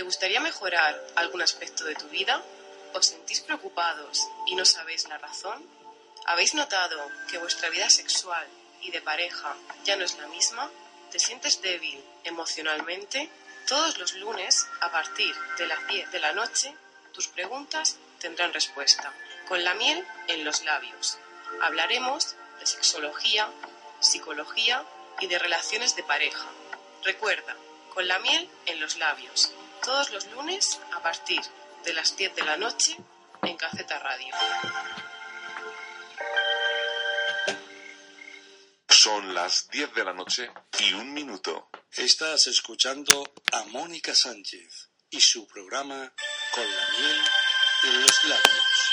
¿Te 0.00 0.04
gustaría 0.04 0.40
mejorar 0.40 0.98
algún 1.14 1.42
aspecto 1.42 1.84
de 1.84 1.94
tu 1.94 2.08
vida? 2.08 2.42
¿Os 2.94 3.04
sentís 3.04 3.42
preocupados 3.42 4.26
y 4.46 4.54
no 4.54 4.64
sabéis 4.64 5.06
la 5.08 5.18
razón? 5.18 5.62
¿Habéis 6.24 6.54
notado 6.54 7.06
que 7.28 7.36
vuestra 7.36 7.68
vida 7.68 7.90
sexual 7.90 8.48
y 8.80 8.92
de 8.92 9.02
pareja 9.02 9.54
ya 9.84 9.96
no 9.96 10.06
es 10.06 10.16
la 10.16 10.26
misma? 10.28 10.70
¿Te 11.10 11.18
sientes 11.18 11.60
débil 11.60 12.02
emocionalmente? 12.24 13.28
Todos 13.68 13.98
los 13.98 14.14
lunes, 14.14 14.66
a 14.80 14.90
partir 14.90 15.34
de 15.58 15.66
las 15.66 15.86
10 15.88 16.10
de 16.12 16.20
la 16.20 16.32
noche, 16.32 16.74
tus 17.12 17.28
preguntas 17.28 17.98
tendrán 18.20 18.54
respuesta, 18.54 19.12
con 19.48 19.62
la 19.64 19.74
miel 19.74 20.02
en 20.28 20.46
los 20.46 20.64
labios. 20.64 21.18
Hablaremos 21.60 22.36
de 22.58 22.64
sexología, 22.64 23.50
psicología 24.00 24.82
y 25.20 25.26
de 25.26 25.38
relaciones 25.38 25.94
de 25.94 26.04
pareja. 26.04 26.46
Recuerda, 27.04 27.54
con 27.92 28.08
la 28.08 28.18
miel 28.18 28.48
en 28.64 28.80
los 28.80 28.96
labios, 28.96 29.52
todos 29.82 30.10
los 30.10 30.26
lunes 30.32 30.80
a 30.92 31.02
partir 31.02 31.40
de 31.84 31.92
las 31.92 32.16
10 32.16 32.34
de 32.34 32.44
la 32.44 32.56
noche 32.56 32.96
en 33.42 33.56
Caceta 33.56 33.98
Radio. 33.98 34.34
Son 38.88 39.34
las 39.34 39.68
10 39.70 39.94
de 39.94 40.04
la 40.04 40.12
noche 40.12 40.50
y 40.80 40.92
un 40.92 41.12
minuto. 41.12 41.70
Estás 41.92 42.46
escuchando 42.48 43.32
a 43.52 43.64
Mónica 43.64 44.14
Sánchez 44.14 44.90
y 45.10 45.20
su 45.20 45.46
programa 45.46 46.12
Con 46.52 46.64
la 46.64 46.88
miel 46.98 47.20
en 47.84 48.02
los 48.02 48.24
labios. 48.24 48.90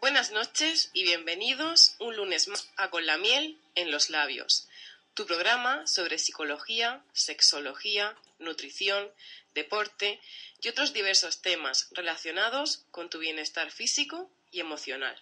Buenas 0.00 0.30
noches 0.30 0.90
y 0.92 1.04
bienvenidos 1.04 1.96
un 1.98 2.16
lunes 2.16 2.48
más 2.48 2.68
a 2.76 2.90
Con 2.90 3.06
la 3.06 3.16
miel 3.18 3.60
en 3.74 3.90
los 3.90 4.10
labios, 4.10 4.68
tu 5.16 5.24
programa 5.24 5.86
sobre 5.86 6.18
psicología, 6.18 7.02
sexología, 7.14 8.14
nutrición, 8.38 9.10
deporte 9.54 10.20
y 10.60 10.68
otros 10.68 10.92
diversos 10.92 11.40
temas 11.40 11.88
relacionados 11.92 12.84
con 12.90 13.08
tu 13.08 13.18
bienestar 13.18 13.70
físico 13.70 14.30
y 14.52 14.60
emocional. 14.60 15.18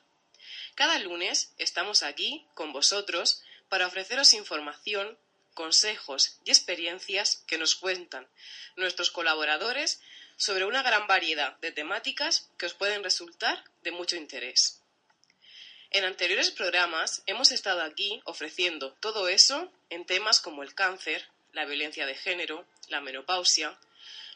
Cada 0.74 0.98
lunes 0.98 1.52
estamos 1.58 2.02
aquí 2.02 2.44
con 2.54 2.72
vosotros 2.72 3.44
para 3.68 3.86
ofreceros 3.86 4.34
información, 4.34 5.16
consejos 5.54 6.40
y 6.44 6.50
experiencias 6.50 7.44
que 7.46 7.56
nos 7.56 7.76
cuentan 7.76 8.26
nuestros 8.74 9.12
colaboradores 9.12 10.00
sobre 10.36 10.64
una 10.64 10.82
gran 10.82 11.06
variedad 11.06 11.56
de 11.58 11.70
temáticas 11.70 12.50
que 12.58 12.66
os 12.66 12.74
pueden 12.74 13.04
resultar 13.04 13.62
de 13.84 13.92
mucho 13.92 14.16
interés. 14.16 14.80
En 15.94 16.04
anteriores 16.04 16.50
programas 16.50 17.22
hemos 17.26 17.52
estado 17.52 17.80
aquí 17.80 18.20
ofreciendo 18.24 18.94
todo 18.94 19.28
eso 19.28 19.70
en 19.94 20.04
temas 20.04 20.40
como 20.40 20.62
el 20.62 20.74
cáncer, 20.74 21.26
la 21.52 21.64
violencia 21.64 22.04
de 22.06 22.14
género, 22.16 22.66
la 22.88 23.00
menopausia, 23.00 23.78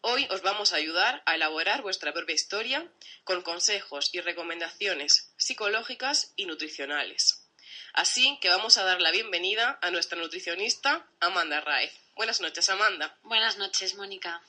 hoy 0.00 0.26
os 0.30 0.42
vamos 0.42 0.72
a 0.72 0.76
ayudar 0.78 1.22
a 1.26 1.36
elaborar 1.36 1.80
vuestra 1.80 2.12
propia 2.12 2.34
historia 2.34 2.90
con 3.22 3.42
consejos 3.42 4.10
y 4.12 4.20
recomendaciones 4.20 5.32
psicológicas 5.36 6.32
y 6.34 6.46
nutricionales. 6.46 7.45
Así 7.96 8.38
que 8.42 8.50
vamos 8.50 8.76
a 8.76 8.84
dar 8.84 9.00
la 9.00 9.10
bienvenida 9.10 9.78
a 9.80 9.90
nuestra 9.90 10.18
nutricionista 10.18 11.06
Amanda 11.18 11.62
Raez. 11.62 11.94
Buenas 12.14 12.42
noches, 12.42 12.68
Amanda. 12.68 13.16
Buenas 13.22 13.56
noches, 13.56 13.94
Mónica. 13.94 14.42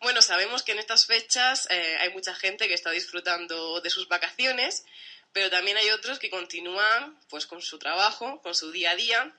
Bueno, 0.00 0.20
sabemos 0.20 0.64
que 0.64 0.72
en 0.72 0.80
estas 0.80 1.06
fechas 1.06 1.68
eh, 1.70 1.96
hay 2.00 2.10
mucha 2.10 2.34
gente 2.34 2.66
que 2.66 2.74
está 2.74 2.90
disfrutando 2.90 3.80
de 3.80 3.88
sus 3.88 4.08
vacaciones, 4.08 4.84
pero 5.32 5.48
también 5.48 5.76
hay 5.76 5.90
otros 5.90 6.18
que 6.18 6.28
continúan 6.28 7.16
pues 7.30 7.46
con 7.46 7.62
su 7.62 7.78
trabajo, 7.78 8.42
con 8.42 8.56
su 8.56 8.72
día 8.72 8.90
a 8.90 8.96
día 8.96 9.32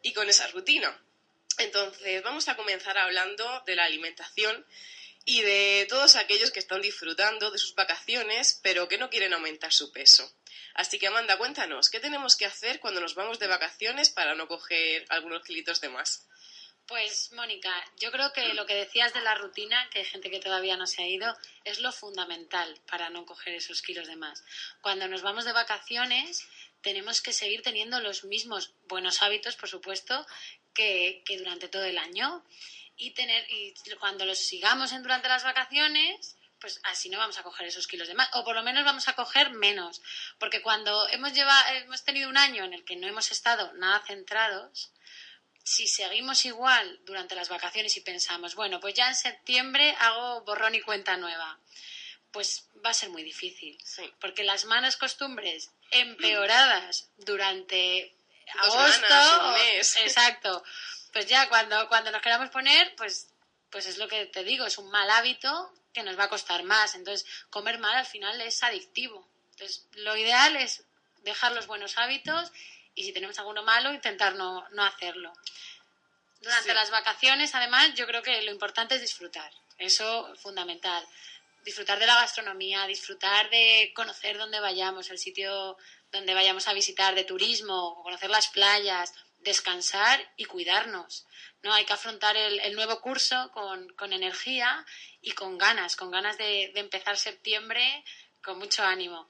y 0.00 0.14
con 0.14 0.26
esa 0.30 0.46
rutina. 0.46 0.98
Entonces, 1.58 2.22
vamos 2.22 2.48
a 2.48 2.56
comenzar 2.56 2.96
hablando 2.96 3.62
de 3.66 3.76
la 3.76 3.84
alimentación 3.84 4.64
y 5.28 5.42
de 5.42 5.86
todos 5.90 6.16
aquellos 6.16 6.50
que 6.50 6.58
están 6.58 6.80
disfrutando 6.80 7.50
de 7.50 7.58
sus 7.58 7.74
vacaciones, 7.74 8.58
pero 8.62 8.88
que 8.88 8.96
no 8.96 9.10
quieren 9.10 9.34
aumentar 9.34 9.74
su 9.74 9.92
peso. 9.92 10.26
Así 10.72 10.98
que, 10.98 11.08
Amanda, 11.08 11.36
cuéntanos, 11.36 11.90
¿qué 11.90 12.00
tenemos 12.00 12.34
que 12.34 12.46
hacer 12.46 12.80
cuando 12.80 13.02
nos 13.02 13.14
vamos 13.14 13.38
de 13.38 13.46
vacaciones 13.46 14.08
para 14.08 14.34
no 14.34 14.48
coger 14.48 15.04
algunos 15.10 15.42
kilitos 15.42 15.82
de 15.82 15.90
más? 15.90 16.26
Pues, 16.86 17.30
Mónica, 17.32 17.70
yo 18.00 18.10
creo 18.10 18.32
que 18.32 18.54
lo 18.54 18.64
que 18.64 18.74
decías 18.74 19.12
de 19.12 19.20
la 19.20 19.34
rutina, 19.34 19.90
que 19.90 19.98
hay 19.98 20.06
gente 20.06 20.30
que 20.30 20.40
todavía 20.40 20.78
no 20.78 20.86
se 20.86 21.02
ha 21.02 21.06
ido, 21.06 21.36
es 21.62 21.80
lo 21.80 21.92
fundamental 21.92 22.80
para 22.90 23.10
no 23.10 23.26
coger 23.26 23.52
esos 23.52 23.82
kilos 23.82 24.06
de 24.06 24.16
más. 24.16 24.42
Cuando 24.80 25.08
nos 25.08 25.20
vamos 25.20 25.44
de 25.44 25.52
vacaciones, 25.52 26.48
tenemos 26.80 27.20
que 27.20 27.34
seguir 27.34 27.60
teniendo 27.60 28.00
los 28.00 28.24
mismos 28.24 28.72
buenos 28.86 29.20
hábitos, 29.20 29.56
por 29.56 29.68
supuesto, 29.68 30.26
que, 30.72 31.22
que 31.26 31.36
durante 31.36 31.68
todo 31.68 31.84
el 31.84 31.98
año. 31.98 32.42
Y, 32.98 33.12
tener, 33.12 33.46
y 33.50 33.72
cuando 33.98 34.24
los 34.26 34.38
sigamos 34.38 34.92
en, 34.92 35.02
durante 35.02 35.28
las 35.28 35.44
vacaciones, 35.44 36.36
pues 36.60 36.80
así 36.84 37.08
no 37.08 37.18
vamos 37.18 37.38
a 37.38 37.42
coger 37.42 37.66
esos 37.66 37.86
kilos 37.86 38.08
de 38.08 38.14
más, 38.14 38.28
o 38.34 38.44
por 38.44 38.54
lo 38.54 38.62
menos 38.62 38.84
vamos 38.84 39.08
a 39.08 39.14
coger 39.14 39.50
menos, 39.50 40.02
porque 40.38 40.62
cuando 40.62 41.08
hemos, 41.08 41.32
llevado, 41.32 41.74
hemos 41.76 42.04
tenido 42.04 42.28
un 42.28 42.36
año 42.36 42.64
en 42.64 42.74
el 42.74 42.84
que 42.84 42.96
no 42.96 43.06
hemos 43.06 43.30
estado 43.30 43.72
nada 43.74 44.02
centrados, 44.06 44.90
si 45.62 45.86
seguimos 45.86 46.44
igual 46.46 46.98
durante 47.04 47.34
las 47.34 47.48
vacaciones 47.48 47.96
y 47.96 48.00
pensamos, 48.00 48.54
bueno, 48.54 48.80
pues 48.80 48.94
ya 48.94 49.08
en 49.08 49.14
septiembre 49.14 49.94
hago 50.00 50.40
borrón 50.42 50.74
y 50.74 50.80
cuenta 50.80 51.16
nueva, 51.16 51.58
pues 52.32 52.68
va 52.84 52.90
a 52.90 52.94
ser 52.94 53.10
muy 53.10 53.22
difícil. 53.22 53.78
Porque 54.18 54.44
las 54.44 54.64
malas 54.64 54.96
costumbres 54.96 55.70
empeoradas 55.90 57.10
durante 57.18 58.14
agosto, 58.62 59.56
exacto, 60.00 60.64
pues 61.12 61.26
ya 61.26 61.48
cuando, 61.48 61.88
cuando 61.88 62.10
nos 62.10 62.22
queramos 62.22 62.50
poner, 62.50 62.94
pues, 62.96 63.28
pues 63.70 63.86
es 63.86 63.98
lo 63.98 64.08
que 64.08 64.26
te 64.26 64.44
digo, 64.44 64.66
es 64.66 64.78
un 64.78 64.90
mal 64.90 65.10
hábito 65.10 65.72
que 65.92 66.02
nos 66.02 66.18
va 66.18 66.24
a 66.24 66.28
costar 66.28 66.62
más. 66.64 66.94
Entonces, 66.94 67.28
comer 67.50 67.78
mal 67.78 67.96
al 67.96 68.06
final 68.06 68.40
es 68.40 68.62
adictivo. 68.62 69.28
Entonces, 69.52 69.86
lo 69.92 70.16
ideal 70.16 70.56
es 70.56 70.84
dejar 71.22 71.52
los 71.52 71.66
buenos 71.66 71.98
hábitos 71.98 72.52
y 72.94 73.04
si 73.04 73.12
tenemos 73.12 73.38
alguno 73.38 73.62
malo, 73.62 73.92
intentar 73.92 74.34
no, 74.34 74.64
hacerlo. 74.78 75.32
Durante 76.40 76.74
las 76.74 76.90
vacaciones, 76.90 77.54
además, 77.54 77.94
yo 77.94 78.06
creo 78.06 78.22
que 78.22 78.42
lo 78.42 78.50
importante 78.50 78.96
es 78.96 79.00
disfrutar. 79.00 79.52
Eso 79.76 80.32
es 80.32 80.40
fundamental. 80.40 81.04
Disfrutar 81.64 81.98
de 81.98 82.06
la 82.06 82.14
gastronomía, 82.14 82.86
disfrutar 82.86 83.50
de 83.50 83.92
conocer 83.94 84.38
dónde 84.38 84.60
vayamos, 84.60 85.10
el 85.10 85.18
sitio 85.18 85.76
donde 86.10 86.34
vayamos 86.34 86.66
a 86.68 86.72
visitar, 86.72 87.14
de 87.14 87.24
turismo, 87.24 88.02
conocer 88.02 88.30
las 88.30 88.48
playas, 88.48 89.12
descansar 89.40 90.32
y 90.36 90.44
cuidarnos. 90.44 91.26
¿no? 91.62 91.72
Hay 91.72 91.84
que 91.84 91.92
afrontar 91.92 92.36
el, 92.36 92.74
nuevo 92.74 93.00
curso 93.00 93.50
con, 93.52 94.12
energía 94.12 94.84
y 95.20 95.32
con 95.32 95.58
ganas, 95.58 95.96
con 95.96 96.10
ganas 96.10 96.38
de 96.38 96.72
empezar 96.74 97.16
septiembre 97.16 98.04
con 98.42 98.58
mucho 98.58 98.82
ánimo. 98.82 99.28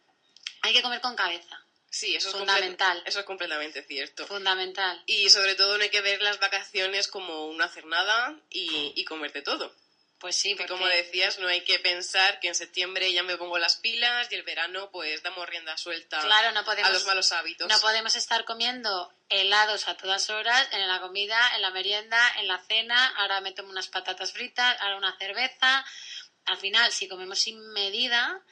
Hay 0.62 0.72
que 0.72 0.82
comer 0.82 1.00
con 1.00 1.16
cabeza. 1.16 1.64
Sí, 1.90 2.14
eso 2.14 2.28
es 2.28 2.36
fundamental. 2.36 3.02
Eso 3.06 3.20
es 3.20 3.26
completamente 3.26 3.82
cierto. 3.82 4.26
Fundamental. 4.26 5.02
Y 5.06 5.30
sobre 5.30 5.54
todo 5.54 5.76
no 5.76 5.82
hay 5.82 5.90
que 5.90 6.02
ver 6.02 6.20
las 6.22 6.38
vacaciones 6.38 7.08
como 7.08 7.46
una 7.46 7.64
hacer 7.64 7.86
nada 7.86 8.38
y, 8.50 8.92
y 8.94 9.04
comerte 9.04 9.42
todo. 9.42 9.74
Pues 10.18 10.34
sí, 10.34 10.56
porque 10.56 10.72
como 10.72 10.86
decías, 10.86 11.38
no 11.38 11.46
hay 11.46 11.60
que 11.60 11.78
pensar 11.78 12.40
que 12.40 12.48
en 12.48 12.56
septiembre 12.56 13.12
ya 13.12 13.22
me 13.22 13.36
pongo 13.36 13.56
las 13.58 13.76
pilas 13.76 14.26
y 14.32 14.34
el 14.34 14.42
verano 14.42 14.90
pues 14.90 15.22
damos 15.22 15.48
rienda 15.48 15.76
suelta 15.76 16.20
a 16.20 16.90
los 16.90 17.04
malos 17.06 17.30
hábitos. 17.30 17.68
No 17.68 17.80
podemos 17.80 18.16
estar 18.16 18.44
comiendo 18.44 19.12
helados 19.28 19.86
a 19.86 19.96
todas 19.96 20.28
horas, 20.30 20.68
en 20.72 20.88
la 20.88 21.00
comida, 21.00 21.38
en 21.54 21.62
la 21.62 21.70
merienda, 21.70 22.20
en 22.38 22.48
la 22.48 22.58
cena, 22.58 23.14
ahora 23.16 23.40
me 23.40 23.52
tomo 23.52 23.70
unas 23.70 23.86
patatas 23.86 24.32
fritas, 24.32 24.76
ahora 24.80 24.96
una 24.96 25.16
cerveza. 25.18 25.84
Al 26.46 26.56
final, 26.56 26.90
si 26.90 27.06
comemos 27.06 27.38
sin 27.38 27.60
medida, 27.72 28.42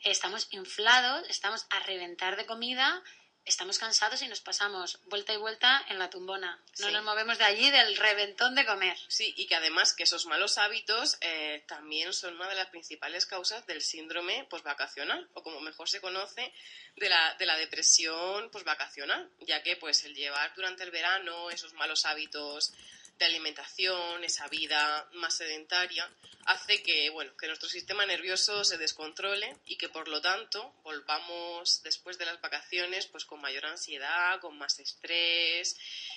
estamos 0.00 0.48
inflados, 0.50 1.24
estamos 1.30 1.66
a 1.70 1.80
reventar 1.80 2.36
de 2.36 2.44
comida, 2.44 3.02
estamos 3.46 3.78
cansados 3.78 4.20
y 4.22 4.28
nos 4.28 4.40
pasamos 4.40 4.98
vuelta 5.06 5.32
y 5.32 5.36
vuelta 5.36 5.84
en 5.88 5.98
la 5.98 6.10
tumbona. 6.10 6.60
No 6.80 6.90
nos 6.90 7.04
movemos 7.04 7.38
de 7.38 7.44
allí 7.44 7.70
del 7.70 7.96
reventón 7.96 8.54
de 8.54 8.66
comer. 8.66 8.98
Sí, 9.08 9.32
y 9.36 9.46
que 9.46 9.54
además 9.54 9.94
que 9.94 10.02
esos 10.02 10.26
malos 10.26 10.58
hábitos 10.58 11.16
eh, 11.20 11.64
también 11.68 12.12
son 12.12 12.34
una 12.34 12.48
de 12.48 12.56
las 12.56 12.68
principales 12.68 13.24
causas 13.24 13.66
del 13.66 13.80
síndrome 13.80 14.44
postvacacional, 14.50 15.28
o 15.34 15.42
como 15.42 15.60
mejor 15.60 15.88
se 15.88 16.00
conoce, 16.00 16.52
de 16.96 17.08
la, 17.08 17.34
de 17.34 17.46
la 17.46 17.56
depresión 17.56 18.50
postvacacional, 18.50 19.30
ya 19.40 19.62
que 19.62 19.76
pues 19.76 20.04
el 20.04 20.14
llevar 20.14 20.52
durante 20.54 20.82
el 20.82 20.90
verano 20.90 21.50
esos 21.50 21.72
malos 21.74 22.04
hábitos 22.04 22.72
de 23.18 23.24
alimentación, 23.24 24.24
esa 24.24 24.48
vida 24.48 25.08
más 25.14 25.36
sedentaria, 25.36 26.10
hace 26.46 26.82
que, 26.82 27.10
bueno, 27.10 27.36
que 27.36 27.46
nuestro 27.46 27.68
sistema 27.68 28.06
nervioso 28.06 28.64
se 28.64 28.78
descontrole 28.78 29.56
y 29.64 29.76
que 29.76 29.88
por 29.88 30.08
lo 30.08 30.20
tanto 30.20 30.74
volvamos 30.82 31.82
después 31.82 32.18
de 32.18 32.26
las 32.26 32.40
vacaciones 32.40 33.06
pues 33.06 33.24
con 33.24 33.40
mayor 33.40 33.66
ansiedad, 33.66 34.40
con 34.40 34.56
más 34.56 34.78
estrés, 34.78 35.76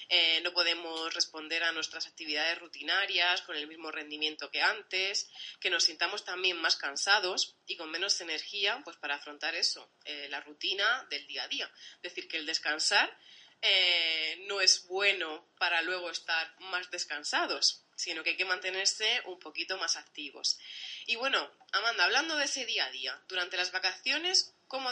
eh, 0.10 0.42
no 0.42 0.54
podemos 0.54 1.14
responder 1.14 1.64
a 1.64 1.72
nuestras 1.72 2.06
actividades 2.06 2.60
rutinarias 2.60 3.42
con 3.42 3.56
el 3.56 3.68
mismo 3.68 3.92
rendimiento 3.92 4.52
que 4.52 4.62
antes, 4.62 5.30
que 5.60 5.70
nos 5.70 5.86
sintamos 5.86 6.26
también 6.26 6.58
más 6.58 6.76
cansados 6.76 7.56
y 7.66 7.78
con 7.78 7.90
menos 7.90 8.20
energía 8.22 8.82
pues 8.84 8.98
para 8.98 9.16
afrontar 9.16 9.56
eso, 9.56 9.90
eh, 10.06 10.28
la 10.30 10.42
rutina 10.42 11.08
del 11.10 11.26
día 11.28 11.44
a 11.44 11.48
día. 11.48 11.72
Es 11.96 12.02
decir, 12.02 12.28
que 12.28 12.38
el 12.38 12.46
descansar 12.46 13.18
eh, 13.62 14.44
no 14.48 14.62
es 14.62 14.88
bueno 14.88 15.46
para 15.58 15.82
luego 15.82 16.10
estar 16.10 16.56
más 16.60 16.90
descansados, 16.92 17.84
sino 17.96 18.24
que 18.24 18.32
hay 18.32 18.38
que 18.38 18.46
mantenerse 18.46 19.22
un 19.26 19.40
poquito 19.40 19.78
más 19.78 19.98
activos. 19.98 20.58
Y 21.06 21.16
bueno, 21.16 21.52
Amanda, 21.74 22.06
hablando 22.06 22.36
de 22.38 22.46
ese 22.46 22.66
día 22.66 22.86
a 22.86 22.92
día, 22.92 23.22
durante 23.28 23.58
las 23.58 23.72
vacaciones, 23.72 24.54
¿cómo, 24.68 24.92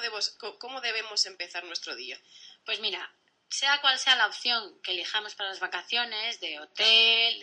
cómo 0.60 0.82
debemos 0.82 1.26
empezar 1.26 1.64
nuestro 1.64 1.96
día? 1.96 2.20
Pues 2.66 2.80
mira, 2.82 3.14
sea 3.50 3.80
cual 3.80 3.98
sea 3.98 4.16
la 4.16 4.28
opción 4.28 4.82
que 4.82 4.92
elijamos 4.92 5.36
para 5.36 5.50
las 5.50 5.60
vacaciones, 5.60 6.40
de 6.42 6.60
hotel, 6.60 7.40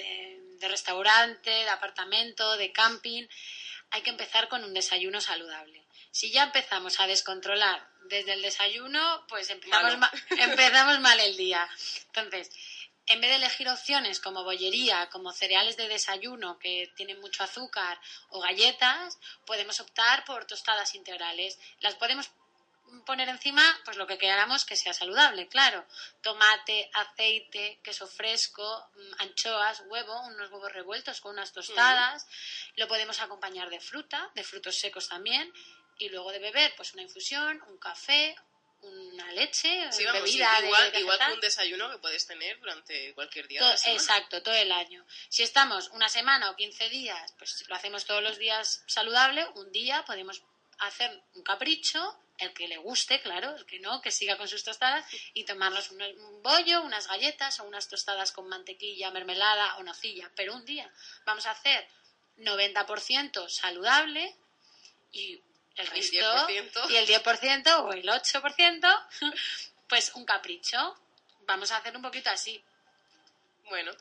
de 0.58 0.68
restaurante, 0.68 1.50
de 1.50 1.68
apartamento, 1.70 2.56
de 2.56 2.72
camping, 2.72 3.26
hay 3.90 4.02
que 4.02 4.10
empezar 4.10 4.48
con 4.48 4.64
un 4.64 4.74
desayuno 4.74 5.20
saludable. 5.20 5.84
Si 6.10 6.30
ya 6.30 6.44
empezamos 6.44 7.00
a 7.00 7.06
descontrolar 7.06 7.88
desde 8.04 8.34
el 8.34 8.42
desayuno, 8.42 9.24
pues 9.28 9.50
empezamos, 9.50 10.10
empezamos 10.30 11.00
mal 11.00 11.18
el 11.20 11.36
día. 11.36 11.68
Entonces, 12.06 12.50
en 13.06 13.20
vez 13.20 13.30
de 13.30 13.36
elegir 13.36 13.68
opciones 13.68 14.20
como 14.20 14.44
bollería, 14.44 15.08
como 15.10 15.32
cereales 15.32 15.76
de 15.76 15.88
desayuno 15.88 16.58
que 16.58 16.90
tienen 16.96 17.20
mucho 17.20 17.42
azúcar 17.42 18.00
o 18.30 18.40
galletas, 18.40 19.18
podemos 19.46 19.80
optar 19.80 20.24
por 20.24 20.46
tostadas 20.46 20.94
integrales. 20.94 21.58
Las 21.80 21.94
podemos 21.96 22.30
poner 23.06 23.28
encima 23.28 23.62
pues 23.84 23.96
lo 23.96 24.06
que 24.06 24.18
queramos 24.18 24.64
que 24.64 24.76
sea 24.76 24.94
saludable, 24.94 25.48
claro. 25.48 25.84
Tomate, 26.22 26.90
aceite, 26.94 27.80
queso 27.82 28.06
fresco, 28.06 28.88
mm, 28.94 29.22
anchoas, 29.22 29.82
huevo, 29.86 30.18
unos 30.22 30.50
huevos 30.50 30.72
revueltos 30.72 31.20
con 31.20 31.32
unas 31.32 31.52
tostadas. 31.52 32.26
Lo 32.76 32.88
podemos 32.88 33.20
acompañar 33.20 33.68
de 33.68 33.80
fruta, 33.80 34.30
de 34.34 34.44
frutos 34.44 34.78
secos 34.78 35.08
también 35.08 35.52
y 35.98 36.08
luego 36.08 36.32
de 36.32 36.38
beber 36.38 36.74
pues 36.76 36.92
una 36.94 37.02
infusión, 37.02 37.62
un 37.68 37.78
café, 37.78 38.36
una 38.82 39.32
leche, 39.32 39.90
sí, 39.92 40.04
bebida 40.04 40.60
igual, 40.62 40.92
igual 40.98 41.18
que 41.18 41.32
un 41.32 41.40
desayuno 41.40 41.90
que 41.90 41.98
puedes 41.98 42.26
tener 42.26 42.58
durante 42.58 43.14
cualquier 43.14 43.48
día. 43.48 43.74
exacto, 43.86 44.42
todo 44.42 44.54
el 44.54 44.70
año. 44.72 45.06
Si 45.28 45.42
estamos 45.42 45.88
una 45.90 46.08
semana 46.08 46.50
o 46.50 46.56
15 46.56 46.88
días, 46.90 47.34
pues 47.38 47.64
lo 47.68 47.74
hacemos 47.74 48.04
todos 48.04 48.22
los 48.22 48.38
días 48.38 48.82
saludable, 48.86 49.46
un 49.54 49.72
día 49.72 50.04
podemos 50.04 50.42
hacer 50.78 51.22
un 51.34 51.42
capricho, 51.42 52.18
el 52.38 52.52
que 52.52 52.66
le 52.66 52.76
guste, 52.78 53.20
claro, 53.20 53.54
el 53.56 53.64
que 53.64 53.78
no, 53.78 54.00
que 54.00 54.10
siga 54.10 54.36
con 54.36 54.48
sus 54.48 54.64
tostadas 54.64 55.06
y 55.34 55.44
tomarnos 55.44 55.90
un, 55.90 56.42
bollo, 56.42 56.82
unas 56.82 57.06
galletas 57.06 57.60
o 57.60 57.64
unas 57.64 57.88
tostadas 57.88 58.32
con 58.32 58.48
mantequilla, 58.48 59.10
mermelada 59.10 59.76
o 59.76 59.82
nocilla. 59.82 60.30
Pero 60.34 60.54
un 60.54 60.64
día 60.64 60.90
vamos 61.24 61.46
a 61.46 61.52
hacer 61.52 61.86
90% 62.38 63.48
saludable 63.48 64.36
y 65.12 65.40
el 65.76 65.86
resto 65.88 66.48
y 66.88 66.96
el 66.96 67.06
10% 67.06 67.80
o 67.80 67.92
el 67.92 68.06
8%, 68.06 69.06
pues 69.88 70.12
un 70.14 70.24
capricho. 70.24 70.96
Vamos 71.46 71.70
a 71.72 71.78
hacer 71.78 71.96
un 71.96 72.02
poquito 72.02 72.30
así. 72.30 72.62
Bueno, 73.68 73.92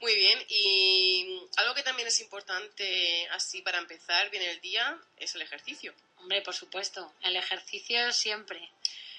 muy 0.00 0.14
bien. 0.14 0.44
Y 0.48 1.40
algo 1.56 1.74
que 1.74 1.82
también 1.82 2.08
es 2.08 2.20
importante 2.20 3.28
así 3.30 3.62
para 3.62 3.78
empezar 3.78 4.30
bien 4.30 4.42
el 4.42 4.60
día 4.60 4.98
es 5.18 5.34
el 5.34 5.42
ejercicio. 5.42 5.94
Hombre, 6.16 6.42
por 6.42 6.54
supuesto, 6.54 7.12
el 7.22 7.36
ejercicio 7.36 8.12
siempre. 8.12 8.70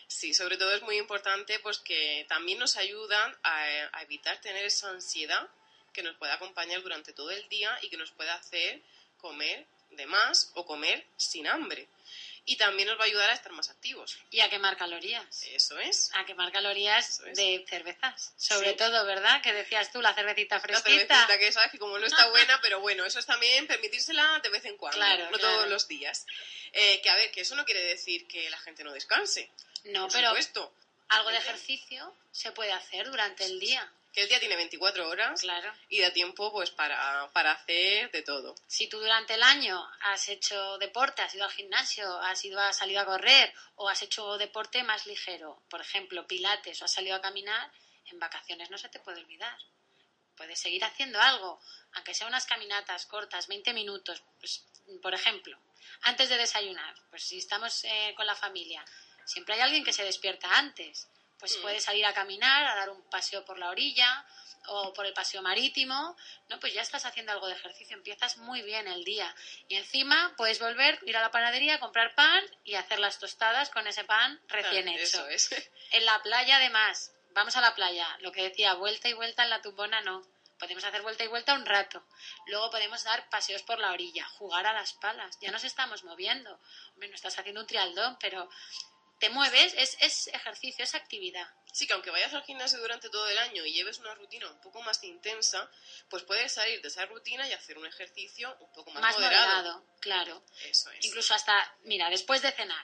Sí, 0.07 0.33
sobre 0.33 0.57
todo 0.57 0.75
es 0.75 0.81
muy 0.81 0.97
importante 0.97 1.59
pues 1.59 1.79
que 1.79 2.25
también 2.27 2.59
nos 2.59 2.75
ayudan 2.77 3.35
a, 3.43 3.63
a 3.93 4.01
evitar 4.01 4.41
tener 4.41 4.65
esa 4.65 4.89
ansiedad 4.89 5.47
que 5.93 6.03
nos 6.03 6.15
puede 6.17 6.33
acompañar 6.33 6.81
durante 6.81 7.13
todo 7.13 7.31
el 7.31 7.47
día 7.47 7.77
y 7.81 7.89
que 7.89 7.97
nos 7.97 8.11
puede 8.11 8.29
hacer 8.29 8.81
comer 9.19 9.65
de 9.91 10.05
más 10.05 10.51
o 10.55 10.65
comer 10.65 11.05
sin 11.17 11.47
hambre. 11.47 11.87
Y 12.51 12.57
también 12.57 12.89
nos 12.89 12.99
va 12.99 13.03
a 13.03 13.05
ayudar 13.05 13.29
a 13.29 13.33
estar 13.33 13.53
más 13.53 13.69
activos. 13.69 14.17
Y 14.29 14.41
a 14.41 14.49
quemar 14.49 14.75
calorías. 14.75 15.43
Eso 15.53 15.79
es. 15.79 16.11
A 16.15 16.25
quemar 16.25 16.51
calorías 16.51 17.21
es. 17.25 17.37
de 17.37 17.63
cervezas. 17.69 18.33
Sobre 18.35 18.71
Sí. 18.71 18.75
todo, 18.75 19.05
¿verdad? 19.05 19.41
Que 19.41 19.53
decías 19.53 19.89
tú, 19.93 20.01
la 20.01 20.13
cervecita 20.13 20.55
La 20.55 20.61
fresquita. 20.61 20.89
cervecita 21.15 21.37
que 21.39 21.51
sabes 21.53 21.71
que 21.71 21.79
como 21.79 21.97
no 21.97 22.05
está 22.05 22.27
buena, 22.29 22.59
pero 22.61 22.81
bueno, 22.81 23.05
eso 23.05 23.19
es 23.19 23.25
también 23.25 23.67
permitírsela 23.67 24.39
de 24.43 24.49
vez 24.49 24.65
en 24.65 24.75
cuando, 24.75 24.97
Claro, 24.97 25.29
no 25.31 25.37
claro. 25.37 25.55
todos 25.55 25.69
los 25.69 25.87
días. 25.87 26.25
Eh, 26.73 26.99
que 27.01 27.09
a 27.09 27.15
ver, 27.15 27.31
que 27.31 27.41
eso 27.41 27.55
no 27.55 27.63
quiere 27.63 27.83
decir 27.83 28.27
que 28.27 28.49
la 28.49 28.59
gente 28.59 28.83
no 28.83 28.91
descanse. 28.91 29.49
No, 29.85 30.03
por 30.07 30.11
pero 30.11 30.27
supuesto. 30.29 30.75
algo 31.07 31.29
de 31.29 31.37
ejercicio 31.37 32.13
se 32.33 32.51
puede 32.51 32.73
hacer 32.73 33.09
durante 33.09 33.45
el 33.45 33.61
día. 33.61 33.89
Que 34.13 34.23
el 34.23 34.27
día 34.29 34.39
tiene 34.39 34.57
24 34.57 35.07
horas 35.07 35.39
Claro. 35.39 35.73
y 35.87 36.01
da 36.01 36.11
tiempo 36.11 36.51
pues 36.51 36.69
para, 36.71 37.29
para 37.31 37.51
hacer 37.53 38.11
de 38.11 38.21
todo. 38.23 38.55
Si 38.67 38.87
tú 38.87 38.99
durante 38.99 39.35
el 39.35 39.43
año 39.43 39.81
has 40.01 40.27
hecho 40.27 40.77
deporte, 40.79 41.21
has 41.21 41.33
ido 41.33 41.45
al 41.45 41.51
gimnasio, 41.51 42.17
has, 42.19 42.43
ido, 42.43 42.59
has 42.59 42.77
salido 42.77 42.99
a 42.99 43.05
correr 43.05 43.53
o 43.75 43.87
has 43.87 44.01
hecho 44.01 44.37
deporte 44.37 44.83
más 44.83 45.05
ligero, 45.05 45.63
por 45.69 45.79
ejemplo, 45.79 46.27
pilates 46.27 46.81
o 46.81 46.85
has 46.85 46.91
salido 46.93 47.15
a 47.15 47.21
caminar, 47.21 47.71
en 48.07 48.19
vacaciones 48.19 48.69
no 48.69 48.77
se 48.77 48.89
te 48.89 48.99
puede 48.99 49.21
olvidar. 49.21 49.57
Puedes 50.35 50.59
seguir 50.59 50.83
haciendo 50.83 51.19
algo, 51.21 51.61
aunque 51.93 52.13
sea 52.13 52.27
unas 52.27 52.45
caminatas 52.45 53.05
cortas, 53.05 53.47
20 53.47 53.73
minutos, 53.73 54.23
pues, 54.39 54.65
por 55.01 55.13
ejemplo, 55.13 55.57
antes 56.01 56.27
de 56.29 56.37
desayunar, 56.37 56.95
pues 57.09 57.23
si 57.23 57.37
estamos 57.37 57.83
eh, 57.85 58.13
con 58.17 58.25
la 58.25 58.35
familia, 58.35 58.83
siempre 59.25 59.55
hay 59.55 59.61
alguien 59.61 59.83
que 59.83 59.93
se 59.93 60.03
despierta 60.03 60.57
antes, 60.57 61.07
pues 61.41 61.57
Mm. 61.57 61.61
puedes 61.61 61.83
salir 61.83 62.05
a 62.05 62.13
caminar, 62.13 62.65
a 62.65 62.75
dar 62.75 62.89
un 62.89 63.01
paseo 63.09 63.43
por 63.43 63.57
la 63.59 63.69
orilla 63.69 64.25
o 64.67 64.93
por 64.93 65.07
el 65.07 65.13
paseo 65.13 65.41
marítimo, 65.41 66.15
no, 66.47 66.59
pues 66.59 66.73
ya 66.73 66.83
estás 66.83 67.05
haciendo 67.05 67.31
algo 67.31 67.47
de 67.47 67.53
ejercicio, 67.55 67.97
empiezas 67.97 68.37
muy 68.37 68.61
bien 68.61 68.87
el 68.87 69.03
día. 69.03 69.35
Y 69.67 69.75
encima 69.75 70.33
puedes 70.37 70.59
volver, 70.59 70.99
ir 71.05 71.17
a 71.17 71.21
la 71.21 71.31
panadería, 71.31 71.79
comprar 71.79 72.13
pan 72.13 72.43
y 72.63 72.75
hacer 72.75 72.99
las 72.99 73.17
tostadas 73.17 73.71
con 73.71 73.87
ese 73.87 74.03
pan 74.03 74.39
recién 74.47 74.83
Claro, 74.83 74.99
hecho. 74.99 75.27
Eso 75.27 75.27
es. 75.27 75.49
En 75.93 76.05
la 76.05 76.21
playa, 76.21 76.57
además, 76.57 77.11
vamos 77.31 77.57
a 77.57 77.61
la 77.61 77.73
playa. 77.75 78.07
Lo 78.21 78.31
que 78.31 78.43
decía, 78.43 78.75
vuelta 78.75 79.09
y 79.09 79.13
vuelta 79.13 79.43
en 79.43 79.49
la 79.49 79.61
tumbona, 79.61 79.99
no. 80.01 80.21
Podemos 80.59 80.83
hacer 80.83 81.01
vuelta 81.01 81.23
y 81.23 81.27
vuelta 81.27 81.55
un 81.55 81.65
rato. 81.65 82.05
Luego 82.45 82.69
podemos 82.69 83.03
dar 83.03 83.27
paseos 83.29 83.63
por 83.63 83.79
la 83.79 83.91
orilla, 83.91 84.25
jugar 84.37 84.67
a 84.67 84.73
las 84.73 84.93
palas. 84.93 85.39
Ya 85.41 85.49
nos 85.49 85.63
estamos 85.63 86.03
moviendo. 86.03 86.59
Hombre, 86.93 87.09
no 87.09 87.15
estás 87.15 87.39
haciendo 87.39 87.61
un 87.61 87.67
trialdón, 87.67 88.15
pero 88.19 88.47
te 89.21 89.29
mueves, 89.29 89.75
es, 89.77 89.95
es 89.99 90.27
ejercicio, 90.33 90.83
es 90.83 90.95
actividad. 90.95 91.47
Sí, 91.71 91.85
que 91.85 91.93
aunque 91.93 92.09
vayas 92.09 92.33
al 92.33 92.43
gimnasio 92.43 92.79
durante 92.79 93.07
todo 93.09 93.29
el 93.29 93.37
año 93.37 93.63
y 93.63 93.71
lleves 93.71 93.99
una 93.99 94.15
rutina 94.15 94.49
un 94.49 94.59
poco 94.59 94.81
más 94.81 95.01
intensa, 95.03 95.69
pues 96.09 96.23
puedes 96.23 96.51
salir 96.51 96.81
de 96.81 96.87
esa 96.87 97.05
rutina 97.05 97.47
y 97.47 97.53
hacer 97.53 97.77
un 97.77 97.85
ejercicio 97.85 98.57
un 98.59 98.71
poco 98.73 98.89
más, 98.89 99.01
Más 99.03 99.13
moderado. 99.13 99.45
moderado, 99.45 99.85
claro. 99.99 100.43
Eso 100.63 100.89
es. 100.89 101.05
Incluso 101.05 101.35
hasta, 101.35 101.53
mira, 101.83 102.09
después 102.09 102.41
de 102.41 102.51
cenar, 102.51 102.83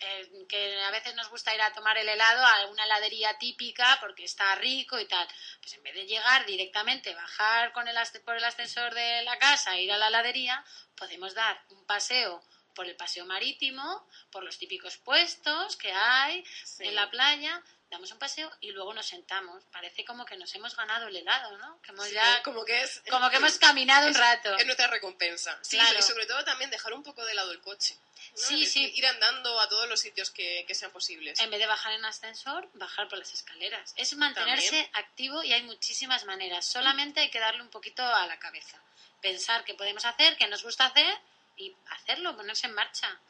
eh, 0.00 0.28
que 0.48 0.82
a 0.82 0.90
veces 0.90 1.14
nos 1.14 1.28
gusta 1.28 1.54
ir 1.54 1.62
a 1.62 1.72
tomar 1.72 1.96
el 1.98 2.08
helado 2.08 2.44
a 2.44 2.66
una 2.66 2.84
heladería 2.84 3.38
típica 3.38 3.96
porque 4.00 4.24
está 4.24 4.56
rico 4.56 4.98
y 4.98 5.06
tal. 5.06 5.28
Pues 5.60 5.72
en 5.74 5.84
vez 5.84 5.94
de 5.94 6.04
llegar 6.04 6.46
directamente, 6.46 7.14
bajar 7.14 7.70
con 7.70 7.86
el 7.86 7.96
por 8.24 8.36
el 8.36 8.44
ascensor 8.44 8.92
de 8.92 9.22
la 9.22 9.38
casa, 9.38 9.78
ir 9.78 9.92
a 9.92 9.98
la 9.98 10.08
heladería, 10.08 10.64
podemos 10.96 11.32
dar 11.34 11.62
un 11.68 11.86
paseo 11.86 12.42
por 12.74 12.86
el 12.86 12.96
paseo 12.96 13.24
marítimo, 13.26 14.06
por 14.30 14.42
los 14.44 14.58
típicos 14.58 14.96
puestos 14.98 15.76
que 15.76 15.92
hay 15.92 16.44
Sí. 16.64 16.84
en 16.86 16.94
la 16.94 17.10
playa, 17.10 17.62
damos 17.90 18.10
un 18.12 18.18
paseo 18.18 18.50
y 18.60 18.70
luego 18.70 18.94
nos 18.94 19.06
sentamos. 19.06 19.64
Parece 19.72 20.04
como 20.04 20.24
que 20.24 20.36
nos 20.36 20.54
hemos 20.54 20.76
ganado 20.76 21.08
el 21.08 21.16
helado, 21.16 21.58
¿no? 21.58 21.80
Que 21.82 21.90
hemos 21.90 22.06
Sí, 22.06 22.14
ya, 22.14 22.42
como 22.42 22.64
que 22.64 22.82
es 22.82 23.02
como 23.10 23.28
que 23.30 23.36
hemos 23.36 23.58
caminado 23.58 24.06
un 24.06 24.14
rato. 24.14 24.56
Es 24.56 24.64
nuestra 24.66 24.86
recompensa. 24.86 25.58
Sí, 25.62 25.76
Claro. 25.76 25.98
y 25.98 26.02
sobre 26.02 26.26
todo 26.26 26.44
también 26.44 26.70
dejar 26.70 26.92
un 26.92 27.02
poco 27.02 27.24
de 27.24 27.34
lado 27.34 27.50
el 27.52 27.60
coche. 27.60 27.96
¿no? 28.32 28.36
Sí, 28.36 28.62
Es 28.62 28.72
sí. 28.72 28.92
Ir 28.94 29.06
andando 29.06 29.58
a 29.58 29.68
todos 29.68 29.88
los 29.88 29.98
sitios 29.98 30.30
que, 30.30 30.64
que 30.68 30.74
sean 30.74 30.92
posibles. 30.92 31.40
En 31.40 31.50
vez 31.50 31.58
de 31.58 31.66
bajar 31.66 31.92
en 31.94 32.04
ascensor, 32.04 32.68
bajar 32.74 33.08
por 33.08 33.18
las 33.18 33.32
escaleras. 33.32 33.92
Es 33.96 34.14
mantenerse 34.14 34.66
También. 34.70 34.90
activo 34.92 35.42
y 35.42 35.52
hay 35.52 35.62
muchísimas 35.64 36.24
maneras. 36.26 36.64
Solamente 36.66 37.20
hay 37.20 37.30
que 37.30 37.40
darle 37.40 37.62
un 37.62 37.70
poquito 37.70 38.04
a 38.04 38.26
la 38.26 38.38
cabeza. 38.38 38.80
Pensar 39.20 39.64
qué 39.64 39.74
podemos 39.74 40.04
hacer, 40.04 40.36
qué 40.36 40.46
nos 40.46 40.62
gusta 40.62 40.86
hacer 40.86 41.18
y 41.60 41.76
hacerlo, 41.90 42.34
ponerse 42.36 42.66
en 42.66 42.74
marcha. 42.74 43.20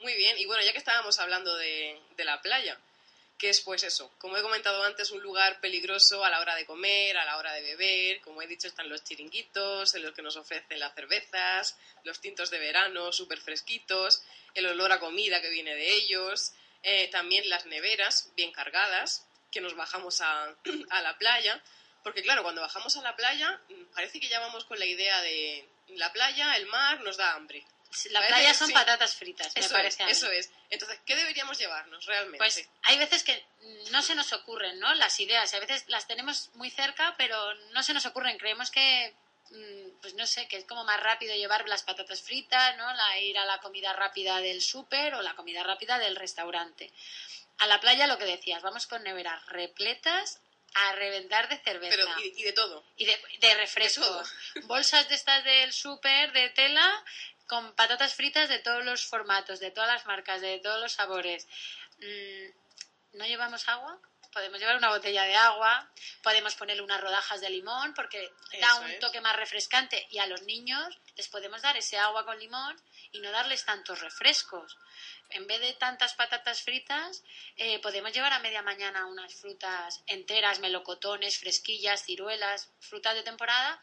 Muy 0.00 0.14
bien, 0.14 0.36
y 0.38 0.46
bueno, 0.46 0.64
ya 0.64 0.72
que 0.72 0.78
estábamos 0.78 1.18
hablando 1.18 1.54
de, 1.54 2.00
la 2.16 2.40
playa, 2.40 2.80
que 3.38 3.50
es 3.50 3.60
pues 3.60 3.82
eso, 3.84 4.10
como 4.18 4.36
he 4.36 4.42
comentado 4.42 4.82
antes, 4.84 5.10
un 5.10 5.20
lugar 5.20 5.60
peligroso 5.60 6.24
a 6.24 6.30
la 6.30 6.40
hora 6.40 6.56
de 6.56 6.64
comer, 6.64 7.16
a 7.16 7.24
la 7.24 7.36
hora 7.36 7.52
de 7.52 7.62
beber, 7.62 8.20
como 8.22 8.40
he 8.40 8.46
dicho, 8.46 8.68
están 8.68 8.88
los 8.88 9.04
chiringuitos, 9.04 9.94
en 9.94 10.02
los 10.02 10.12
que 10.12 10.22
nos 10.22 10.36
ofrecen 10.36 10.80
las 10.80 10.94
cervezas, 10.94 11.76
los 12.04 12.20
tintos 12.20 12.50
de 12.50 12.58
verano 12.58 13.12
súper 13.12 13.38
fresquitos, 13.38 14.22
el 14.54 14.66
olor 14.66 14.92
a 14.92 15.00
comida 15.00 15.42
que 15.42 15.50
viene 15.50 15.74
de 15.74 15.92
ellos, 15.92 16.52
eh, 16.82 17.08
también 17.08 17.48
las 17.48 17.66
neveras 17.66 18.30
bien 18.34 18.50
cargadas, 18.50 19.26
que 19.50 19.60
nos 19.60 19.76
bajamos 19.76 20.20
a, 20.20 20.56
a 20.90 21.02
la 21.02 21.18
playa, 21.18 21.62
porque 22.02 22.22
claro, 22.22 22.42
cuando 22.42 22.62
bajamos 22.62 22.96
a 22.96 23.02
la 23.02 23.14
playa, 23.14 23.60
mm, 23.68 23.94
parece 23.94 24.20
que 24.20 24.28
ya 24.28 24.40
vamos 24.40 24.64
con 24.64 24.78
la 24.78 24.86
idea 24.86 25.20
de 25.22 25.68
la 25.88 26.12
playa, 26.12 26.56
el 26.56 26.66
mar, 26.66 27.00
nos 27.00 27.16
da 27.16 27.34
hambre. 27.34 27.64
La 28.10 28.20
Parece 28.20 28.34
playa 28.34 28.54
son 28.54 28.68
sí. 28.68 28.72
patatas 28.72 29.14
fritas, 29.16 29.52
me 29.54 29.60
Eso 29.60 29.74
parece. 29.74 30.02
a 30.02 30.06
es, 30.08 30.22
mí. 30.22 30.26
eso 30.26 30.32
es. 30.32 30.50
Entonces, 30.70 30.98
¿qué 31.04 31.14
deberíamos 31.14 31.58
llevarnos 31.58 32.06
realmente? 32.06 32.38
Pues 32.38 32.66
hay 32.84 32.96
veces 32.98 33.22
que 33.22 33.44
no 33.90 34.00
se 34.00 34.14
nos 34.14 34.32
ocurren, 34.32 34.78
¿no? 34.80 34.94
Las 34.94 35.20
ideas, 35.20 35.52
y 35.52 35.56
a 35.56 35.60
veces 35.60 35.84
las 35.88 36.06
tenemos 36.06 36.48
muy 36.54 36.70
cerca, 36.70 37.14
pero 37.18 37.54
no 37.72 37.82
se 37.82 37.92
nos 37.92 38.06
ocurren. 38.06 38.38
Creemos 38.38 38.70
que, 38.70 39.14
mm, 39.50 40.00
pues 40.00 40.14
no 40.14 40.26
sé, 40.26 40.48
que 40.48 40.56
es 40.56 40.64
como 40.64 40.84
más 40.84 41.00
rápido 41.00 41.34
llevar 41.34 41.68
las 41.68 41.82
patatas 41.82 42.22
fritas, 42.22 42.74
¿no? 42.78 42.94
La, 42.94 43.18
ir 43.18 43.36
a 43.36 43.44
la 43.44 43.58
comida 43.58 43.92
rápida 43.92 44.40
del 44.40 44.62
súper 44.62 45.14
o 45.14 45.20
la 45.20 45.34
comida 45.34 45.62
rápida 45.62 45.98
del 45.98 46.16
restaurante. 46.16 46.90
A 47.58 47.66
la 47.66 47.78
playa, 47.78 48.06
lo 48.06 48.16
que 48.16 48.24
decías, 48.24 48.62
vamos 48.62 48.86
con 48.86 49.02
neveras 49.02 49.44
repletas 49.46 50.40
a 50.74 50.92
reventar 50.92 51.48
de 51.48 51.58
cerveza 51.58 51.94
Pero, 51.96 52.06
y, 52.20 52.40
y 52.40 52.42
de 52.44 52.52
todo. 52.52 52.84
y 52.96 53.04
de, 53.04 53.20
de 53.40 53.54
refrescos. 53.54 54.32
Bolsas 54.64 55.08
de 55.08 55.14
estas 55.14 55.44
del 55.44 55.72
súper, 55.72 56.32
de 56.32 56.50
tela, 56.50 57.04
con 57.46 57.74
patatas 57.74 58.14
fritas 58.14 58.48
de 58.48 58.58
todos 58.60 58.84
los 58.84 59.04
formatos, 59.04 59.60
de 59.60 59.70
todas 59.70 59.88
las 59.92 60.06
marcas, 60.06 60.40
de 60.40 60.58
todos 60.60 60.80
los 60.80 60.92
sabores. 60.92 61.46
Mm, 61.98 63.16
¿No 63.18 63.26
llevamos 63.26 63.68
agua? 63.68 63.98
Podemos 64.32 64.58
llevar 64.58 64.76
una 64.76 64.88
botella 64.88 65.24
de 65.24 65.34
agua, 65.34 65.90
podemos 66.22 66.54
ponerle 66.54 66.80
unas 66.82 67.02
rodajas 67.02 67.42
de 67.42 67.50
limón 67.50 67.92
porque 67.92 68.32
da 68.58 68.66
Eso 68.68 68.80
un 68.80 68.90
es. 68.92 68.98
toque 68.98 69.20
más 69.20 69.36
refrescante 69.36 70.06
y 70.10 70.18
a 70.20 70.26
los 70.26 70.40
niños 70.42 70.98
les 71.16 71.28
podemos 71.28 71.60
dar 71.60 71.76
ese 71.76 71.98
agua 71.98 72.24
con 72.24 72.38
limón 72.38 72.80
y 73.12 73.20
no 73.20 73.30
darles 73.30 73.64
tantos 73.64 74.00
refrescos. 74.00 74.76
En 75.30 75.46
vez 75.46 75.60
de 75.60 75.72
tantas 75.74 76.14
patatas 76.14 76.62
fritas, 76.62 77.22
eh, 77.56 77.78
podemos 77.80 78.12
llevar 78.12 78.32
a 78.32 78.38
media 78.40 78.62
mañana 78.62 79.06
unas 79.06 79.34
frutas 79.34 80.02
enteras, 80.06 80.58
melocotones, 80.60 81.38
fresquillas, 81.38 82.04
ciruelas, 82.04 82.70
frutas 82.80 83.14
de 83.14 83.22
temporada, 83.22 83.80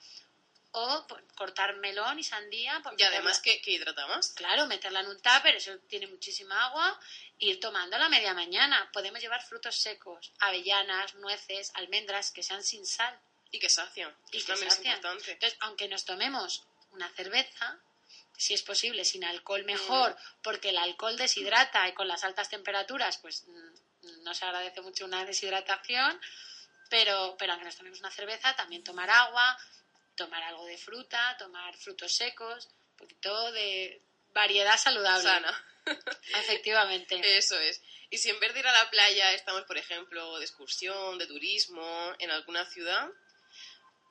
o 0.72 1.06
pues, 1.08 1.24
cortar 1.36 1.76
melón 1.78 2.20
y 2.20 2.24
sandía. 2.24 2.80
pues, 2.84 2.96
Y 2.98 3.04
además 3.04 3.40
que, 3.40 3.62
que 3.62 3.72
hidrata 3.72 4.06
más. 4.08 4.32
Claro, 4.34 4.68
meterla 4.68 5.00
en 5.00 5.08
un 5.08 5.20
tupper, 5.20 5.56
eso 5.56 5.78
tiene 5.88 6.08
muchísima 6.08 6.66
agua, 6.66 7.00
ir 7.40 7.60
tomándola 7.60 8.06
a 8.06 8.10
media 8.10 8.34
mañana. 8.34 8.90
Podemos 8.94 9.20
llevar 9.20 9.42
frutos 9.44 9.76
secos, 9.76 10.32
avellanas, 10.40 11.16
nueces, 11.16 11.72
almendras 11.76 12.32
que 12.32 12.44
sean 12.44 12.64
sin 12.64 12.86
sal. 12.86 13.20
Y 13.52 13.58
que 13.58 13.70
sacian. 13.70 14.16
Y 14.32 14.40
que 14.40 14.46
también 14.46 14.70
sacian. 14.70 14.94
es 14.94 14.98
importante. 14.98 15.32
Entonces, 15.32 15.58
aunque 15.62 15.88
nos 15.88 16.06
tomemos 16.06 16.64
una 16.92 17.10
cerveza, 17.10 17.80
si 18.40 18.54
es 18.54 18.64
posible, 18.64 19.04
sin 19.04 19.26
alcohol 19.26 19.66
mejor, 19.66 20.16
porque 20.42 20.70
el 20.70 20.78
alcohol 20.78 21.18
deshidrata 21.18 21.90
y 21.90 21.94
con 21.94 22.08
las 22.08 22.24
altas 22.24 22.50
temperaturas, 22.50 23.18
pues 23.18 23.44
mm, 23.46 24.24
no 24.24 24.34
se 24.34 24.46
agradece 24.46 24.80
mucho 24.80 25.04
una 25.04 25.26
deshidratación, 25.26 26.18
pero, 26.90 27.36
pero 27.38 27.52
aunque 27.52 27.66
nos 27.66 27.76
tomemos 27.76 28.00
una 28.00 28.12
cerveza, 28.12 28.56
también 28.56 28.82
tomar 28.82 29.10
agua, 29.10 29.58
tomar 30.16 30.42
algo 30.44 30.66
de 30.66 30.78
fruta, 30.78 31.36
tomar 31.38 31.76
frutos 31.76 32.16
secos, 32.16 32.70
un 32.92 32.98
poquito 32.98 33.52
de 33.52 34.02
variedad 34.34 34.78
saludable. 34.78 35.24
Sana. 35.24 35.66
Efectivamente. 36.36 37.20
Eso 37.38 37.60
es. 37.60 37.82
Y 38.10 38.20
si 38.20 38.30
en 38.30 38.40
vez 38.40 38.54
de 38.54 38.62
ir 38.62 38.68
a 38.68 38.72
la 38.72 38.90
playa 38.90 39.34
estamos, 39.34 39.64
por 39.64 39.78
ejemplo, 39.78 40.40
de 40.40 40.46
excursión, 40.46 41.18
de 41.18 41.28
turismo, 41.28 42.14
en 42.20 42.32
alguna 42.32 42.66
ciudad, 42.66 43.10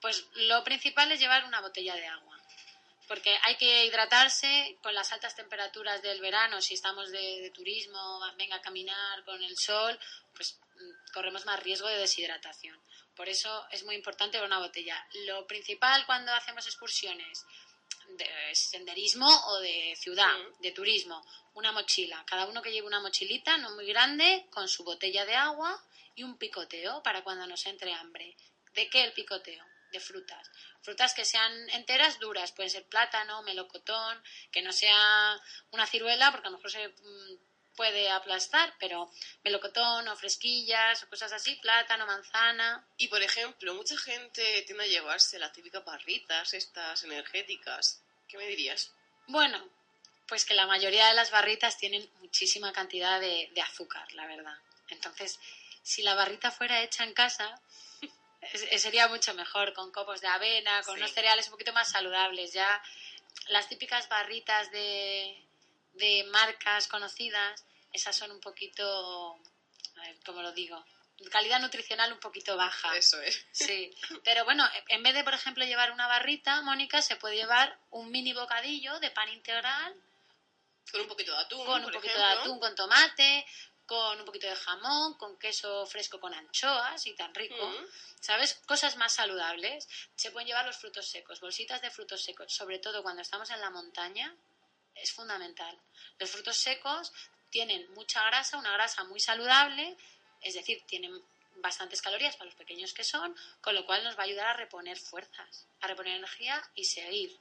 Pues 0.01 0.23
lo 0.35 0.63
principal 0.63 1.11
es 1.11 1.19
llevar 1.19 1.45
una 1.45 1.61
botella 1.61 1.95
de 1.95 2.05
agua. 2.05 2.38
Porque 3.09 3.35
hay 3.43 3.57
que 3.57 3.85
hidratarse 3.85 4.77
con 4.81 4.93
las 4.93 5.11
altas 5.11 5.35
temperaturas 5.35 6.01
del 6.01 6.21
verano. 6.21 6.61
Si 6.61 6.75
estamos 6.75 7.11
de, 7.11 7.41
de 7.41 7.49
turismo, 7.49 8.21
venga 8.37 8.55
a 8.55 8.61
caminar 8.61 9.25
con 9.25 9.43
el 9.43 9.57
sol, 9.57 9.99
pues 10.33 10.59
mm, 10.75 11.11
corremos 11.11 11.43
más 11.45 11.61
riesgo 11.61 11.87
de 11.87 11.97
deshidratación. 11.97 12.79
Por 13.15 13.27
eso 13.27 13.67
es 13.71 13.83
muy 13.83 13.95
importante 13.95 14.41
una 14.41 14.59
botella. 14.59 14.95
Lo 15.25 15.45
principal 15.47 16.05
cuando 16.05 16.31
hacemos 16.31 16.65
excursiones 16.67 17.45
de 18.09 18.27
senderismo 18.53 19.27
o 19.47 19.59
de 19.59 19.95
ciudad, 19.97 20.37
de 20.59 20.71
turismo, 20.71 21.25
una 21.55 21.71
mochila. 21.71 22.23
Cada 22.25 22.45
uno 22.45 22.61
que 22.61 22.71
lleve 22.71 22.87
una 22.87 22.99
mochilita, 22.99 23.57
no 23.57 23.71
muy 23.71 23.87
grande, 23.87 24.47
con 24.51 24.67
su 24.67 24.83
botella 24.83 25.25
de 25.25 25.35
agua 25.35 25.83
y 26.15 26.23
un 26.23 26.37
picoteo 26.37 27.01
para 27.03 27.23
cuando 27.23 27.47
nos 27.47 27.65
entre 27.65 27.93
hambre. 27.93 28.37
¿De 28.73 28.89
qué 28.89 29.03
el 29.03 29.13
picoteo? 29.13 29.68
De 29.91 29.99
frutas. 29.99 30.49
Frutas 30.81 31.13
que 31.13 31.25
sean 31.25 31.69
enteras, 31.71 32.19
duras. 32.19 32.51
Pueden 32.51 32.69
ser 32.69 32.85
plátano, 32.85 33.41
melocotón, 33.43 34.21
que 34.51 34.61
no 34.61 34.71
sea 34.71 35.39
una 35.71 35.85
ciruela, 35.85 36.31
porque 36.31 36.47
a 36.47 36.51
lo 36.51 36.57
mejor 36.57 36.71
se 36.71 36.87
mm, 36.87 37.37
puede 37.75 38.09
aplastar, 38.09 38.75
pero 38.79 39.09
melocotón 39.43 40.07
o 40.07 40.15
fresquillas 40.15 41.03
o 41.03 41.09
cosas 41.09 41.31
así, 41.31 41.55
plátano, 41.55 42.05
manzana. 42.05 42.85
Y 42.97 43.07
por 43.07 43.21
ejemplo, 43.21 43.73
mucha 43.73 43.97
gente 43.97 44.63
tiende 44.63 44.83
a 44.83 44.87
llevarse 44.87 45.39
las 45.39 45.53
típicas 45.53 45.85
barritas, 45.85 46.53
estas 46.53 47.03
energéticas. 47.03 48.01
¿Qué 48.27 48.37
me 48.37 48.47
dirías? 48.47 48.91
Bueno, 49.27 49.69
pues 50.27 50.45
que 50.45 50.53
la 50.53 50.67
mayoría 50.67 51.07
de 51.07 51.13
las 51.13 51.31
barritas 51.31 51.77
tienen 51.77 52.09
muchísima 52.19 52.71
cantidad 52.73 53.19
de, 53.19 53.49
de 53.53 53.61
azúcar, 53.61 54.11
la 54.13 54.27
verdad. 54.27 54.57
Entonces, 54.89 55.39
si 55.81 56.03
la 56.03 56.15
barrita 56.15 56.51
fuera 56.51 56.81
hecha 56.81 57.03
en 57.03 57.13
casa, 57.13 57.61
sería 58.77 59.07
mucho 59.07 59.33
mejor, 59.33 59.73
con 59.73 59.91
copos 59.91 60.21
de 60.21 60.27
avena, 60.27 60.81
con 60.83 60.95
Sí. 60.95 61.01
unos 61.01 61.11
cereales 61.13 61.45
un 61.47 61.51
poquito 61.51 61.73
más 61.73 61.89
saludables. 61.89 62.53
Ya 62.53 62.81
las 63.47 63.67
típicas 63.67 64.07
barritas 64.09 64.71
de, 64.71 65.45
de 65.93 66.23
marcas 66.25 66.87
conocidas, 66.87 67.63
esas 67.93 68.15
son 68.15 68.31
un 68.31 68.39
poquito, 68.39 69.35
a 69.97 70.01
ver, 70.01 70.15
¿cómo 70.25 70.41
lo 70.41 70.51
digo? 70.51 70.83
Calidad 71.31 71.59
nutricional 71.59 72.13
un 72.13 72.19
poquito 72.19 72.55
baja. 72.55 72.95
Eso 72.95 73.19
es. 73.21 73.45
Sí, 73.51 73.91
pero 74.23 74.45
bueno, 74.45 74.65
en 74.87 75.03
vez 75.03 75.13
de, 75.13 75.23
por 75.25 75.33
ejemplo, 75.33 75.65
llevar 75.65 75.91
una 75.91 76.07
barrita, 76.07 76.61
Mónica, 76.61 77.01
se 77.01 77.17
puede 77.17 77.35
llevar 77.35 77.77
un 77.89 78.09
mini 78.09 78.31
bocadillo 78.31 78.99
de 79.01 79.11
pan 79.11 79.27
integral 79.29 79.93
Con 80.91 81.01
un 81.01 81.07
poquito 81.07 81.33
de 81.33 81.39
atún, 81.39 81.65
con 81.65 81.75
un 81.79 81.83
por 81.83 81.93
poquito 81.95 82.13
ejemplo. 82.13 82.35
de 82.35 82.41
atún 82.41 82.59
con 82.61 82.73
tomate, 82.75 83.45
con 83.89 84.19
un 84.19 84.25
poquito 84.25 84.45
de 84.45 84.55
jamón, 84.55 85.15
con 85.15 85.39
queso 85.39 85.83
fresco 85.87 86.19
con 86.19 86.31
anchoas 86.31 87.07
y 87.07 87.15
tan 87.15 87.33
rico. 87.33 87.67
Mm. 87.67 87.85
¿Sabes? 88.21 88.53
Cosas 88.67 88.97
más 88.97 89.13
saludables. 89.13 89.89
Se 90.15 90.29
pueden 90.29 90.47
llevar 90.47 90.67
los 90.67 90.77
frutos 90.77 91.07
secos, 91.07 91.41
bolsitas 91.41 91.81
de 91.81 91.89
frutos 91.89 92.21
secos, 92.21 92.53
sobre 92.53 92.77
todo 92.77 93.01
cuando 93.01 93.23
estamos 93.23 93.49
en 93.49 93.59
la 93.59 93.71
montaña, 93.71 94.35
es 94.93 95.11
fundamental. 95.11 95.75
Los 96.19 96.29
frutos 96.29 96.55
secos 96.55 97.11
tienen 97.49 97.91
mucha 97.93 98.23
grasa, 98.25 98.59
una 98.59 98.73
grasa 98.73 99.03
muy 99.05 99.19
saludable, 99.19 99.97
es 100.41 100.53
decir, 100.53 100.83
tienen 100.85 101.19
bastantes 101.55 101.99
calorías 101.99 102.35
para 102.35 102.45
los 102.45 102.55
pequeños 102.55 102.93
que 102.93 103.03
son, 103.03 103.35
con 103.59 103.73
lo 103.73 103.87
cual 103.87 104.03
nos 104.03 104.15
va 104.15 104.21
a 104.21 104.25
ayudar 104.25 104.45
a 104.45 104.53
reponer 104.53 104.99
fuerzas, 104.99 105.65
a 105.81 105.87
reponer 105.87 106.15
energía 106.15 106.61
y 106.75 106.85
seguir 106.85 107.35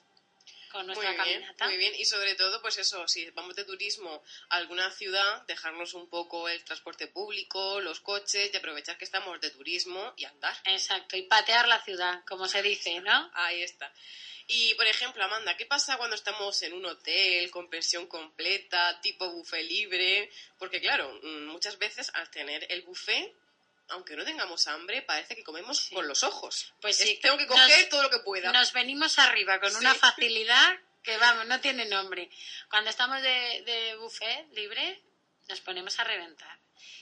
con 0.68 0.86
nuestra 0.86 1.12
Muy 1.12 1.24
bien, 1.24 1.46
muy 1.60 1.76
bien. 1.76 1.94
Y 1.96 2.04
sobre 2.04 2.34
todo, 2.34 2.60
pues 2.60 2.78
eso, 2.78 3.06
si 3.08 3.28
vamos 3.30 3.56
de 3.56 3.64
turismo 3.64 4.22
a 4.48 4.56
alguna 4.56 4.90
ciudad, 4.90 5.42
dejarnos 5.46 5.94
un 5.94 6.08
poco 6.08 6.48
el 6.48 6.62
transporte 6.64 7.06
público, 7.06 7.80
los 7.80 8.00
coches 8.00 8.50
y 8.52 8.56
aprovechar 8.56 8.98
que 8.98 9.04
estamos 9.04 9.40
de 9.40 9.50
turismo 9.50 10.12
y 10.16 10.24
andar. 10.24 10.56
Exacto, 10.64 11.16
y 11.16 11.22
patear 11.22 11.68
la 11.68 11.82
ciudad, 11.82 12.24
como 12.26 12.46
se 12.48 12.62
dice, 12.62 13.00
¿no? 13.00 13.30
Ahí 13.34 13.62
está. 13.62 13.92
Y, 14.50 14.72
por 14.74 14.86
ejemplo, 14.86 15.22
Amanda, 15.22 15.58
¿qué 15.58 15.66
pasa 15.66 15.98
cuando 15.98 16.16
estamos 16.16 16.62
en 16.62 16.72
un 16.72 16.86
hotel 16.86 17.50
con 17.50 17.68
pensión 17.68 18.06
completa, 18.06 18.98
tipo 19.02 19.30
buffet 19.30 19.62
libre? 19.68 20.30
Porque, 20.58 20.80
claro, 20.80 21.20
mm, 21.22 21.44
muchas 21.46 21.78
veces 21.78 22.10
al 22.14 22.30
tener 22.30 22.66
el 22.70 22.80
buffet, 22.80 23.30
aunque 23.90 24.16
no 24.16 24.24
tengamos 24.24 24.66
hambre, 24.66 25.02
parece 25.02 25.34
que 25.36 25.42
comemos 25.44 25.78
Sí. 25.78 25.94
con 25.94 26.06
los 26.08 26.22
ojos. 26.24 26.72
Pues 26.80 27.00
Es- 27.00 27.08
sí, 27.08 27.18
tengo 27.20 27.36
que 27.38 27.46
nos- 27.46 27.60
coger 27.60 27.88
todo 27.88 28.02
lo 28.02 28.10
que 28.10 28.18
pueda. 28.20 28.52
Nos 28.52 28.72
venimos 28.72 29.18
arriba 29.18 29.60
con 29.60 29.74
una 29.76 29.94
facilidad 29.94 30.78
que, 31.02 31.16
vamos, 31.16 31.46
no 31.46 31.60
tiene 31.60 31.84
nombre. 31.86 32.30
Cuando 32.70 32.90
estamos 32.90 33.22
de, 33.22 33.62
de 33.64 33.96
buffet 33.96 34.48
libre, 34.52 35.02
nos 35.48 35.60
ponemos 35.60 35.98
a 35.98 36.04
reventar. 36.04 36.58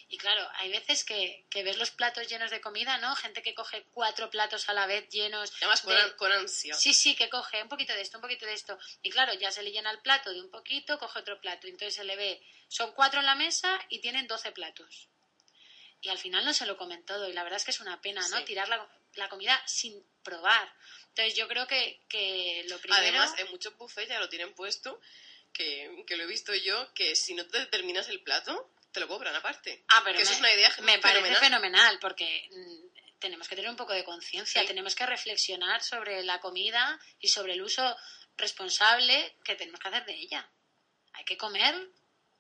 Y 0.09 0.19
claro, 0.19 0.49
hay 0.55 0.71
veces 0.71 1.03
que, 1.05 1.45
que 1.51 1.65
ves 1.65 1.77
los 1.79 1.91
platos 1.91 2.29
llenos 2.29 2.53
de 2.53 2.61
comida, 2.61 2.97
¿no? 2.99 3.15
Gente 3.17 3.43
que 3.43 3.55
coge 3.55 3.85
cuatro 3.93 4.31
platos 4.31 4.69
a 4.69 4.73
la 4.73 4.87
vez 4.87 5.09
llenos. 5.09 5.53
Además, 5.57 5.81
con, 5.81 5.95
de- 5.97 6.01
an- 6.01 6.13
con 6.17 6.31
ansia. 6.31 6.75
Sí, 6.75 6.95
sí, 6.95 7.17
que 7.17 7.29
coge 7.29 7.61
un 7.61 7.69
poquito 7.69 7.93
de 7.93 8.03
esto, 8.03 8.19
un 8.19 8.23
poquito 8.23 8.47
de 8.47 8.53
esto. 8.55 8.79
Y 9.03 9.11
claro, 9.11 9.35
ya 9.35 9.51
se 9.51 9.65
le 9.65 9.73
llena 9.73 9.91
el 9.91 9.99
plato 9.99 10.31
de 10.33 10.41
un 10.41 10.51
poquito, 10.51 10.99
coge 11.01 11.19
otro 11.19 11.41
plato. 11.41 11.67
Y 11.67 11.71
entonces 11.71 11.97
se 11.97 12.05
le 12.05 12.15
ve, 12.15 12.41
son 12.69 12.93
cuatro 12.93 13.19
en 13.19 13.27
la 13.27 13.35
mesa 13.35 13.81
y 13.89 13.99
tienen 14.01 14.29
doce 14.29 14.53
platos. 14.53 15.09
Y 16.01 16.09
al 16.09 16.19
final 16.19 16.45
no 16.45 16.53
se 16.53 16.67
lo 16.67 16.77
comen 16.77 17.05
todo. 17.05 17.29
Y 17.29 17.33
la 17.33 17.43
verdad 17.43 17.57
es 17.59 17.65
que 17.65 17.71
es 17.73 17.81
una 17.81 18.01
pena, 18.01 18.27
¿no? 18.29 18.39
Sí. 18.39 18.45
Tirar 18.45 18.69
la, 18.69 18.89
la 19.15 19.29
comida 19.29 19.61
sin 19.67 20.05
probar. 20.23 20.73
Entonces 21.09 21.35
yo 21.35 21.49
creo 21.49 21.67
que, 21.67 22.05
que 22.09 22.65
lo 22.69 22.79
primero... 22.79 23.01
Además, 23.03 23.35
en 23.39 23.49
muchos 23.51 23.77
buffets 23.77 24.09
ya 24.11 24.21
lo 24.21 24.29
tienen 24.29 24.55
puesto, 24.55 25.01
que, 25.53 26.05
que 26.07 26.17
lo 26.17 26.25
he 26.25 26.27
visto 26.27 26.55
yo, 26.55 26.93
que 26.95 27.17
si 27.17 27.35
no 27.35 27.47
te 27.47 27.65
terminas 27.67 28.09
el 28.09 28.23
plato, 28.23 28.73
te 28.93 29.01
lo 29.01 29.09
cobran 29.09 29.35
aparte. 29.35 29.85
Ah, 29.89 30.03
pero 30.05 30.17
que 30.17 30.23
eso 30.23 30.33
me, 30.33 30.37
es 30.37 30.41
una 30.41 30.55
idea 30.55 30.69
me 30.83 30.99
parece 30.99 31.23
fenomenal. 31.23 31.41
fenomenal 31.41 31.99
porque 32.01 32.49
mm, 32.51 33.19
tenemos 33.19 33.49
que 33.49 33.57
tener 33.57 33.71
un 33.71 33.77
poco 33.77 33.95
de 33.95 34.05
conciencia, 34.05 34.61
Sí. 34.61 34.67
tenemos 34.67 34.95
que 34.95 35.07
reflexionar 35.07 35.83
sobre 35.83 36.23
la 36.23 36.41
comida 36.41 37.01
y 37.19 37.29
sobre 37.29 37.55
el 37.55 37.63
uso 37.63 37.97
responsable 38.37 39.37
que 39.45 39.55
tenemos 39.57 39.81
que 39.81 39.89
hacer 39.89 40.05
de 40.05 40.15
ella. 40.15 40.51
Hay 41.15 41.25
que 41.25 41.39
comer 41.39 41.75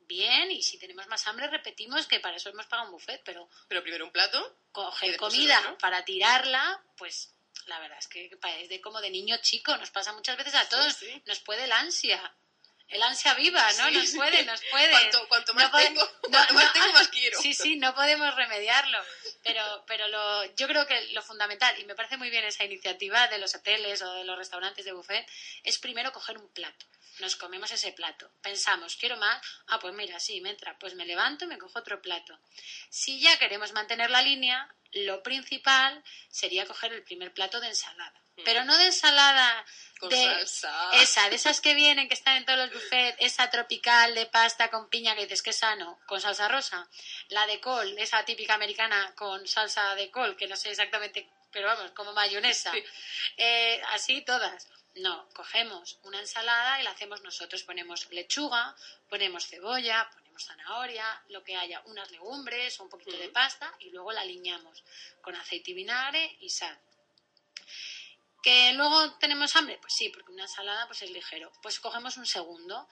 bien 0.06 0.50
y 0.50 0.62
si 0.62 0.78
tenemos 0.78 1.06
más 1.08 1.26
hambre 1.26 1.48
repetimos 1.48 2.06
que 2.06 2.20
para 2.20 2.36
eso 2.36 2.50
hemos 2.50 2.66
pagado 2.66 2.88
un 2.88 2.94
buffet, 2.94 3.22
pero 3.24 3.48
Pero 3.68 3.82
primero 3.82 4.04
un 4.04 4.12
plato. 4.12 4.60
Coger 4.72 5.16
comida 5.16 5.76
para 5.80 6.04
tirarla, 6.04 6.82
pues 6.96 7.34
la 7.66 7.80
verdad 7.80 7.98
es 7.98 8.08
que 8.08 8.26
es 8.26 8.68
de 8.68 8.80
como 8.80 9.00
de 9.00 9.10
niño 9.10 9.36
chico, 9.42 9.76
nos 9.76 9.90
pasa 9.90 10.12
muchas 10.12 10.36
veces 10.36 10.54
a 10.54 10.68
todos, 10.68 10.94
sí. 10.94 11.22
nos 11.26 11.40
puede 11.40 11.64
el 11.64 11.72
ansia. 11.72 12.36
El 12.88 13.02
ansia 13.02 13.34
viva, 13.34 13.60
¿no? 13.72 13.88
Sí, 13.88 13.94
nos 13.94 14.10
puede, 14.12 14.44
nos 14.44 14.60
puede. 14.70 14.90
Cuanto- 14.90 15.28
cuanto 15.28 15.54
más 15.54 15.72
tengo, 15.72 16.08
cuanto 16.30 16.54
más 16.54 16.72
tengo, 16.72 16.92
más 16.92 17.08
quiero. 17.08 17.40
Sí, 17.40 17.52
sí, 17.52 17.76
no 17.76 17.94
podemos 17.94 18.34
remediarlo. 18.36 18.98
Pero, 19.42 19.84
pero 19.86 20.06
lo, 20.08 20.44
yo 20.54 20.68
creo 20.68 20.86
que 20.86 21.08
lo 21.12 21.20
fundamental, 21.22 21.76
y 21.80 21.84
me 21.84 21.94
parece 21.96 22.16
muy 22.16 22.30
bien 22.30 22.44
esa 22.44 22.64
iniciativa 22.64 23.26
de 23.28 23.38
los 23.38 23.54
hoteles 23.54 24.00
o 24.02 24.12
de 24.14 24.24
los 24.24 24.38
restaurantes 24.38 24.84
de 24.84 24.92
buffet, 24.92 25.26
es 25.64 25.78
primero 25.78 26.12
coger 26.12 26.38
un 26.38 26.48
plato. 26.52 26.86
Nos 27.18 27.34
comemos 27.34 27.70
ese 27.72 27.92
plato. 27.92 28.30
Pensamos, 28.42 28.96
quiero 28.96 29.16
más. 29.16 29.40
Ah, 29.68 29.78
pues 29.80 29.94
mira, 29.94 30.20
sí, 30.20 30.40
me 30.40 30.50
entra. 30.50 30.78
Pues 30.78 30.94
me 30.94 31.06
levanto 31.06 31.44
y 31.44 31.48
me 31.48 31.58
cojo 31.58 31.78
otro 31.78 32.00
plato. 32.02 32.38
Si 32.90 33.20
ya 33.20 33.36
queremos 33.38 33.72
mantener 33.72 34.10
la 34.10 34.22
línea, 34.22 34.72
lo 34.92 35.22
principal 35.22 36.04
sería 36.28 36.66
coger 36.66 36.92
el 36.92 37.02
primer 37.02 37.32
plato 37.32 37.58
de 37.60 37.68
ensalada. 37.68 38.20
Pero 38.44 38.64
no 38.64 38.76
de 38.76 38.86
ensalada. 38.86 39.64
Con 39.98 40.10
de 40.10 40.24
salsa. 40.24 40.90
esa, 41.00 41.30
de 41.30 41.36
esas 41.36 41.62
que 41.62 41.74
vienen, 41.74 42.06
que 42.06 42.14
están 42.14 42.36
en 42.36 42.44
todos 42.44 42.58
los 42.58 42.72
buffets, 42.72 43.16
esa 43.18 43.48
tropical 43.48 44.14
de 44.14 44.26
pasta 44.26 44.68
con 44.70 44.90
piña 44.90 45.14
que 45.14 45.22
dices 45.22 45.42
que 45.42 45.50
es 45.50 45.56
sano, 45.56 45.98
con 46.06 46.20
salsa 46.20 46.48
rosa. 46.48 46.86
La 47.30 47.46
de 47.46 47.60
col, 47.60 47.98
esa 47.98 48.22
típica 48.24 48.54
americana 48.54 49.14
con 49.14 49.46
salsa 49.48 49.94
de 49.94 50.10
col, 50.10 50.36
que 50.36 50.48
no 50.48 50.56
sé 50.56 50.70
exactamente, 50.70 51.26
pero 51.50 51.68
vamos, 51.68 51.92
como 51.92 52.12
mayonesa. 52.12 52.72
Sí. 52.72 52.84
Eh, 53.38 53.80
así 53.92 54.20
todas. 54.20 54.68
No, 54.96 55.28
cogemos 55.34 55.98
una 56.04 56.20
ensalada 56.20 56.80
y 56.80 56.84
la 56.84 56.90
hacemos 56.90 57.22
nosotros. 57.22 57.62
Ponemos 57.62 58.10
lechuga, 58.10 58.74
ponemos 59.10 59.46
cebolla, 59.46 60.08
ponemos 60.10 60.44
zanahoria, 60.44 61.22
lo 61.28 61.44
que 61.44 61.56
haya, 61.56 61.82
unas 61.84 62.10
legumbres 62.10 62.80
o 62.80 62.84
un 62.84 62.90
poquito 62.90 63.16
de 63.16 63.28
pasta 63.28 63.72
y 63.80 63.90
luego 63.90 64.12
la 64.12 64.22
aliñamos 64.22 64.84
con 65.20 65.34
aceite 65.34 65.72
y 65.72 65.74
vinagre 65.74 66.36
y 66.40 66.48
sal. 66.48 66.78
¿Que 68.46 68.72
luego 68.74 69.10
tenemos 69.14 69.56
hambre? 69.56 69.76
Pues 69.80 69.92
sí, 69.92 70.08
porque 70.08 70.30
una 70.30 70.44
ensalada 70.44 70.86
pues 70.86 71.02
es 71.02 71.10
ligero. 71.10 71.50
Pues 71.62 71.80
cogemos 71.80 72.16
un 72.16 72.26
segundo. 72.26 72.88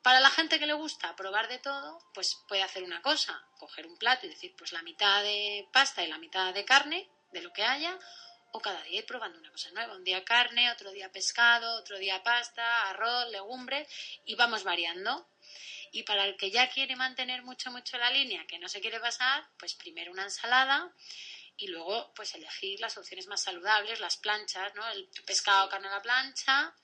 Para 0.00 0.18
la 0.18 0.30
gente 0.30 0.58
que 0.58 0.64
le 0.64 0.72
gusta 0.72 1.14
probar 1.14 1.46
de 1.46 1.58
todo, 1.58 1.98
pues 2.14 2.42
puede 2.48 2.62
hacer 2.62 2.82
una 2.82 3.02
cosa, 3.02 3.46
coger 3.58 3.86
un 3.86 3.98
plato 3.98 4.24
y 4.24 4.30
decir, 4.30 4.54
pues 4.56 4.72
la 4.72 4.80
mitad 4.80 5.22
de 5.22 5.68
pasta 5.74 6.02
y 6.02 6.06
la 6.06 6.16
mitad 6.16 6.54
de 6.54 6.64
carne, 6.64 7.06
de 7.32 7.42
lo 7.42 7.52
que 7.52 7.64
haya, 7.64 7.98
o 8.52 8.60
cada 8.60 8.82
día 8.84 9.00
ir 9.00 9.04
probando 9.04 9.38
una 9.38 9.50
cosa 9.50 9.70
nueva. 9.72 9.94
Un 9.94 10.04
día 10.04 10.24
carne, 10.24 10.72
otro 10.72 10.90
día 10.90 11.12
pescado, 11.12 11.78
otro 11.78 11.98
día 11.98 12.22
pasta, 12.22 12.88
arroz, 12.88 13.30
legumbres, 13.30 13.86
y 14.24 14.36
vamos 14.36 14.64
variando. 14.64 15.28
Y 15.92 16.04
para 16.04 16.24
el 16.24 16.38
que 16.38 16.50
ya 16.50 16.70
quiere 16.70 16.96
mantener 16.96 17.42
mucho, 17.42 17.70
mucho 17.70 17.98
la 17.98 18.10
línea, 18.10 18.46
que 18.46 18.58
no 18.58 18.70
se 18.70 18.80
quiere 18.80 19.00
pasar, 19.00 19.46
pues 19.58 19.74
primero 19.74 20.12
una 20.12 20.22
ensalada 20.22 20.94
y 21.56 21.68
luego 21.68 22.12
pues 22.14 22.34
elegir 22.34 22.80
las 22.80 22.96
opciones 22.98 23.26
más 23.26 23.42
saludables, 23.42 24.00
las 24.00 24.16
planchas, 24.16 24.74
¿no? 24.74 24.88
El 24.90 25.08
pescado, 25.26 25.68
carne 25.68 25.88
a 25.88 25.92
la 25.92 26.02
plancha 26.02 26.74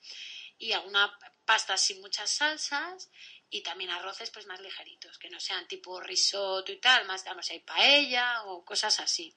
y 0.57 0.71
alguna 0.73 1.17
pasta 1.45 1.75
sin 1.77 1.99
muchas 2.01 2.29
salsas 2.31 3.09
y 3.49 3.61
también 3.63 3.89
arroces 3.89 4.29
pues 4.31 4.45
más 4.45 4.59
ligeritos, 4.61 5.17
que 5.17 5.29
no 5.29 5.39
sean 5.39 5.67
tipo 5.67 5.99
risotto 5.99 6.71
y 6.71 6.79
tal, 6.79 7.05
más 7.05 7.23
vamos 7.25 7.49
hay 7.49 7.59
paella 7.59 8.43
o 8.43 8.63
cosas 8.63 8.99
así. 8.99 9.35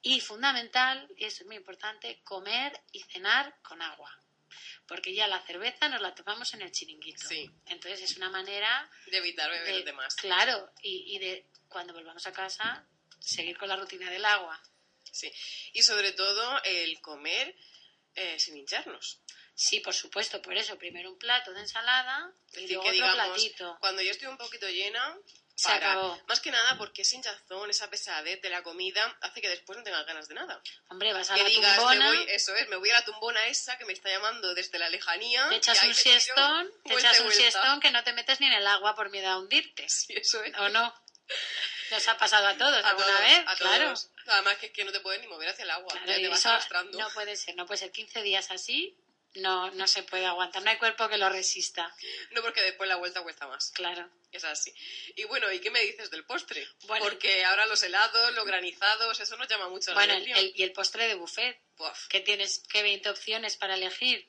Y 0.00 0.20
fundamental, 0.20 1.08
y 1.16 1.24
esto 1.24 1.42
es 1.42 1.46
muy 1.46 1.56
importante, 1.56 2.20
comer 2.24 2.78
y 2.92 3.00
cenar 3.02 3.56
con 3.62 3.80
agua. 3.82 4.10
Porque 4.86 5.14
ya 5.14 5.26
la 5.28 5.40
cerveza 5.42 5.88
nos 5.88 6.00
la 6.02 6.14
tomamos 6.14 6.52
en 6.54 6.60
el 6.62 6.70
chiringuito. 6.70 7.26
Sí. 7.26 7.50
Entonces 7.66 8.02
es 8.10 8.16
una 8.16 8.28
manera 8.30 8.88
De 9.06 9.16
evitar 9.18 9.50
beber 9.50 9.76
de- 9.76 9.82
de 9.84 9.92
más. 9.92 10.14
Claro, 10.14 10.70
y, 10.82 11.14
y 11.16 11.18
de 11.18 11.46
cuando 11.68 11.94
volvamos 11.94 12.26
a 12.26 12.32
casa, 12.32 12.86
seguir 13.24 13.56
con 13.58 13.68
la 13.68 13.76
rutina 13.76 14.10
del 14.10 14.24
agua. 14.24 14.60
Sí. 15.10 15.32
Y 15.72 15.82
sobre 15.82 16.12
todo 16.12 16.60
el 16.64 17.00
comer 17.00 17.54
eh, 18.14 18.38
sin 18.38 18.56
hincharnos. 18.56 19.20
Sí, 19.54 19.78
por 19.80 19.94
supuesto, 19.94 20.42
por 20.42 20.56
eso. 20.56 20.76
Primero 20.76 21.10
un 21.12 21.18
plato 21.18 21.52
de 21.52 21.60
ensalada 21.60 22.32
y 22.52 22.62
decir, 22.62 22.70
luego 22.70 22.82
que 22.82 22.88
otro 22.90 23.12
digamos, 23.12 23.28
platito. 23.28 23.76
cuando 23.80 24.02
yo 24.02 24.10
estoy 24.10 24.26
un 24.26 24.36
poquito 24.36 24.68
llena, 24.68 25.16
Se 25.54 25.68
para. 25.68 25.92
acabó. 25.92 26.20
Más 26.26 26.40
que 26.40 26.50
nada 26.50 26.76
porque 26.76 27.02
esa 27.02 27.14
hinchazón, 27.14 27.70
esa 27.70 27.88
pesadez 27.88 28.42
de 28.42 28.50
la 28.50 28.64
comida 28.64 29.16
hace 29.20 29.40
que 29.40 29.48
después 29.48 29.78
no 29.78 29.84
tengas 29.84 30.04
ganas 30.06 30.26
de 30.26 30.34
nada. 30.34 30.60
Hombre, 30.88 31.12
vas 31.12 31.30
a 31.30 31.34
que 31.34 31.44
la 31.44 31.48
digas, 31.48 31.76
tumbona, 31.76 32.10
me 32.10 32.16
voy, 32.16 32.26
eso 32.30 32.54
es, 32.56 32.68
me 32.68 32.76
voy 32.76 32.90
a 32.90 32.94
la 32.94 33.04
tumbona 33.04 33.46
esa 33.46 33.78
que 33.78 33.84
me 33.84 33.92
está 33.92 34.10
llamando 34.10 34.54
desde 34.54 34.76
la 34.80 34.88
lejanía. 34.88 35.48
te 35.48 35.56
echas 35.56 35.84
un 35.84 35.94
siestón, 35.94 36.72
te 36.84 36.94
echas 36.94 37.20
un 37.20 37.30
siestón 37.32 37.78
que 37.78 37.92
no 37.92 38.02
te 38.02 38.12
metes 38.12 38.40
ni 38.40 38.48
en 38.48 38.54
el 38.54 38.66
agua 38.66 38.96
por 38.96 39.10
miedo 39.10 39.28
a 39.28 39.38
hundirte. 39.38 39.88
Sí, 39.88 40.14
eso 40.14 40.42
es. 40.42 40.52
¿O 40.58 40.68
no? 40.70 40.92
Nos 41.90 42.08
ha 42.08 42.16
pasado 42.16 42.46
a 42.46 42.56
todos 42.56 42.84
A 42.84 42.88
alguna 42.90 43.06
todos, 43.06 43.20
vez, 43.20 43.44
a 43.46 43.56
claro. 43.56 43.84
todos. 43.86 44.10
Además 44.26 44.56
que 44.58 44.66
es 44.66 44.72
que 44.72 44.84
no 44.84 44.92
te 44.92 45.00
puedes 45.00 45.20
ni 45.20 45.26
mover 45.26 45.48
hacia 45.50 45.64
el 45.64 45.70
agua, 45.70 45.92
Claro, 45.92 46.06
ya 46.06 46.16
te 46.16 46.28
vas 46.28 46.46
arrastrando. 46.46 46.98
no 46.98 47.10
puede 47.10 47.36
ser, 47.36 47.54
no 47.56 47.66
puede 47.66 47.78
ser 47.78 47.92
15 47.92 48.22
días 48.22 48.50
así, 48.50 48.96
no, 49.34 49.70
no 49.72 49.86
se 49.86 50.02
puede 50.04 50.24
aguantar, 50.26 50.62
no 50.62 50.70
hay 50.70 50.78
cuerpo 50.78 51.08
que 51.08 51.18
lo 51.18 51.28
resista, 51.28 51.94
No, 52.30 52.40
porque 52.42 52.62
después 52.62 52.88
la 52.88 52.96
vuelta 52.96 53.22
cuesta 53.22 53.46
más. 53.46 53.70
claro. 53.72 54.08
Es 54.32 54.42
así. 54.42 54.74
Y 55.14 55.22
bueno, 55.24 55.52
¿y 55.52 55.60
qué 55.60 55.70
me 55.70 55.78
dices 55.80 56.10
del 56.10 56.24
postre? 56.24 56.66
Bueno. 56.88 57.04
porque 57.04 57.44
ahora 57.44 57.66
los 57.66 57.80
helados, 57.84 58.34
los 58.34 58.44
granizados, 58.44 59.20
eso 59.20 59.36
nos 59.36 59.46
llama 59.46 59.68
mucho 59.68 59.90
la 59.92 59.94
Bueno, 59.98 60.14
atención. 60.14 60.50
y 60.56 60.62
el 60.64 60.72
postre 60.72 61.06
de 61.06 61.14
buffet, 61.14 61.56
Buaf. 61.76 62.08
que 62.08 62.18
tienes 62.18 62.58
que 62.68 62.82
20 62.82 63.10
opciones 63.10 63.56
para 63.56 63.74
elegir. 63.76 64.28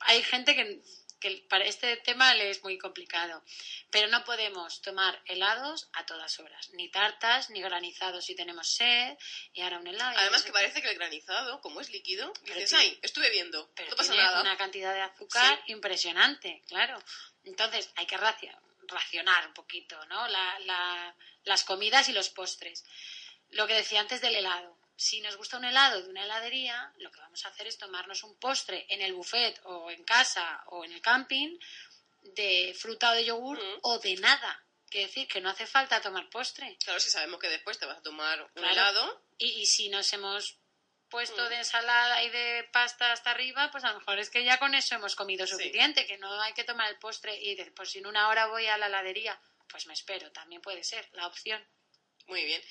Hay 0.00 0.22
gente 0.22 0.54
que, 0.56 0.80
que 1.24 1.42
para 1.48 1.64
este 1.64 1.96
tema 1.96 2.34
le 2.34 2.50
es 2.50 2.62
muy 2.62 2.76
complicado, 2.76 3.42
pero 3.90 4.08
no 4.08 4.24
podemos 4.24 4.82
tomar 4.82 5.22
helados 5.24 5.88
a 5.94 6.04
todas 6.04 6.38
horas, 6.38 6.68
ni 6.74 6.90
tartas, 6.90 7.48
ni 7.48 7.62
granizados 7.62 8.26
si 8.26 8.34
tenemos 8.36 8.68
sed, 8.68 9.16
y 9.54 9.62
ahora 9.62 9.78
un 9.78 9.86
helado. 9.86 10.18
Además 10.18 10.40
no 10.42 10.46
que 10.46 10.52
parece 10.52 10.82
que 10.82 10.90
el 10.90 10.96
granizado, 10.96 11.62
como 11.62 11.80
es 11.80 11.88
líquido, 11.88 12.30
Pero 12.44 12.56
dices, 12.56 12.68
tiene- 12.78 12.84
ay, 12.84 12.98
estuve 13.00 13.30
viendo, 13.30 13.70
pero 13.74 13.90
no 13.90 13.96
pasa 13.96 14.12
tiene 14.12 14.26
nada. 14.26 14.42
una 14.42 14.56
cantidad 14.58 14.92
de 14.92 15.00
azúcar 15.00 15.62
impresionante, 15.66 16.62
claro. 16.68 17.02
Entonces 17.44 17.88
hay 17.96 18.04
que 18.06 18.18
racio- 18.18 18.60
racionar 18.86 19.46
un 19.48 19.54
poquito, 19.54 20.04
¿no? 20.06 20.28
La- 20.28 20.58
la- 20.60 21.16
las 21.44 21.64
comidas 21.64 22.06
y 22.10 22.12
los 22.12 22.28
postres. 22.28 22.84
Lo 23.50 23.66
que 23.66 23.72
decía 23.74 24.00
antes 24.00 24.20
del 24.20 24.34
helado. 24.36 24.76
Si 24.96 25.20
nos 25.20 25.36
gusta 25.36 25.58
un 25.58 25.64
helado 25.64 26.02
de 26.02 26.08
una 26.08 26.24
heladería, 26.24 26.92
lo 26.98 27.10
que 27.10 27.20
vamos 27.20 27.44
a 27.44 27.48
hacer 27.48 27.66
es 27.66 27.78
tomarnos 27.78 28.22
un 28.22 28.38
postre 28.38 28.86
en 28.88 29.02
el 29.02 29.12
buffet 29.12 29.60
o 29.64 29.90
en 29.90 30.04
casa 30.04 30.62
o 30.68 30.84
en 30.84 30.92
el 30.92 31.00
camping 31.02 31.58
de 32.22 32.74
fruta 32.78 33.10
o 33.10 33.14
de 33.14 33.24
yogur 33.24 33.58
Mm. 33.58 33.78
o 33.82 33.98
de 33.98 34.14
nada. 34.16 34.60
Quiere 34.88 35.08
decir 35.08 35.26
que 35.26 35.40
no 35.40 35.50
hace 35.50 35.66
falta 35.66 36.00
tomar 36.00 36.30
postre. 36.30 36.76
Claro, 36.84 37.00
si 37.00 37.10
sabemos 37.10 37.40
que 37.40 37.48
después 37.48 37.78
te 37.78 37.86
vas 37.86 37.98
a 37.98 38.02
tomar 38.02 38.40
un 38.42 38.48
Claro. 38.54 38.72
helado, 38.72 39.24
Y, 39.38 39.48
y 39.62 39.66
si 39.66 39.88
nos 39.88 40.12
hemos 40.12 40.58
puesto 41.10 41.44
Mm. 41.44 41.48
de 41.48 41.56
ensalada 41.56 42.22
y 42.22 42.30
de 42.30 42.68
pasta 42.72 43.10
hasta 43.10 43.32
arriba, 43.32 43.68
pues 43.72 43.82
a 43.82 43.90
lo 43.92 43.98
mejor 43.98 44.20
es 44.20 44.30
que 44.30 44.44
ya 44.44 44.58
con 44.58 44.76
eso 44.76 44.94
hemos 44.94 45.16
comido 45.16 45.44
Sí. 45.44 45.52
suficiente, 45.54 46.06
que 46.06 46.18
no 46.18 46.40
hay 46.40 46.52
que 46.54 46.62
tomar 46.62 46.88
el 46.88 46.98
postre 47.00 47.36
y 47.42 47.56
de- 47.56 47.72
pues 47.72 47.90
si 47.90 47.98
en 47.98 48.06
una 48.06 48.28
hora 48.28 48.46
voy 48.46 48.66
a 48.68 48.78
la 48.78 48.86
heladería, 48.86 49.40
pues 49.68 49.86
me 49.88 49.92
espero, 49.94 50.30
también 50.30 50.62
puede 50.62 50.84
ser 50.84 51.08
la 51.12 51.26
opción. 51.26 51.66
muy 52.26 52.44
bien. 52.44 52.62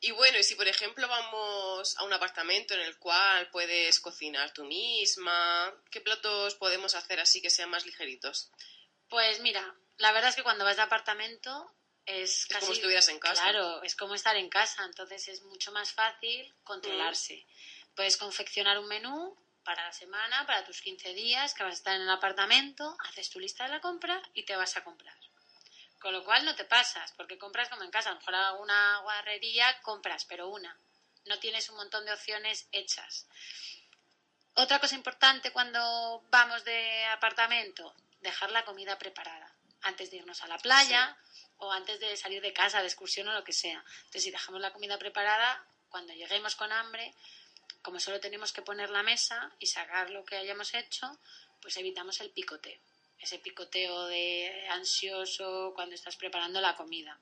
Y 0.00 0.12
bueno, 0.12 0.38
y 0.38 0.44
si 0.44 0.54
por 0.54 0.68
ejemplo 0.68 1.08
vamos 1.08 1.96
a 1.96 2.04
un 2.04 2.12
apartamento 2.12 2.74
en 2.74 2.80
el 2.80 2.98
cual 2.98 3.50
puedes 3.50 3.98
cocinar 4.00 4.52
tú 4.52 4.64
misma, 4.64 5.74
¿qué 5.90 6.00
platos 6.00 6.54
podemos 6.54 6.94
hacer 6.94 7.18
así 7.20 7.42
que 7.42 7.50
sean 7.50 7.70
más 7.70 7.84
ligeritos? 7.84 8.50
Pues 9.08 9.40
mira, 9.40 9.74
la 9.96 10.12
verdad 10.12 10.30
es 10.30 10.36
que 10.36 10.42
cuando 10.42 10.64
vas 10.64 10.76
de 10.76 10.82
apartamento 10.82 11.74
es 12.06 12.40
Es 12.42 12.46
casi... 12.46 12.60
como 12.60 12.72
estuvieras 12.72 13.08
en 13.08 13.18
casa. 13.18 13.42
Claro, 13.42 13.82
es 13.82 13.96
como 13.96 14.14
estar 14.14 14.36
en 14.36 14.48
casa, 14.48 14.84
entonces 14.84 15.26
es 15.28 15.42
mucho 15.42 15.72
más 15.72 15.92
fácil 15.92 16.54
controlarse. 16.62 17.44
Mm. 17.46 17.94
Puedes 17.94 18.16
confeccionar 18.16 18.78
un 18.78 18.86
menú 18.86 19.36
para 19.64 19.84
la 19.84 19.92
semana, 19.92 20.46
para 20.46 20.64
tus 20.64 20.80
15 20.80 21.12
días 21.12 21.52
que 21.54 21.62
vas 21.62 21.72
a 21.72 21.76
estar 21.76 21.96
en 21.96 22.02
el 22.02 22.10
apartamento, 22.10 22.96
haces 23.00 23.28
tu 23.28 23.40
lista 23.40 23.64
de 23.64 23.70
la 23.70 23.80
compra 23.80 24.22
y 24.32 24.44
te 24.44 24.56
vas 24.56 24.76
a 24.76 24.84
comprar. 24.84 25.18
Con 25.98 26.12
lo 26.12 26.24
cual 26.24 26.44
no 26.44 26.54
te 26.54 26.64
pasas, 26.64 27.12
porque 27.12 27.38
compras 27.38 27.68
como 27.68 27.82
en 27.82 27.90
casa. 27.90 28.10
A 28.10 28.12
lo 28.12 28.18
mejor 28.18 28.34
alguna 28.34 29.00
guarrería 29.00 29.80
compras, 29.82 30.24
pero 30.24 30.48
una. 30.48 30.78
No 31.26 31.38
tienes 31.38 31.68
un 31.68 31.76
montón 31.76 32.04
de 32.04 32.12
opciones 32.12 32.68
hechas. 32.72 33.26
Otra 34.54 34.78
cosa 34.80 34.94
importante 34.94 35.52
cuando 35.52 36.24
vamos 36.30 36.64
de 36.64 37.04
apartamento, 37.06 37.94
dejar 38.20 38.50
la 38.50 38.64
comida 38.64 38.98
preparada 38.98 39.54
antes 39.82 40.10
de 40.10 40.16
irnos 40.16 40.42
a 40.42 40.48
la 40.48 40.58
playa 40.58 41.16
o 41.58 41.72
antes 41.72 42.00
de 42.00 42.16
salir 42.16 42.42
de 42.42 42.52
casa, 42.52 42.80
de 42.80 42.86
excursión 42.86 43.28
o 43.28 43.32
lo 43.32 43.44
que 43.44 43.52
sea. 43.52 43.84
Entonces, 43.98 44.24
si 44.24 44.30
dejamos 44.30 44.60
la 44.60 44.72
comida 44.72 44.98
preparada, 44.98 45.64
cuando 45.88 46.12
lleguemos 46.12 46.56
con 46.56 46.72
hambre, 46.72 47.14
como 47.82 48.00
solo 48.00 48.20
tenemos 48.20 48.52
que 48.52 48.62
poner 48.62 48.90
la 48.90 49.02
mesa 49.02 49.52
y 49.58 49.66
sacar 49.66 50.10
lo 50.10 50.24
que 50.24 50.36
hayamos 50.36 50.74
hecho, 50.74 51.18
pues 51.60 51.76
evitamos 51.76 52.20
el 52.20 52.30
picoteo. 52.30 52.80
Ese 53.20 53.38
picoteo 53.38 54.06
de 54.06 54.66
ansioso 54.70 55.72
cuando 55.74 55.94
estás 55.94 56.16
preparando 56.16 56.60
la 56.60 56.76
comida. 56.76 57.18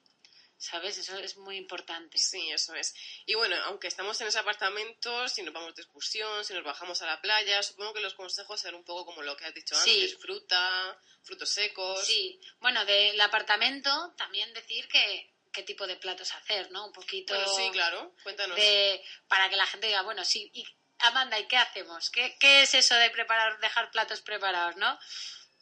¿Sabes? 0.58 0.96
Eso 0.96 1.18
es 1.18 1.36
muy 1.36 1.56
importante. 1.58 2.16
Sí, 2.16 2.50
eso 2.50 2.74
es. 2.74 2.94
Y 3.26 3.34
bueno, 3.34 3.56
aunque 3.64 3.88
estamos 3.88 4.18
en 4.22 4.28
ese 4.28 4.38
apartamento, 4.38 5.28
si 5.28 5.42
nos 5.42 5.52
vamos 5.52 5.74
de 5.74 5.82
excursión, 5.82 6.44
si 6.46 6.54
nos 6.54 6.64
bajamos 6.64 7.02
a 7.02 7.06
la 7.06 7.20
playa, 7.20 7.62
supongo 7.62 7.92
que 7.92 8.00
los 8.00 8.14
consejos 8.14 8.60
serán 8.60 8.76
un 8.76 8.84
poco 8.84 9.04
como 9.04 9.22
lo 9.22 9.36
que 9.36 9.44
has 9.44 9.52
dicho 9.54 9.74
Sí. 9.74 9.90
antes, 10.04 10.16
fruta, 10.18 10.98
frutos 11.22 11.50
secos. 11.50 12.06
Sí, 12.06 12.40
bueno, 12.60 12.84
del 12.86 13.20
apartamento 13.20 14.14
también 14.16 14.52
decir 14.54 14.88
que 14.88 15.30
qué 15.52 15.62
tipo 15.62 15.86
de 15.86 15.96
platos 15.96 16.32
hacer, 16.34 16.70
¿no? 16.70 16.86
Un 16.86 16.92
poquito 16.92 17.34
Bueno, 17.34 17.52
sí, 17.54 17.70
claro. 17.72 18.14
Cuéntanos. 18.22 18.56
de 18.56 19.02
para 19.28 19.50
que 19.50 19.56
la 19.56 19.66
gente 19.66 19.88
diga, 19.88 20.02
bueno, 20.02 20.24
sí, 20.24 20.50
y 20.54 20.64
Amanda, 21.00 21.38
¿y 21.38 21.46
qué 21.46 21.58
hacemos? 21.58 22.08
¿Qué, 22.08 22.34
qué 22.40 22.62
es 22.62 22.72
eso 22.72 22.94
de 22.94 23.10
preparar, 23.10 23.60
dejar 23.60 23.90
platos 23.90 24.22
preparados, 24.22 24.76
no? 24.76 24.98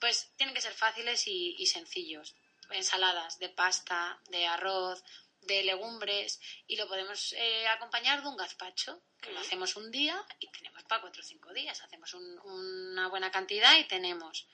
Pues 0.04 0.30
tienen 0.36 0.54
que 0.54 0.60
ser 0.60 0.74
fáciles 0.74 1.26
y, 1.28 1.56
y 1.58 1.64
sencillos. 1.64 2.34
Ensaladas 2.68 3.38
de 3.38 3.48
pasta, 3.48 4.20
de 4.28 4.46
arroz, 4.46 5.02
de 5.40 5.62
legumbres 5.62 6.40
y 6.66 6.76
lo 6.76 6.86
podemos 6.86 7.32
eh, 7.32 7.66
acompañar 7.68 8.20
de 8.22 8.28
un 8.28 8.36
gazpacho, 8.36 9.00
que 9.22 9.32
lo 9.32 9.40
hacemos 9.40 9.76
un 9.76 9.90
día 9.90 10.22
y 10.40 10.48
tenemos 10.50 10.82
para 10.82 11.00
cuatro 11.00 11.22
o 11.22 11.24
cinco 11.24 11.54
días. 11.54 11.80
Hacemos 11.80 12.12
un- 12.12 12.38
una 12.40 13.08
buena 13.08 13.30
cantidad 13.30 13.78
y 13.78 13.84
tenemos. 13.84 14.46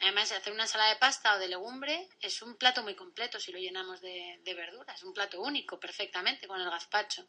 Además, 0.00 0.32
hacer 0.32 0.52
una 0.52 0.64
ensalada 0.64 0.90
de 0.90 0.96
pasta 0.98 1.36
o 1.36 1.38
de 1.38 1.46
legumbre 1.46 2.08
es 2.20 2.42
un 2.42 2.56
plato 2.56 2.82
muy 2.82 2.96
completo 2.96 3.38
si 3.38 3.52
lo 3.52 3.60
llenamos 3.60 4.00
de, 4.00 4.40
de 4.42 4.54
verduras. 4.54 5.04
Un 5.04 5.14
plato 5.14 5.40
único, 5.40 5.78
perfectamente, 5.78 6.48
con 6.48 6.60
el 6.60 6.68
gazpacho. 6.70 7.24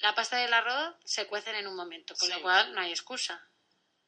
La 0.00 0.14
pasta 0.14 0.38
y 0.38 0.44
el 0.44 0.52
arroz 0.52 0.96
se 1.02 1.26
cuecen 1.26 1.54
en 1.54 1.66
un 1.66 1.76
momento, 1.76 2.14
con 2.14 2.28
Sí. 2.28 2.34
lo 2.34 2.42
cual 2.42 2.74
no 2.74 2.82
hay 2.82 2.90
excusa. 2.90 3.42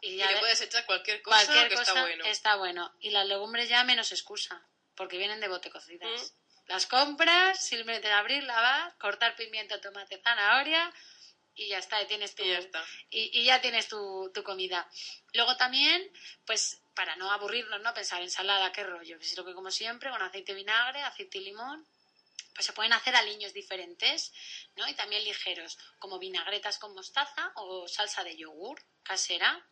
Y 0.03 0.11
y 0.15 0.17
ya 0.17 0.27
le 0.27 0.35
de- 0.35 0.41
puedes 0.41 0.61
echar 0.61 0.85
cualquier 0.85 1.23
cosa 1.23 1.37
cualquier 1.47 1.69
que 1.71 1.75
cosa 1.77 1.91
está 1.93 2.03
bueno. 2.03 2.25
está 2.27 2.57
bueno. 2.57 2.95
Y 3.01 3.11
las 3.11 3.27
legumbres 3.27 3.69
ya 3.71 3.83
menos 3.85 4.13
excusa, 4.13 4.61
porque 4.95 5.17
vienen 5.17 5.41
de 5.41 5.49
bote 5.49 5.71
cocidas. 5.71 6.11
Mm. 6.11 6.67
Las 6.67 6.87
compras, 6.87 7.65
simplemente 7.65 8.11
abrir, 8.13 8.43
lavar, 8.45 8.95
cortar 8.99 9.35
pimiento, 9.37 9.81
tomate, 9.81 10.21
zanahoria 10.23 10.93
y 11.55 11.69
ya 11.69 11.79
está, 11.79 12.01
y 12.03 12.07
tienes 12.07 12.35
tu, 12.35 12.43
Y 12.45 12.49
ya 12.51 12.59
está. 12.59 12.85
y, 13.11 13.41
y 13.41 13.45
ya 13.45 13.61
tienes 13.61 13.89
tu, 13.89 14.31
tu 14.35 14.43
comida. 14.43 14.89
Luego 15.33 15.57
también, 15.57 16.11
pues 16.47 16.81
para 16.95 17.17
no 17.17 17.31
aburrirnos, 17.33 17.81
¿no? 17.81 17.95
Pensar 17.95 18.23
ensalada, 18.23 18.71
qué 18.73 18.85
rollo. 18.85 19.17
Pues 19.19 19.31
es 19.33 19.37
lo 19.39 19.45
que 19.45 19.55
como 19.55 19.71
siempre, 19.71 20.11
con 20.11 20.21
aceite 20.23 20.53
y 20.53 20.57
vinagre, 20.57 21.03
aceite 21.03 21.39
y 21.39 21.45
limón. 21.45 21.87
Pues 22.55 22.67
se 22.67 22.73
pueden 22.73 22.93
hacer 22.93 23.17
aliños 23.17 23.53
diferentes, 23.53 24.33
¿no? 24.77 24.89
Y 24.89 24.95
también 24.95 25.25
ligeros, 25.25 25.79
como 25.99 26.19
vinagretas 26.19 26.79
con 26.79 26.95
mostaza 26.95 27.53
o 27.57 27.89
salsa 27.89 28.25
de 28.25 28.37
yogur 28.37 28.83
casera. 29.03 29.67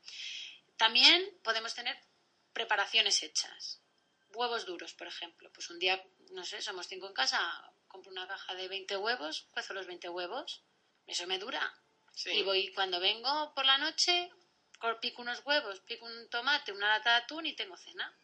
También 0.76 1.38
podemos 1.42 1.74
tener 1.74 1.98
preparaciones 2.52 3.22
hechas. 3.22 3.82
Huevos 4.30 4.64
duros, 4.64 4.94
por 4.94 5.06
ejemplo. 5.06 5.52
Pues 5.52 5.68
un 5.70 5.78
día, 5.78 6.02
no 6.30 6.44
sé, 6.44 6.62
somos 6.62 6.86
cinco 6.86 7.06
en 7.06 7.14
casa, 7.14 7.40
compro 7.86 8.10
una 8.12 8.26
caja 8.26 8.54
de 8.54 8.68
20 8.68 8.96
huevos, 8.96 9.48
cuezo 9.50 9.74
los 9.74 9.86
20 9.86 10.08
huevos. 10.08 10.64
Eso 11.06 11.26
me 11.26 11.38
dura. 11.38 11.74
Sí. 12.14 12.30
Y 12.30 12.42
voy 12.42 12.72
cuando 12.72 13.00
vengo 13.00 13.52
por 13.54 13.66
la 13.66 13.78
noche, 13.78 14.30
pico 15.00 15.22
unos 15.22 15.42
huevos, 15.44 15.80
pico 15.80 16.06
un 16.06 16.28
tomate, 16.30 16.72
una 16.72 16.88
lata 16.88 17.10
de 17.10 17.16
atún 17.16 17.46
y 17.46 17.54
tengo 17.54 17.76
cena. 17.76 18.16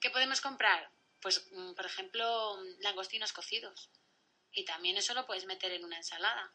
¿Qué 0.00 0.10
podemos 0.10 0.40
comprar? 0.40 0.90
Pues, 1.20 1.46
mm, 1.50 1.74
por 1.74 1.86
ejemplo, 1.86 2.56
mm, 2.56 2.82
langostinos 2.82 3.32
cocidos. 3.32 3.90
Y 4.52 4.64
también 4.64 4.96
eso 4.96 5.14
lo 5.14 5.26
puedes 5.26 5.46
meter 5.46 5.72
en 5.72 5.84
una 5.84 5.96
ensalada. 5.96 6.54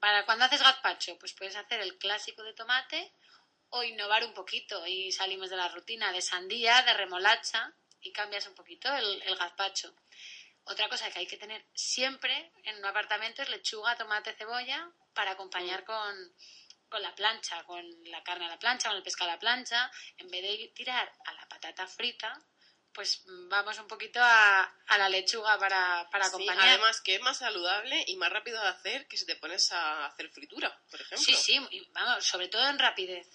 Para 0.00 0.24
cuando 0.24 0.44
haces 0.44 0.62
gazpacho, 0.62 1.16
pues 1.18 1.32
puedes 1.32 1.54
hacer 1.54 1.80
el 1.80 1.96
clásico 1.98 2.42
de 2.42 2.54
tomate 2.54 3.14
o 3.68 3.84
innovar 3.84 4.24
un 4.24 4.34
poquito 4.34 4.86
y 4.86 5.12
salimos 5.12 5.48
de 5.48 5.56
la 5.56 5.68
rutina 5.68 6.12
de 6.12 6.20
sandía, 6.20 6.82
de 6.82 6.92
remolacha 6.94 7.72
y 8.00 8.12
cambias 8.12 8.46
un 8.46 8.54
poquito 8.54 8.92
el, 8.94 9.22
el 9.22 9.36
gazpacho. 9.36 9.94
Otra 10.64 10.88
cosa 10.88 11.10
que 11.10 11.20
hay 11.20 11.26
que 11.26 11.36
tener 11.36 11.64
siempre 11.74 12.52
en 12.64 12.76
un 12.76 12.84
apartamento 12.84 13.42
es 13.42 13.48
lechuga, 13.48 13.96
tomate, 13.96 14.32
cebolla 14.34 14.90
para 15.12 15.32
acompañar 15.32 15.84
con, 15.84 16.34
con 16.88 17.02
la 17.02 17.14
plancha, 17.14 17.64
con 17.64 17.84
la 18.04 18.22
carne 18.22 18.46
a 18.46 18.50
la 18.50 18.58
plancha, 18.58 18.88
con 18.88 18.96
el 18.96 19.02
pescado 19.02 19.30
a 19.30 19.34
la 19.34 19.40
plancha. 19.40 19.90
En 20.18 20.28
vez 20.28 20.42
de 20.42 20.72
tirar 20.74 21.12
a 21.24 21.32
la 21.32 21.48
patata 21.48 21.86
frita, 21.86 22.38
pues 22.94 23.22
mm, 23.26 23.48
vamos 23.48 23.78
un 23.78 23.86
poquito 23.88 24.20
a, 24.22 24.62
a 24.86 24.98
la 24.98 25.08
lechuga 25.08 25.58
para, 25.58 26.08
para 26.10 26.24
Sí, 26.24 26.28
acompañar. 26.30 26.68
además 26.68 27.00
que 27.00 27.14
es 27.16 27.20
más 27.20 27.38
saludable 27.38 28.04
y 28.06 28.16
más 28.16 28.30
rápido 28.30 28.60
de 28.60 28.68
hacer 28.68 29.06
que 29.08 29.16
si 29.16 29.26
te 29.26 29.36
pones 29.36 29.70
a 29.72 30.06
hacer 30.06 30.30
fritura, 30.30 30.76
por 30.90 31.00
ejemplo. 31.00 31.18
Sí, 31.24 31.34
sí, 31.34 31.60
y 31.70 31.80
vamos, 31.92 32.24
sobre 32.24 32.48
todo 32.48 32.66
en 32.68 32.78
rapidez. 32.78 33.26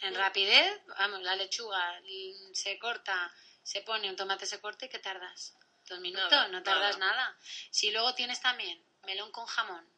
En 0.00 0.14
rapidez, 0.14 0.80
vamos, 0.98 1.22
la 1.22 1.34
lechuga 1.36 2.00
mm, 2.02 2.54
se 2.54 2.78
corta, 2.78 3.32
se 3.62 3.80
pone, 3.82 4.08
un 4.08 4.16
tomate 4.16 4.46
se 4.46 4.60
corta 4.60 4.86
y 4.86 4.88
¿qué 4.88 4.98
tardas? 4.98 5.54
Dos 5.88 6.00
minutos, 6.00 6.30
Nada, 6.30 6.48
no 6.48 6.62
tardas 6.62 6.98
nada. 6.98 7.12
nada. 7.16 7.38
Si 7.70 7.90
luego 7.90 8.14
tienes 8.14 8.40
también 8.40 8.80
melón 9.04 9.32
con 9.32 9.46
jamón, 9.46 9.88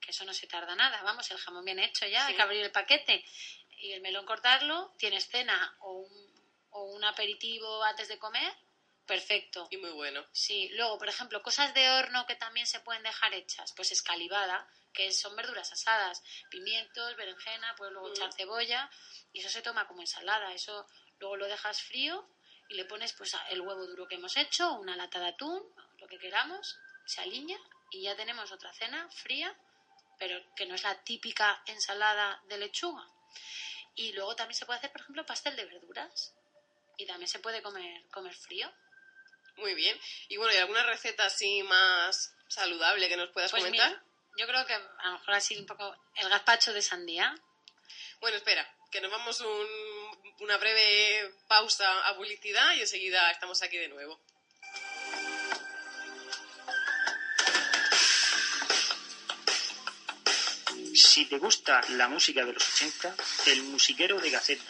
que 0.00 0.10
eso 0.10 0.24
no 0.24 0.34
se 0.34 0.46
tarda 0.46 0.74
nada, 0.74 1.02
vamos, 1.02 1.30
el 1.30 1.38
jamón 1.38 1.64
bien 1.64 1.78
hecho 1.78 2.06
ya, 2.06 2.26
hay 2.26 2.32
Sí. 2.32 2.36
que 2.36 2.42
abrir 2.42 2.62
el 2.64 2.72
paquete 2.72 3.24
y 3.78 3.92
el 3.92 4.00
melón 4.00 4.26
cortarlo, 4.26 4.92
tienes 4.98 5.28
cena 5.28 5.74
o 5.80 5.92
un, 6.00 6.35
o 6.76 6.84
un 6.94 7.04
aperitivo 7.04 7.82
antes 7.84 8.08
de 8.08 8.18
comer, 8.18 8.52
perfecto. 9.06 9.66
Y 9.70 9.76
muy 9.78 9.90
bueno. 9.92 10.24
Sí, 10.32 10.68
luego, 10.70 10.98
por 10.98 11.08
ejemplo, 11.08 11.42
cosas 11.42 11.72
de 11.74 11.88
horno 11.90 12.26
que 12.26 12.36
también 12.36 12.66
se 12.66 12.80
pueden 12.80 13.02
dejar 13.02 13.32
hechas, 13.34 13.72
pues 13.74 13.92
escalivada, 13.92 14.68
que 14.92 15.12
son 15.12 15.34
verduras 15.36 15.72
asadas, 15.72 16.22
pimientos, 16.50 17.16
berenjena, 17.16 17.74
puedes 17.76 17.92
luego 17.92 18.08
Mm. 18.08 18.12
echar 18.12 18.32
cebolla 18.32 18.90
y 19.32 19.40
eso 19.40 19.48
se 19.48 19.62
toma 19.62 19.86
como 19.86 20.00
ensalada, 20.00 20.52
eso 20.52 20.86
luego 21.18 21.36
lo 21.36 21.46
dejas 21.46 21.80
frío 21.82 22.26
y 22.68 22.74
le 22.74 22.84
pones 22.84 23.12
pues 23.12 23.34
el 23.50 23.60
huevo 23.60 23.86
duro 23.86 24.06
que 24.08 24.16
hemos 24.16 24.36
hecho, 24.36 24.72
una 24.74 24.96
lata 24.96 25.20
de 25.20 25.28
atún, 25.28 25.62
lo 25.98 26.06
que 26.08 26.18
queramos, 26.18 26.76
se 27.06 27.20
alinea 27.20 27.58
y 27.90 28.02
ya 28.02 28.16
tenemos 28.16 28.50
otra 28.52 28.72
cena 28.72 29.08
fría, 29.10 29.54
pero 30.18 30.42
que 30.56 30.66
no 30.66 30.74
es 30.74 30.82
la 30.82 31.02
típica 31.04 31.62
ensalada 31.66 32.40
de 32.48 32.58
lechuga. 32.58 33.06
Y 33.94 34.12
luego 34.12 34.34
también 34.34 34.56
se 34.58 34.66
puede 34.66 34.78
hacer, 34.78 34.92
por 34.92 35.00
ejemplo, 35.02 35.24
pastel 35.24 35.56
de 35.56 35.64
verduras 35.64 36.34
y 36.96 37.06
también 37.06 37.28
se 37.28 37.38
puede 37.38 37.62
comer, 37.62 38.02
comer 38.10 38.34
frío. 38.34 38.70
Muy 39.56 39.74
bien. 39.74 39.98
Y 40.28 40.36
bueno, 40.36 40.52
¿y 40.54 40.58
alguna 40.58 40.82
receta 40.84 41.24
así 41.26 41.62
más 41.62 42.34
saludable 42.48 43.08
que 43.08 43.16
nos 43.16 43.30
puedas 43.30 43.50
Pues 43.50 43.62
comentar? 43.64 43.88
mira, 43.90 44.04
yo 44.38 44.46
creo 44.46 44.66
que 44.66 44.74
a 44.74 45.06
lo 45.06 45.12
mejor 45.18 45.34
así 45.34 45.56
un 45.58 45.66
poco 45.66 45.96
el 46.16 46.28
gazpacho 46.28 46.72
de 46.72 46.82
sandía. 46.82 47.34
Bueno, 48.20 48.36
espera, 48.36 48.70
que 48.90 49.00
nos 49.00 49.10
vamos 49.10 49.40
un- 49.40 50.34
una 50.40 50.58
breve 50.58 51.34
pausa 51.48 52.06
a 52.08 52.16
publicidad 52.16 52.74
y 52.74 52.80
enseguida 52.80 53.30
estamos 53.30 53.62
aquí 53.62 53.78
de 53.78 53.88
nuevo. 53.88 54.20
Si 60.94 61.24
te 61.26 61.38
gusta 61.38 61.80
la 61.90 62.08
música 62.08 62.44
de 62.44 62.52
los 62.52 62.62
80, 62.74 63.14
el 63.46 63.62
musiquero 63.64 64.18
de 64.20 64.30
Gaceta. 64.30 64.64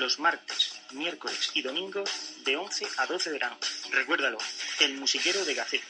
Los 0.00 0.18
martes, 0.18 0.80
miércoles 0.92 1.50
y 1.52 1.60
domingos 1.60 2.10
de 2.42 2.56
11 2.56 2.88
a 2.96 3.04
12 3.04 3.32
de 3.32 3.38
la 3.38 3.50
noche. 3.50 3.70
Recuérdalo, 3.90 4.38
el 4.78 4.94
musiquero 4.94 5.44
de 5.44 5.54
Gaceta. 5.54 5.84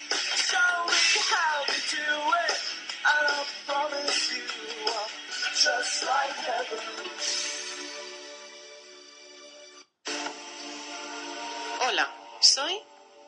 Hola, 11.87 12.13
soy 12.41 12.83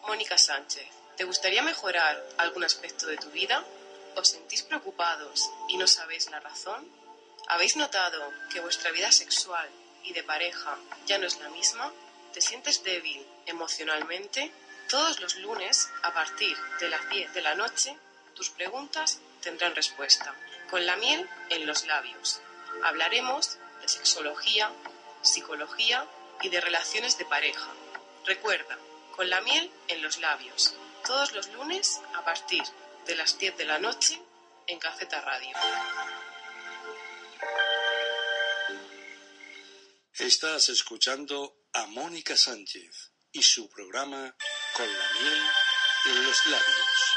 Mónica 0.09 0.37
Sánchez. 0.37 0.89
¿Te 1.17 1.23
gustaría 1.23 1.63
mejorar 1.63 2.21
algún 2.39 2.65
aspecto 2.65 3.07
de 3.07 3.19
tu 3.19 3.31
vida? 3.31 3.65
¿Os 4.17 4.29
sentís 4.29 4.65
preocupados 4.65 5.49
y 5.69 5.77
no 5.77 5.87
sabéis 5.87 6.29
la 6.31 6.41
razón? 6.41 6.85
¿Habéis 7.47 7.77
notado 7.77 8.29
que 8.53 8.59
vuestra 8.59 8.91
vida 8.91 9.13
sexual 9.13 9.71
y 10.05 10.13
de 10.13 10.23
pareja 10.23 10.77
ya 11.07 11.19
no 11.19 11.27
es 11.27 11.39
la 11.41 11.49
misma? 11.51 11.93
¿Te 12.33 12.41
sientes 12.41 12.83
débil 12.83 13.27
emocionalmente? 13.47 14.53
Todos 14.89 15.21
los 15.21 15.37
lunes, 15.37 15.91
a 16.03 16.13
partir 16.13 16.57
de 16.81 16.89
las 16.89 17.09
10 17.09 17.35
de 17.35 17.43
la 17.43 17.55
noche, 17.55 17.97
tus 18.35 18.51
preguntas 18.51 19.21
tendrán 19.41 19.75
respuesta. 19.75 20.35
Con 20.71 20.87
la 20.87 20.97
miel 20.97 21.29
en 21.51 21.67
los 21.67 21.87
labios. 21.87 22.41
Hablaremos 22.85 23.59
de 23.81 23.89
sexología, 23.89 24.71
psicología 25.23 26.07
y 26.43 26.49
de 26.49 26.61
relaciones 26.61 27.19
de 27.19 27.25
pareja. 27.25 27.69
Recuerda, 28.27 28.79
con 29.17 29.29
la 29.29 29.41
miel 29.41 29.71
en 29.89 30.03
los 30.03 30.19
labios. 30.19 30.75
Todos 31.05 31.33
los 31.33 31.49
lunes 31.49 32.01
a 32.15 32.25
partir 32.25 32.63
de 33.07 33.17
las 33.17 33.39
10 33.39 33.57
de 33.57 33.65
la 33.65 33.79
noche 33.79 34.21
en 34.67 34.79
Caceta 34.79 35.21
Radio. 35.21 35.57
Estás 40.23 40.69
escuchando 40.69 41.53
a 41.73 41.87
Mónica 41.87 42.37
Sánchez 42.37 43.11
y 43.33 43.43
su 43.43 43.69
programa 43.69 44.37
Con 44.77 44.87
la 44.87 45.13
miel 45.21 45.43
en 46.05 46.25
los 46.25 46.47
labios. 46.47 47.17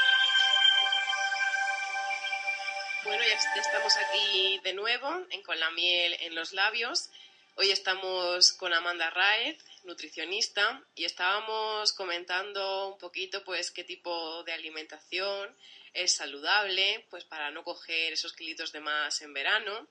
Bueno, 3.04 3.22
ya 3.22 3.60
estamos 3.60 3.92
aquí 3.96 4.58
de 4.64 4.72
nuevo 4.72 5.24
en 5.30 5.40
Con 5.44 5.60
la 5.60 5.70
miel 5.70 6.16
en 6.18 6.34
los 6.34 6.52
labios. 6.52 7.08
Hoy 7.54 7.70
estamos 7.70 8.52
con 8.54 8.74
Amanda 8.74 9.08
Raez, 9.10 9.64
nutricionista, 9.84 10.82
y 10.96 11.04
estábamos 11.04 11.92
comentando 11.92 12.88
un 12.88 12.98
poquito 12.98 13.44
pues 13.44 13.70
qué 13.70 13.84
tipo 13.84 14.42
de 14.42 14.52
alimentación 14.52 15.56
es 15.96 16.14
saludable, 16.14 17.06
pues 17.10 17.24
para 17.24 17.50
no 17.50 17.64
coger 17.64 18.12
esos 18.12 18.32
kilitos 18.32 18.72
de 18.72 18.80
más 18.80 19.20
en 19.22 19.32
verano. 19.32 19.88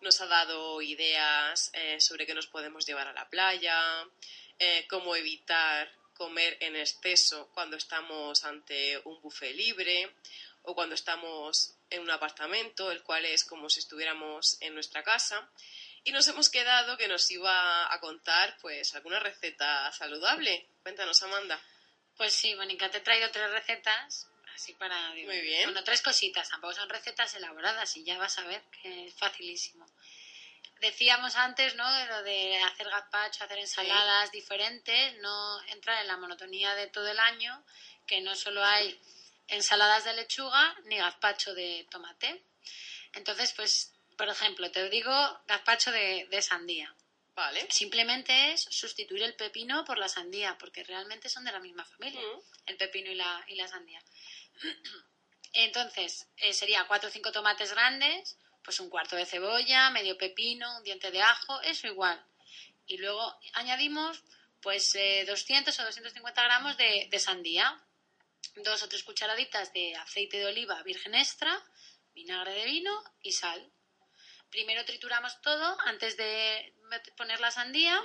Nos 0.00 0.20
ha 0.20 0.26
dado 0.26 0.80
ideas 0.80 1.70
eh, 1.74 2.00
sobre 2.00 2.26
qué 2.26 2.34
nos 2.34 2.46
podemos 2.46 2.86
llevar 2.86 3.08
a 3.08 3.12
la 3.12 3.28
playa, 3.28 4.06
eh, 4.58 4.86
cómo 4.88 5.16
evitar 5.16 5.92
comer 6.14 6.56
en 6.60 6.76
exceso 6.76 7.48
cuando 7.54 7.76
estamos 7.76 8.44
ante 8.44 9.00
un 9.04 9.20
buffet 9.20 9.54
libre 9.54 10.14
o 10.62 10.74
cuando 10.74 10.94
estamos 10.94 11.74
en 11.90 12.02
un 12.02 12.10
apartamento, 12.10 12.90
el 12.90 13.02
cual 13.02 13.24
es 13.24 13.44
como 13.44 13.70
si 13.70 13.80
estuviéramos 13.80 14.58
en 14.60 14.74
nuestra 14.74 15.02
casa. 15.02 15.48
Y 16.04 16.12
nos 16.12 16.26
hemos 16.28 16.48
quedado 16.48 16.96
que 16.96 17.08
nos 17.08 17.30
iba 17.30 17.92
a 17.92 18.00
contar 18.00 18.56
pues 18.60 18.94
alguna 18.94 19.20
receta 19.20 19.90
saludable. 19.92 20.68
Cuéntanos, 20.82 21.22
Amanda. 21.22 21.60
Pues 22.16 22.34
sí, 22.34 22.54
Mónica, 22.56 22.90
te 22.90 22.98
he 22.98 23.00
traído 23.00 23.30
tres 23.30 23.50
recetas, 23.50 24.28
así 24.58 24.74
para... 24.74 25.10
Muy 25.10 25.40
bien. 25.40 25.64
Bueno, 25.64 25.84
tres 25.84 26.02
cositas, 26.02 26.48
tampoco 26.48 26.74
son 26.74 26.88
recetas 26.88 27.32
elaboradas 27.34 27.96
y 27.96 28.04
ya 28.04 28.18
vas 28.18 28.38
a 28.38 28.44
ver 28.44 28.62
que 28.82 29.06
es 29.06 29.14
facilísimo. 29.14 29.86
Decíamos 30.80 31.36
antes, 31.36 31.74
¿no? 31.76 31.90
De 31.92 32.06
lo 32.06 32.22
de 32.22 32.58
hacer 32.62 32.88
gazpacho, 32.88 33.44
hacer 33.44 33.58
ensaladas 33.58 34.30
diferentes, 34.32 35.16
no 35.18 35.60
entrar 35.68 36.00
en 36.00 36.08
la 36.08 36.16
monotonía 36.16 36.74
de 36.74 36.86
todo 36.88 37.08
el 37.08 37.18
año, 37.18 37.64
que 38.06 38.20
no 38.20 38.34
solo 38.36 38.64
hay 38.64 38.98
ensaladas 39.48 40.04
de 40.04 40.12
lechuga 40.14 40.76
ni 40.84 40.96
gazpacho 40.98 41.54
de 41.54 41.86
tomate. 41.90 42.42
Entonces, 43.14 43.52
pues, 43.54 43.92
por 44.16 44.28
ejemplo, 44.28 44.70
te 44.70 44.88
digo 44.90 45.12
gazpacho 45.46 45.90
de, 45.92 46.26
de 46.30 46.42
sandía. 46.42 46.94
Vale. 47.34 47.68
Simplemente 47.70 48.52
es 48.52 48.62
sustituir 48.62 49.22
el 49.22 49.34
pepino 49.34 49.84
por 49.84 49.96
la 49.96 50.08
sandía, 50.08 50.58
porque 50.58 50.82
realmente 50.82 51.28
son 51.28 51.44
de 51.44 51.52
la 51.52 51.60
misma 51.60 51.84
familia, 51.84 52.20
Mm. 52.20 52.40
el 52.66 52.76
pepino 52.76 53.10
y 53.12 53.14
la, 53.14 53.44
y 53.46 53.54
la 53.54 53.68
sandía. 53.68 54.02
Entonces, 55.52 56.28
eh, 56.36 56.52
sería 56.52 56.86
cuatro 56.86 57.08
o 57.08 57.12
cinco 57.12 57.32
tomates 57.32 57.72
grandes, 57.72 58.38
pues 58.62 58.80
un 58.80 58.90
cuarto 58.90 59.16
de 59.16 59.26
cebolla, 59.26 59.90
medio 59.90 60.18
pepino, 60.18 60.76
un 60.76 60.84
diente 60.84 61.10
de 61.10 61.22
ajo, 61.22 61.60
eso 61.62 61.86
igual. 61.86 62.22
Y 62.86 62.98
luego 62.98 63.38
añadimos 63.54 64.22
pues 64.60 64.94
eh, 64.94 65.24
200 65.26 65.78
o 65.78 65.84
250 65.84 66.42
gramos 66.42 66.76
de, 66.76 67.08
de 67.10 67.18
sandía, 67.18 67.80
dos 68.56 68.82
o 68.82 68.88
tres 68.88 69.04
cucharaditas 69.04 69.72
de 69.72 69.94
aceite 69.96 70.38
de 70.38 70.46
oliva 70.46 70.82
virgen 70.82 71.14
extra, 71.14 71.62
vinagre 72.14 72.52
de 72.52 72.64
vino 72.64 73.02
y 73.22 73.32
sal. 73.32 73.70
Primero 74.50 74.84
trituramos 74.84 75.40
todo 75.42 75.78
antes 75.82 76.16
de 76.16 76.74
poner 77.16 77.40
la 77.40 77.50
sandía 77.50 78.02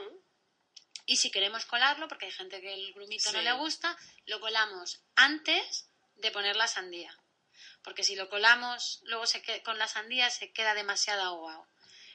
y 1.06 1.18
si 1.18 1.32
queremos 1.32 1.66
colarlo, 1.66 2.08
porque 2.08 2.26
hay 2.26 2.32
gente 2.32 2.62
que 2.62 2.74
el 2.74 2.94
grumito 2.94 3.32
no 3.32 3.42
le 3.42 3.52
gusta, 3.54 3.98
lo 4.26 4.40
colamos 4.40 5.02
antes 5.16 5.90
de 6.16 6.32
poner 6.32 6.56
la 6.56 6.68
sandía. 6.68 7.16
Porque 7.84 8.04
si 8.04 8.16
lo 8.16 8.30
colamos 8.30 9.02
luego 9.04 9.26
se 9.28 9.42
con 9.64 9.78
la 9.78 9.88
sandía 9.88 10.30
se 10.30 10.52
queda 10.52 10.74
demasiado 10.74 11.22
aguado. 11.24 11.68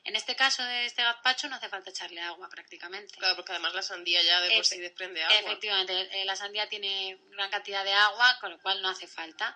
En 0.05 0.17
este 0.17 0.37
caso 0.37 0.63
de 0.65 0.87
este 0.87 1.03
gazpacho 1.03 1.49
no 1.49 1.57
hace 1.57 1.69
falta 1.69 1.91
echarle 1.91 2.21
agua 2.23 2.49
prácticamente. 2.49 3.15
Claro, 3.17 3.37
porque 3.37 3.53
además 3.53 3.75
la 3.75 3.83
sandía 3.83 4.23
ya 4.23 4.41
de 4.41 4.55
por 4.57 4.65
sí 4.65 4.79
desprende 4.81 5.23
agua. 5.23 5.37
Efectivamente, 5.39 6.23
eh, 6.23 6.25
la 6.25 6.37
sandía 6.37 6.69
tiene 6.69 7.19
gran 7.31 7.51
cantidad 7.51 7.85
de 7.85 7.93
agua, 7.93 8.39
con 8.41 8.51
lo 8.53 8.59
cual 8.61 8.81
no 8.81 8.89
hace 8.89 9.07
falta. 9.07 9.55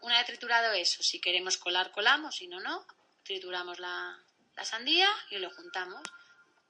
Una 0.00 0.16
vez 0.18 0.26
triturado 0.26 0.72
eso, 0.72 1.02
si 1.02 1.20
queremos 1.20 1.56
colar, 1.58 1.92
colamos, 1.92 2.36
si 2.36 2.48
no, 2.48 2.58
no. 2.60 2.84
Trituramos 3.22 3.78
la, 3.78 4.18
la 4.56 4.64
sandía 4.64 5.08
y 5.30 5.38
lo 5.38 5.50
juntamos. 5.50 6.02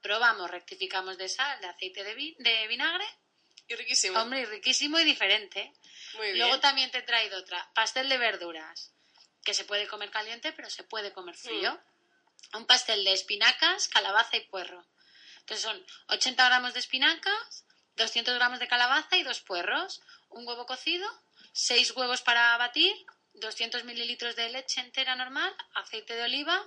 Probamos, 0.01 0.51
rectificamos 0.51 1.17
de 1.17 1.27
sal, 1.29 1.59
de 1.61 1.67
aceite 1.67 2.03
de, 2.03 2.13
vi- 2.13 2.35
de 2.37 2.67
vinagre. 2.67 3.05
Y 3.67 3.75
riquísimo. 3.75 4.21
Hombre, 4.21 4.41
y 4.41 4.45
riquísimo 4.45 4.99
y 4.99 5.03
diferente. 5.03 5.73
Muy 6.15 6.27
bien. 6.27 6.39
Luego 6.39 6.59
también 6.59 6.91
te 6.91 6.99
he 6.99 7.03
traído 7.03 7.39
otra, 7.39 7.71
pastel 7.73 8.09
de 8.09 8.17
verduras, 8.17 8.91
que 9.43 9.53
se 9.53 9.65
puede 9.65 9.87
comer 9.87 10.11
caliente, 10.11 10.51
pero 10.53 10.69
se 10.69 10.83
puede 10.83 11.13
comer 11.13 11.35
frío. 11.35 11.73
Mm. 11.73 12.57
Un 12.57 12.65
pastel 12.65 13.03
de 13.03 13.13
espinacas, 13.13 13.87
calabaza 13.87 14.37
y 14.37 14.41
puerro. 14.41 14.85
Entonces 15.39 15.61
son 15.61 15.85
80 16.07 16.45
gramos 16.45 16.73
de 16.73 16.79
espinacas, 16.79 17.65
200 17.95 18.33
gramos 18.35 18.59
de 18.59 18.67
calabaza 18.67 19.15
y 19.17 19.23
dos 19.23 19.41
puerros, 19.41 20.01
un 20.29 20.47
huevo 20.47 20.65
cocido, 20.65 21.07
seis 21.53 21.91
huevos 21.95 22.21
para 22.21 22.57
batir, 22.57 22.93
200 23.35 23.83
mililitros 23.83 24.35
de 24.35 24.49
leche 24.49 24.81
entera 24.81 25.15
normal, 25.15 25.55
aceite 25.73 26.15
de 26.15 26.23
oliva, 26.23 26.61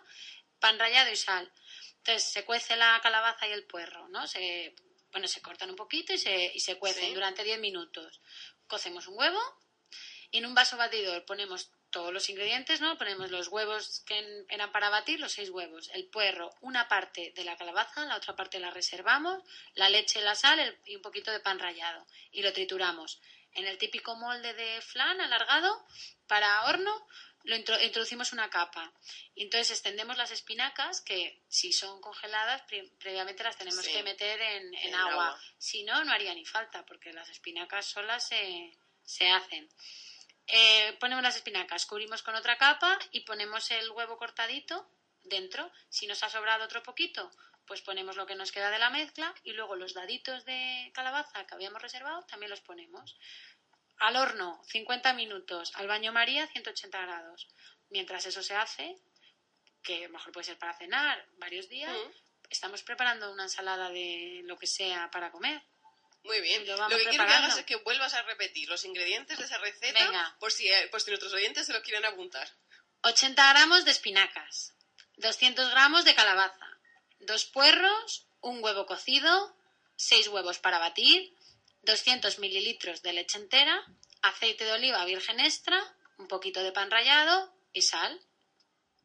pan 0.60 0.78
rallado 0.78 1.10
y 1.10 1.16
sal. 1.16 1.50
Entonces 1.98 2.24
se 2.24 2.44
cuece 2.44 2.76
la 2.76 3.00
calabaza 3.02 3.46
y 3.46 3.52
el 3.52 3.64
puerro, 3.64 4.08
¿no? 4.08 4.26
Se, 4.26 4.74
bueno, 5.12 5.28
se 5.28 5.40
cortan 5.42 5.70
un 5.70 5.76
poquito 5.76 6.12
y 6.12 6.18
se, 6.18 6.52
y 6.54 6.60
se 6.60 6.76
cuecen 6.78 7.06
Sí. 7.08 7.14
durante 7.14 7.44
10 7.44 7.58
minutos. 7.58 8.20
Cocemos 8.66 9.06
un 9.08 9.18
huevo 9.18 9.40
y 10.30 10.38
en 10.38 10.46
un 10.46 10.54
vaso 10.54 10.76
batidor 10.76 11.24
ponemos 11.24 11.70
todos 11.90 12.12
los 12.12 12.28
ingredientes, 12.28 12.82
¿no? 12.82 12.98
Ponemos 12.98 13.30
los 13.30 13.48
huevos 13.48 14.00
que 14.06 14.44
eran 14.50 14.70
para 14.72 14.90
batir, 14.90 15.18
los 15.20 15.32
seis 15.32 15.48
huevos, 15.48 15.88
el 15.94 16.06
puerro, 16.10 16.50
una 16.60 16.86
parte 16.86 17.32
de 17.34 17.44
la 17.44 17.56
calabaza, 17.56 18.04
la 18.04 18.16
otra 18.16 18.36
parte 18.36 18.60
la 18.60 18.70
reservamos, 18.70 19.42
la 19.74 19.88
leche, 19.88 20.20
la 20.20 20.34
sal 20.34 20.58
el- 20.60 20.78
y 20.84 20.96
un 20.96 21.02
poquito 21.02 21.30
de 21.30 21.40
pan 21.40 21.58
rallado 21.58 22.06
y 22.30 22.42
lo 22.42 22.52
trituramos. 22.52 23.20
En 23.52 23.66
el 23.66 23.78
típico 23.78 24.14
molde 24.16 24.52
de 24.52 24.82
flan 24.82 25.18
alargado 25.22 25.82
para 26.26 26.66
horno 26.66 27.06
lo 27.44 27.56
intro- 27.56 27.80
introducimos 27.82 28.32
una 28.32 28.50
capa 28.50 28.92
y 29.34 29.44
entonces 29.44 29.70
extendemos 29.70 30.16
las 30.16 30.30
espinacas 30.30 31.00
que 31.00 31.42
si 31.48 31.72
son 31.72 32.00
congeladas 32.00 32.62
pre- 32.62 32.90
previamente 32.98 33.42
las 33.44 33.56
tenemos 33.56 33.84
Sí. 33.84 33.92
que 33.92 34.02
meter 34.02 34.40
en, 34.40 34.74
en 34.74 34.88
En 34.88 34.94
agua. 34.94 35.28
agua. 35.28 35.40
Si 35.58 35.82
no, 35.84 36.04
no 36.04 36.12
haría 36.12 36.34
ni 36.34 36.44
falta 36.44 36.84
porque 36.84 37.12
las 37.12 37.28
espinacas 37.30 37.86
solas 37.86 38.26
se, 38.28 38.76
se 39.04 39.30
hacen. 39.30 39.68
Eh, 40.46 40.96
ponemos 40.98 41.22
las 41.22 41.36
espinacas, 41.36 41.86
cubrimos 41.86 42.22
con 42.22 42.34
otra 42.34 42.56
capa 42.56 42.98
y 43.12 43.20
ponemos 43.20 43.70
el 43.70 43.90
huevo 43.90 44.16
cortadito 44.16 44.90
dentro. 45.24 45.70
Si 45.90 46.06
nos 46.06 46.22
ha 46.22 46.30
sobrado 46.30 46.64
otro 46.64 46.82
poquito, 46.82 47.30
pues 47.66 47.82
ponemos 47.82 48.16
lo 48.16 48.26
que 48.26 48.34
nos 48.34 48.50
queda 48.50 48.70
de 48.70 48.78
la 48.78 48.88
mezcla 48.88 49.34
y 49.44 49.52
luego 49.52 49.76
los 49.76 49.92
daditos 49.92 50.46
de 50.46 50.90
calabaza 50.94 51.46
que 51.46 51.54
habíamos 51.54 51.82
reservado 51.82 52.22
también 52.24 52.48
los 52.50 52.62
ponemos. 52.62 53.18
Al 54.00 54.16
horno, 54.16 54.62
50 54.68 55.12
minutos. 55.14 55.72
Al 55.74 55.86
baño 55.88 56.12
María, 56.12 56.46
180 56.46 56.98
grados. 57.00 57.48
Mientras 57.90 58.26
eso 58.26 58.42
se 58.42 58.54
hace, 58.54 58.96
que 59.82 60.08
mejor 60.08 60.32
puede 60.32 60.44
ser 60.44 60.58
para 60.58 60.76
cenar 60.76 61.24
varios 61.38 61.68
días, 61.68 61.92
Mm. 61.92 62.10
estamos 62.50 62.82
preparando 62.82 63.32
una 63.32 63.44
ensalada 63.44 63.90
de 63.90 64.42
lo 64.44 64.56
que 64.58 64.66
sea 64.66 65.10
para 65.10 65.30
comer. 65.30 65.62
Muy 66.24 66.40
bien. 66.40 66.66
Lo 66.66 66.76
Lo, 66.76 66.88
que 66.96 67.04
quiero 67.08 67.24
que 67.26 67.32
hagas 67.32 67.58
es 67.58 67.64
que 67.64 67.76
vuelvas 67.76 68.12
a 68.14 68.22
repetir 68.22 68.68
los 68.68 68.84
ingredientes 68.84 69.38
de 69.38 69.44
esa 69.44 69.58
receta 69.58 70.04
Venga. 70.04 70.36
por 70.40 70.52
si, 70.52 70.68
eh, 70.68 70.88
por 70.90 71.00
si 71.00 71.10
nuestros 71.10 71.32
oyentes 71.32 71.66
se 71.66 71.72
lo 71.72 71.82
quieren 71.82 72.04
apuntar. 72.04 72.48
80 73.02 73.48
gramos 73.52 73.84
de 73.84 73.92
espinacas, 73.92 74.74
200 75.16 75.70
gramos 75.70 76.04
de 76.04 76.14
calabaza, 76.14 76.66
dos 77.20 77.46
puerros, 77.46 78.26
un 78.40 78.62
huevo 78.62 78.84
cocido, 78.86 79.56
seis 79.96 80.26
huevos 80.28 80.58
para 80.58 80.78
batir, 80.78 81.32
200 81.82 82.38
mililitros 82.38 83.02
de 83.02 83.12
leche 83.12 83.38
entera, 83.38 83.84
aceite 84.22 84.64
de 84.64 84.72
oliva 84.72 85.04
virgen 85.04 85.40
extra, 85.40 85.80
un 86.18 86.28
poquito 86.28 86.62
de 86.62 86.72
pan 86.72 86.90
rallado 86.90 87.52
y 87.72 87.82
sal. 87.82 88.20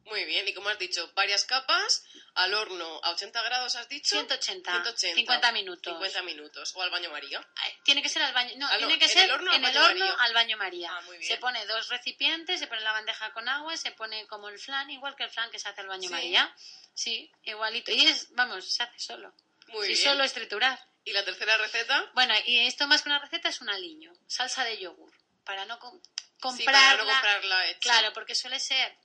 Muy 0.06 0.26
bien, 0.26 0.46
y 0.46 0.52
como 0.52 0.68
has 0.68 0.78
dicho, 0.78 1.10
varias 1.14 1.46
capas, 1.46 2.04
al 2.34 2.52
horno 2.52 3.00
a 3.04 3.12
80 3.12 3.42
grados, 3.42 3.74
has 3.74 3.88
dicho. 3.88 4.10
180, 4.16 4.70
180. 4.70 5.14
50 5.16 5.52
minutos. 5.52 5.92
50 5.94 6.22
minutos, 6.24 6.72
o 6.76 6.82
al 6.82 6.90
baño 6.90 7.10
María. 7.10 7.40
Tiene 7.84 8.02
que 8.02 8.10
ser 8.10 8.20
al 8.20 8.34
baño, 8.34 8.52
no, 8.58 8.68
tiene 8.76 8.98
que 8.98 9.06
en 9.06 9.10
ser 9.10 9.24
el 9.24 9.30
horno 9.30 9.50
al 9.50 9.56
en 9.56 9.64
el 9.64 9.72
baño 9.72 9.86
horno 9.86 10.04
María. 10.06 10.24
al 10.24 10.34
baño 10.34 10.56
María. 10.58 10.90
Ah, 10.92 11.00
muy 11.02 11.16
bien. 11.16 11.26
Se 11.32 11.38
pone 11.38 11.64
dos 11.64 11.88
recipientes, 11.88 12.60
se 12.60 12.66
pone 12.66 12.82
la 12.82 12.92
bandeja 12.92 13.32
con 13.32 13.48
agua, 13.48 13.78
se 13.78 13.92
pone 13.92 14.26
como 14.26 14.50
el 14.50 14.58
flan, 14.58 14.90
igual 14.90 15.16
que 15.16 15.24
el 15.24 15.30
flan 15.30 15.50
que 15.50 15.58
se 15.58 15.70
hace 15.70 15.80
al 15.80 15.88
baño 15.88 16.08
Sí. 16.08 16.14
María. 16.14 16.54
Sí, 16.92 17.32
igualito. 17.44 17.90
Y 17.90 18.04
es, 18.06 18.28
vamos, 18.34 18.70
se 18.70 18.82
hace 18.82 18.98
solo. 18.98 19.32
Muy 19.68 19.86
y 19.86 19.94
bien. 19.94 20.02
solo 20.04 20.22
es 20.22 20.34
triturar. 20.34 20.78
Y 21.04 21.12
la 21.12 21.24
tercera 21.24 21.56
receta, 21.58 22.10
Bueno, 22.14 22.34
y 22.46 22.60
esto 22.60 22.86
más 22.86 23.02
que 23.02 23.08
una 23.10 23.18
receta 23.18 23.48
es 23.48 23.60
un 23.60 23.68
aliño, 23.70 24.12
salsa 24.26 24.64
de 24.64 24.78
yogur, 24.78 25.12
para 25.44 25.66
no 25.66 25.78
com- 25.78 26.00
sí, 26.02 26.10
comprarla. 26.40 26.72
para 26.72 26.96
no 27.04 27.04
comprarla 27.10 27.66
hecha. 27.68 27.78
Claro, 27.80 28.12
porque 28.14 28.34
suele 28.34 28.58
ser 28.58 28.96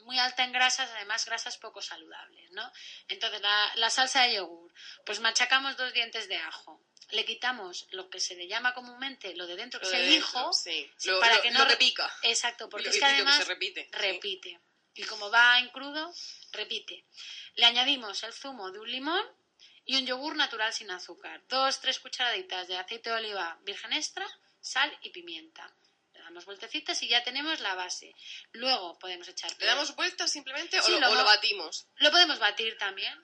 muy 0.00 0.18
alta 0.18 0.44
en 0.44 0.52
grasas, 0.52 0.88
además 0.94 1.24
grasas 1.26 1.58
poco 1.58 1.82
saludables, 1.82 2.50
¿no? 2.52 2.72
Entonces, 3.08 3.40
la, 3.40 3.72
la 3.74 3.90
salsa 3.90 4.22
de 4.22 4.34
yogur, 4.36 4.72
pues 5.04 5.18
machacamos 5.20 5.76
dos 5.76 5.92
dientes 5.92 6.28
de 6.28 6.36
ajo, 6.36 6.80
le 7.10 7.24
quitamos 7.24 7.86
lo 7.90 8.08
que 8.08 8.20
se 8.20 8.36
le 8.36 8.46
llama 8.46 8.74
comúnmente 8.74 9.34
lo 9.34 9.46
de 9.46 9.56
dentro, 9.56 9.80
que 9.80 9.86
Lo 9.86 9.92
es 9.92 9.98
el 9.98 10.10
dentro, 10.10 10.28
hijo, 10.28 10.52
sí. 10.52 10.88
sí, 10.96 11.08
Lo- 11.10 11.18
para 11.20 11.36
lo- 11.36 11.42
que 11.42 11.50
lo 11.50 11.58
no 11.58 11.64
repica. 11.64 12.10
Exacto, 12.22 12.68
porque 12.68 12.84
Lo- 12.86 12.90
es 12.90 12.96
que 12.96 13.00
lo 13.00 13.06
que 13.08 13.14
se 13.16 13.22
además 13.22 13.46
repite, 13.48 13.84
sí. 13.84 13.90
repite. 13.98 14.60
Y 14.94 15.02
como 15.04 15.30
va 15.30 15.58
en 15.58 15.68
crudo, 15.70 16.12
repite. 16.52 17.04
Le 17.54 17.66
añadimos 17.66 18.22
el 18.24 18.32
zumo 18.32 18.70
de 18.70 18.78
un 18.80 18.90
limón 18.90 19.24
y 19.88 19.96
un 19.96 20.06
yogur 20.06 20.36
natural 20.36 20.72
sin 20.72 20.90
azúcar. 20.90 21.42
Dos, 21.48 21.80
tres 21.80 21.98
cucharaditas 21.98 22.68
de 22.68 22.76
aceite 22.76 23.08
de 23.10 23.16
oliva 23.16 23.58
virgen 23.62 23.92
extra, 23.94 24.26
sal 24.60 24.96
y 25.02 25.08
pimienta. 25.10 25.72
Le 26.12 26.20
damos 26.20 26.44
vueltecitas 26.44 27.02
y 27.02 27.08
ya 27.08 27.24
tenemos 27.24 27.58
la 27.60 27.74
base. 27.74 28.14
Luego 28.52 28.98
podemos 28.98 29.26
echar... 29.28 29.50
¿Le 29.58 29.64
damos 29.66 29.96
vueltas 29.96 30.30
simplemente 30.30 30.80
Sí, 30.82 30.92
o, 30.92 31.00
lo, 31.00 31.06
lo 31.06 31.12
o 31.12 31.14
lo 31.14 31.24
va- 31.24 31.34
batimos? 31.36 31.86
Lo 31.96 32.10
podemos 32.10 32.38
batir 32.38 32.76
también. 32.76 33.14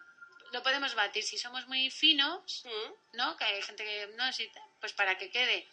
Lo 0.53 0.62
podemos 0.62 0.94
batir 0.94 1.22
si 1.22 1.37
somos 1.37 1.66
muy 1.68 1.90
finos, 1.90 2.62
Mm. 2.64 3.16
¿no? 3.18 3.37
Que 3.37 3.44
hay 3.44 3.61
gente 3.62 3.85
que 3.85 4.07
no 4.16 4.24
necesita. 4.24 4.61
Pues 4.81 4.92
para 4.94 5.18
que 5.18 5.31
quede 5.31 5.68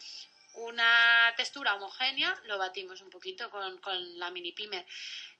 una 0.56 1.34
textura 1.38 1.76
homogénea, 1.76 2.36
lo 2.46 2.58
batimos 2.58 3.00
un 3.02 3.10
poquito 3.10 3.50
con, 3.50 3.78
con 3.80 4.20
la 4.20 4.30
mini 4.32 4.52
pimer. 4.52 4.86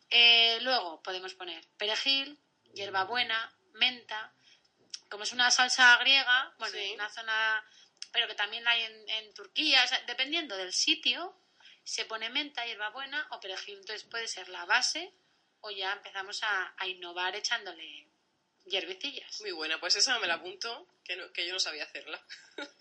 Eh, 0.10 0.60
luego 0.62 1.02
podemos 1.02 1.34
poner 1.34 1.62
perejil, 1.78 2.38
hierbabuena, 2.74 3.52
menta. 3.74 4.32
Como 5.10 5.24
es 5.24 5.32
una 5.34 5.52
salsa 5.52 5.98
griega, 5.98 6.54
bueno, 6.58 6.74
Sí. 6.74 6.84
en 6.84 6.94
una 6.96 7.10
zona, 7.10 7.64
pero 8.12 8.28
que 8.28 8.36
también 8.36 8.64
la 8.64 8.72
hay 8.72 8.84
en, 8.84 9.10
en 9.10 9.34
Turquía, 9.34 9.84
o 9.84 9.88
sea, 9.88 10.00
dependiendo 10.08 10.56
del 10.58 10.74
sitio, 10.74 11.38
se 11.84 12.06
pone 12.06 12.30
menta, 12.30 12.66
hierbabuena 12.66 13.28
o 13.32 13.40
perejil. 13.40 13.80
Entonces 13.80 14.08
puede 14.10 14.28
ser 14.28 14.48
la 14.50 14.66
base 14.66 15.14
o 15.62 15.70
ya 15.72 15.92
empezamos 15.94 16.42
a, 16.44 16.74
a 16.78 16.88
innovar 16.88 17.36
echándole 17.36 18.08
hierbecillas. 18.66 19.42
Muy 19.42 19.52
buena, 19.52 19.80
pues 19.80 19.96
esa 19.96 20.18
me 20.20 20.28
la 20.28 20.36
apunto, 20.36 20.88
que, 21.04 21.16
no- 21.16 21.32
que 21.34 21.46
yo 21.46 21.54
no 21.54 21.60
sabía 21.60 21.84
hacerla. 21.84 22.24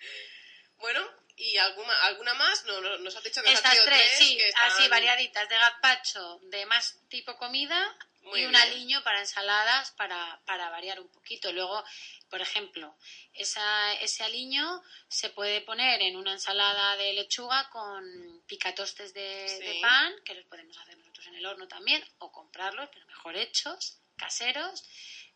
bueno, 0.78 1.06
¿y 1.36 1.56
alguna, 1.58 1.94
alguna 2.04 2.34
más? 2.34 2.64
No, 2.64 2.80
no, 2.80 2.98
nos 2.98 3.16
has 3.16 3.22
dicho 3.24 3.42
que 3.42 3.48
has 3.48 3.54
Estas 3.54 3.72
traído 3.72 3.84
tres, 3.86 4.18
sí, 4.18 4.38
así 4.56 4.88
variaditas 4.88 5.48
de 5.48 5.56
gazpacho, 5.56 6.38
de 6.44 6.66
más 6.66 6.96
tipo 7.08 7.36
comida 7.36 7.96
Muy 8.22 8.42
y 8.42 8.44
un 8.46 8.52
bien. 8.52 8.62
aliño 8.62 9.02
para 9.02 9.20
ensaladas 9.20 9.90
para, 9.92 10.40
para 10.44 10.68
variar 10.70 11.00
un 11.00 11.08
poquito. 11.08 11.52
Luego, 11.52 11.82
por 12.28 12.40
ejemplo, 12.40 12.96
esa, 13.34 13.94
ese 13.94 14.22
aliño 14.24 14.82
se 15.08 15.30
puede 15.30 15.60
poner 15.62 16.02
en 16.02 16.16
una 16.16 16.32
ensalada 16.32 16.96
de 16.96 17.12
lechuga 17.14 17.68
con 17.70 18.42
picatostes 18.46 19.14
de, 19.14 19.46
Sí. 19.48 19.64
de 19.64 19.80
pan, 19.80 20.14
que 20.24 20.34
los 20.34 20.44
podemos 20.46 20.76
hacer 20.78 20.96
nosotros 20.98 21.26
en 21.28 21.34
el 21.36 21.46
horno 21.46 21.66
también, 21.66 22.04
o 22.18 22.30
comprarlos, 22.30 22.88
pero 22.92 23.06
mejor 23.06 23.36
hechos, 23.36 23.98
caseros. 24.16 24.84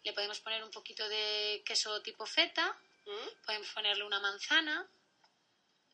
Le 0.03 0.13
podemos 0.13 0.39
poner 0.41 0.63
un 0.63 0.71
poquito 0.71 1.09
de 1.09 1.63
queso 1.65 2.03
tipo 2.03 2.27
feta, 2.27 2.77
¿Mm? 3.07 3.45
podemos 3.47 3.69
ponerle 3.69 4.05
una 4.05 4.21
manzana 4.21 4.87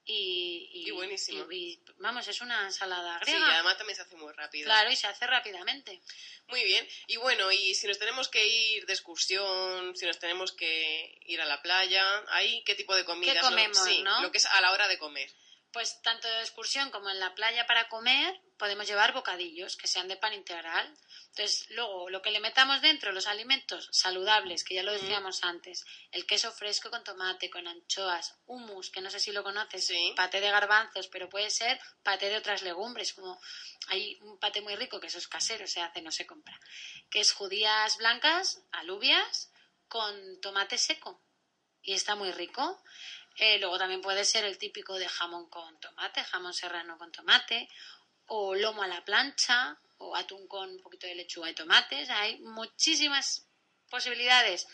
y, 0.05 0.71
Y 0.87 0.91
buenísimo. 0.91 1.47
y- 1.51 1.73
y, 1.75 1.81
vamos, 1.99 2.27
es 2.27 2.41
una 2.41 2.65
ensalada 2.65 3.19
Sí, 3.25 3.31
griega. 3.31 3.49
y 3.49 3.53
además 3.55 3.77
también 3.77 3.97
se 3.97 4.03
hace 4.03 4.17
muy 4.17 4.33
rápido. 4.33 4.65
Claro, 4.67 4.91
y 4.91 4.97
se 4.97 5.07
hace 5.07 5.27
rápidamente. 5.27 6.01
Muy 6.49 6.65
bien. 6.65 6.87
Y 7.07 7.17
bueno, 7.17 7.53
y 7.53 7.75
si 7.75 7.87
nos 7.87 7.99
tenemos 7.99 8.29
que 8.29 8.45
ir 8.47 8.87
de 8.87 8.93
excursión, 8.93 9.95
si 9.97 10.07
nos 10.07 10.19
tenemos 10.19 10.53
que 10.53 11.19
ir 11.27 11.41
a 11.41 11.45
la 11.47 11.63
playa, 11.63 12.25
¿ahí 12.29 12.63
qué 12.65 12.75
tipo 12.75 12.95
de 12.97 13.05
comidas? 13.05 13.37
¿Qué 13.37 13.41
comemos, 13.41 13.79
sí, 13.85 14.03
no? 14.03 14.21
lo 14.23 14.33
que 14.33 14.39
es 14.39 14.47
a 14.47 14.61
la 14.61 14.73
hora 14.73 14.89
de 14.89 14.99
comer. 14.99 15.31
Pues 15.73 16.01
tanto 16.03 16.27
de 16.27 16.41
excursión 16.41 16.91
como 16.91 17.11
en 17.11 17.21
la 17.21 17.35
playa 17.35 17.65
para 17.67 17.89
comer 17.89 18.41
podemos 18.59 18.87
llevar 18.87 19.13
bocadillos 19.13 19.77
que 19.77 19.87
sean 19.87 20.09
de 20.09 20.17
pan 20.17 20.35
integral. 20.35 20.87
Entonces, 21.29 21.67
luego 21.71 22.11
lo 22.11 22.21
que 22.21 22.31
le 22.33 22.41
metamos 22.41 22.83
dentro, 22.83 23.13
los 23.13 23.27
alimentos 23.27 23.89
saludables, 23.93 24.65
que 24.65 24.75
ya 24.75 24.83
lo 24.83 24.93
decíamos 24.93 25.45
antes, 25.45 25.85
el 26.11 26.27
queso 26.27 26.53
fresco 26.53 26.91
con 26.91 27.05
tomate, 27.05 27.49
con 27.49 27.67
anchoas, 27.67 28.35
hummus, 28.47 28.91
que 28.91 29.01
no 29.01 29.11
sé 29.11 29.21
si 29.21 29.31
lo 29.33 29.43
conoces, 29.45 29.87
Sí. 29.87 30.13
paté 30.17 30.41
de 30.41 30.51
garbanzos, 30.51 31.09
pero 31.09 31.29
puede 31.31 31.51
ser 31.51 31.81
paté 32.03 32.29
de 32.29 32.37
otras 32.37 32.63
legumbres, 32.63 33.15
como 33.15 33.41
hay 33.87 34.19
un 34.21 34.39
paté 34.39 34.61
muy 34.61 34.75
rico 34.77 35.01
que 35.01 35.07
eso 35.07 35.19
es 35.19 35.29
casero, 35.29 35.67
se 35.67 35.81
hace, 35.81 36.03
no 36.03 36.11
se 36.11 36.27
compra, 36.27 36.59
que 37.09 37.21
es 37.21 37.33
judías 37.33 37.97
blancas, 37.97 38.61
alubias, 38.73 39.51
con 39.89 40.41
tomate 40.41 40.77
seco. 40.79 41.23
Y 41.83 41.95
está 41.95 42.15
muy 42.15 42.31
rico. 42.31 42.83
Eh, 43.43 43.59
luego 43.59 43.79
también 43.79 44.03
puede 44.03 44.27
ser 44.27 44.45
el 44.45 44.59
típico 44.59 44.99
de 44.99 45.09
jamón 45.09 45.49
con 45.49 45.81
tomate, 45.81 46.23
jamón 46.25 46.53
serrano 46.53 46.99
con 46.99 47.11
tomate, 47.11 47.71
o 48.27 48.55
lomo 48.55 48.83
a 48.83 48.87
la 48.87 49.03
plancha, 49.03 49.79
o 49.97 50.15
atún 50.15 50.47
con 50.47 50.69
un 50.69 50.83
poquito 50.83 51.07
de 51.07 51.15
lechuga 51.15 51.49
y 51.49 51.55
tomates. 51.55 52.11
Hay 52.11 52.39
muchísimas 52.41 53.47
posibilidades 53.89 54.69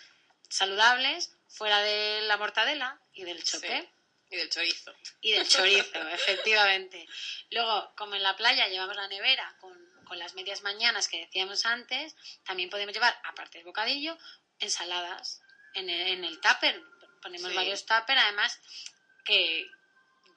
saludables 0.48 1.32
fuera 1.48 1.78
de 1.80 2.22
la 2.22 2.36
mortadela 2.38 3.00
y 3.12 3.22
del 3.22 3.44
chope. 3.44 3.68
Sí. 3.68 3.88
Y 4.30 4.36
del 4.36 4.50
chorizo. 4.50 4.92
Y 5.20 5.30
del 5.30 5.48
chorizo, 5.48 6.08
efectivamente. 6.08 7.06
Luego, 7.52 7.94
como 7.96 8.16
en 8.16 8.24
la 8.24 8.34
playa 8.34 8.66
llevamos 8.66 8.96
la 8.96 9.06
nevera 9.06 9.56
con, 9.60 9.78
con 10.04 10.18
las 10.18 10.34
medias 10.34 10.62
mañanas 10.62 11.06
que 11.06 11.20
decíamos 11.20 11.66
antes, 11.66 12.16
también 12.44 12.68
podemos 12.68 12.92
llevar, 12.92 13.16
aparte 13.22 13.58
del 13.58 13.64
bocadillo, 13.64 14.18
ensaladas 14.58 15.40
en 15.74 15.88
el, 15.88 16.08
en 16.08 16.24
el 16.24 16.40
tupper. 16.40 16.82
Ponemos 17.22 17.50
Sí. 17.50 17.56
varios 17.56 17.86
tupper, 17.86 18.18
además, 18.18 18.58
que 19.24 19.66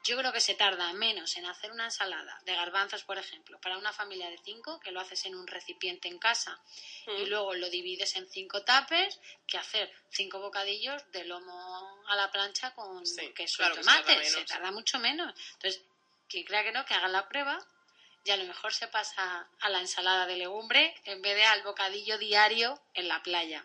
yo 0.06 0.18
creo 0.18 0.32
que 0.32 0.40
se 0.40 0.56
tarda 0.56 0.94
menos 0.94 1.36
en 1.36 1.46
hacer 1.46 1.72
una 1.72 1.86
ensalada 1.86 2.40
de 2.46 2.56
garbanzos, 2.56 3.04
por 3.04 3.18
ejemplo, 3.18 3.60
para 3.60 3.78
una 3.78 3.92
familia 3.92 4.30
de 4.30 4.40
cinco, 4.44 4.80
que 4.80 4.92
lo 4.92 5.02
haces 5.02 5.26
en 5.26 5.36
un 5.36 5.46
recipiente 5.46 6.08
en 6.08 6.18
casa 6.20 6.58
y 7.06 7.26
Mm. 7.26 7.30
luego 7.30 7.54
lo 7.56 7.70
divides 7.70 8.16
en 8.16 8.28
cinco 8.30 8.64
tapes, 8.64 9.20
que 9.46 9.58
hacer 9.58 9.92
cinco 10.12 10.40
bocadillos 10.40 11.04
de 11.12 11.26
lomo 11.26 12.04
a 12.08 12.16
la 12.16 12.32
plancha 12.32 12.74
con 12.74 13.06
Sí, 13.06 13.32
queso 13.34 13.58
claro 13.58 13.74
y 13.74 13.78
que 13.78 13.84
se 13.84 13.90
tarda 13.90 14.02
tomate. 14.04 14.26
Se 14.30 14.46
tarda 14.46 14.72
mucho 14.72 15.00
menos. 15.00 15.34
Entonces, 15.54 15.82
quien 16.30 16.46
crea 16.46 16.64
que 16.64 16.72
no, 16.72 16.86
que 16.86 16.94
haga 16.94 17.08
la 17.10 17.28
prueba 17.28 17.60
y 18.24 18.32
a 18.32 18.38
lo 18.38 18.46
mejor 18.46 18.74
se 18.74 18.88
pasa 18.88 19.50
a 19.60 19.70
la 19.70 19.80
ensalada 19.82 20.28
de 20.28 20.38
legumbre 20.38 20.96
en 21.06 21.22
vez 21.22 21.36
de 21.36 21.44
al 21.46 21.62
bocadillo 21.64 22.18
diario 22.18 22.80
en 22.94 23.08
la 23.08 23.22
playa. 23.22 23.64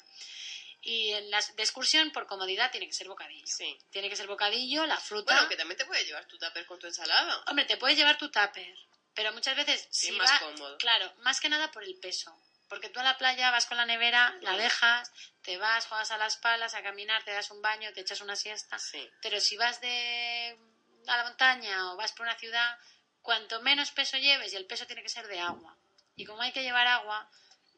Y 0.86 1.12
en 1.14 1.30
las 1.30 1.56
de 1.56 1.62
excursión, 1.62 2.10
por 2.12 2.26
comodidad, 2.26 2.70
tiene 2.70 2.86
que 2.86 2.92
ser 2.92 3.08
bocadillo. 3.08 3.46
Sí. 3.46 3.78
Tiene 3.90 4.10
que 4.10 4.16
ser 4.16 4.26
bocadillo, 4.26 4.84
la 4.86 4.98
fruta. 4.98 5.32
Bueno, 5.34 5.48
que 5.48 5.56
también 5.56 5.78
te 5.78 5.86
puedes 5.86 6.06
llevar 6.06 6.26
tu 6.26 6.38
tupper 6.38 6.66
con 6.66 6.78
tu 6.78 6.86
ensalada. 6.86 7.42
Hombre, 7.46 7.64
te 7.64 7.76
puedes 7.78 7.96
llevar 7.96 8.18
tu 8.18 8.30
tupper, 8.30 8.76
pero 9.14 9.32
muchas 9.32 9.56
veces 9.56 9.88
Sí, 9.90 10.06
si 10.08 10.12
más 10.12 10.30
va- 10.30 10.38
cómodo. 10.40 10.76
Claro, 10.78 11.12
más 11.18 11.40
que 11.40 11.48
nada 11.48 11.70
por 11.70 11.84
el 11.84 11.96
peso. 11.98 12.36
Porque 12.68 12.88
tú 12.90 13.00
a 13.00 13.02
la 13.02 13.16
playa 13.18 13.50
vas 13.50 13.66
con 13.66 13.76
la 13.76 13.86
nevera, 13.86 14.36
la 14.40 14.56
dejas, 14.56 15.10
te 15.42 15.56
vas, 15.58 15.86
juegas 15.86 16.10
a 16.10 16.18
las 16.18 16.36
palas, 16.38 16.74
a 16.74 16.82
caminar, 16.82 17.22
te 17.24 17.30
das 17.30 17.50
un 17.50 17.62
baño, 17.62 17.92
te 17.92 18.00
echas 18.00 18.20
una 18.20 18.36
siesta. 18.36 18.78
Sí. 18.78 19.08
Pero 19.22 19.40
si 19.40 19.56
vas 19.56 19.80
de 19.80 20.58
a 21.06 21.16
la 21.18 21.24
montaña 21.24 21.92
o 21.92 21.96
vas 21.96 22.12
por 22.12 22.26
una 22.26 22.36
ciudad, 22.38 22.78
cuanto 23.22 23.60
menos 23.62 23.90
peso 23.92 24.16
lleves, 24.18 24.52
y 24.52 24.56
el 24.56 24.66
peso 24.66 24.86
tiene 24.86 25.02
que 25.02 25.08
ser 25.08 25.28
de 25.28 25.40
agua. 25.40 25.76
Y 26.16 26.24
como 26.24 26.42
hay 26.42 26.52
que 26.52 26.62
llevar 26.62 26.86
agua, 26.86 27.30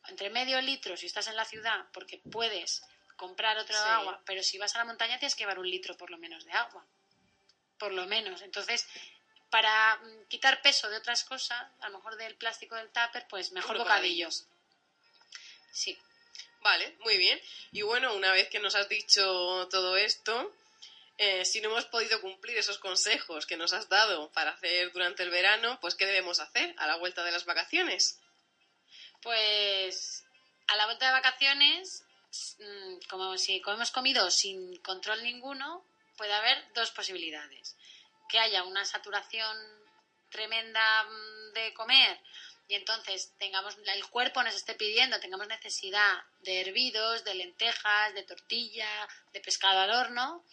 entre 0.09 0.31
medio 0.31 0.61
litro 0.61 0.97
si 0.97 1.07
estás 1.07 1.27
en 1.27 1.37
la 1.37 1.45
ciudad, 1.45 1.87
porque 1.93 2.21
puedes 2.31 2.83
comprar 3.17 3.59
otro 3.59 3.77
Sí. 3.77 3.83
agua, 3.89 4.23
pero 4.25 4.43
si 4.43 4.59
vas 4.59 4.75
a 4.75 4.79
la 4.79 4.85
montaña 4.85 5.19
tienes 5.19 5.35
que 5.35 5.43
llevar 5.45 5.59
un 5.59 5.69
litro 5.71 5.97
por 5.97 6.11
lo 6.11 6.19
menos 6.19 6.45
de 6.45 6.53
agua. 6.53 6.85
Por 7.79 7.93
lo 7.93 8.07
menos. 8.07 8.43
Entonces, 8.43 8.87
para 9.51 9.97
mm, 9.97 10.27
quitar 10.29 10.62
peso 10.62 10.89
de 10.89 10.97
otras 10.97 11.25
cosas, 11.25 11.67
a 11.81 11.89
lo 11.89 11.99
mejor 11.99 12.17
del 12.17 12.35
plástico 12.37 12.75
del 12.77 12.91
tupper, 12.91 13.27
pues 13.29 13.53
mejor 13.53 13.79
Bocadillos. 13.79 14.47
Sí. 15.73 15.99
Vale, 16.61 16.97
muy 17.01 17.17
bien. 17.17 17.41
Y 17.73 17.83
bueno, 17.83 18.14
una 18.14 18.33
vez 18.33 18.49
que 18.49 18.59
nos 18.59 18.75
has 18.75 18.89
dicho 18.89 19.69
todo 19.71 19.97
esto, 19.97 20.55
eh, 21.19 21.45
si 21.45 21.61
no 21.61 21.69
hemos 21.71 21.85
podido 21.87 22.21
cumplir 22.21 22.59
esos 22.59 22.79
consejos 22.79 23.47
que 23.47 23.57
nos 23.57 23.73
has 23.73 23.89
dado 23.89 24.31
para 24.33 24.51
hacer 24.51 24.91
durante 24.93 25.23
el 25.23 25.31
verano, 25.31 25.79
pues 25.81 25.95
¿qué 25.95 26.07
debemos 26.07 26.41
hacer 26.41 26.75
a 26.79 26.87
la 26.87 26.97
vuelta 26.97 27.23
de 27.25 27.33
las 27.33 27.45
vacaciones? 27.45 28.19
Pues 29.23 30.25
a 30.67 30.77
la 30.77 30.87
vuelta 30.87 31.07
de 31.07 31.12
vacaciones, 31.12 32.05
como 33.09 33.37
si 33.39 33.62
hemos 33.66 33.91
comido 33.91 34.30
sin 34.30 34.76
control 34.78 35.22
ninguno, 35.22 35.84
puede 36.16 36.32
haber 36.32 36.72
dos 36.74 36.91
posibilidades. 36.91 37.76
Que 38.28 38.39
haya 38.39 38.64
una 38.64 38.84
saturación 38.84 39.57
tremenda 40.30 41.05
mm, 41.05 41.53
de 41.55 41.74
comer 41.74 42.20
y 42.68 42.74
entonces 42.74 43.32
tengamos 43.39 43.76
el 43.84 44.07
cuerpo 44.09 44.43
nos 44.43 44.57
esté 44.57 44.74
pidiendo, 44.74 45.20
tengamos 45.20 45.47
necesidad 45.47 46.24
de 46.41 46.62
hervidos, 46.62 47.24
de 47.24 47.34
lentejas, 47.34 48.14
de 48.14 48.24
tortilla, 48.24 48.89
de 49.32 49.41
pescado 49.41 49.80
al 49.80 49.91
horno. 49.91 50.45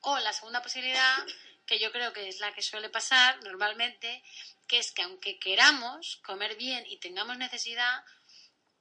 O 0.00 0.18
la 0.18 0.32
segunda 0.32 0.62
posibilidad, 0.62 1.26
que 1.66 1.78
yo 1.78 1.92
creo 1.92 2.14
que 2.14 2.28
es 2.28 2.40
la 2.40 2.54
que 2.54 2.62
suele 2.62 2.88
pasar 2.88 3.42
normalmente, 3.42 4.22
que 4.66 4.78
es 4.78 4.92
que 4.92 5.02
aunque 5.02 5.38
queramos 5.38 6.16
comer 6.24 6.56
bien 6.56 6.86
y 6.86 6.96
tengamos 6.96 7.36
necesidad 7.36 8.02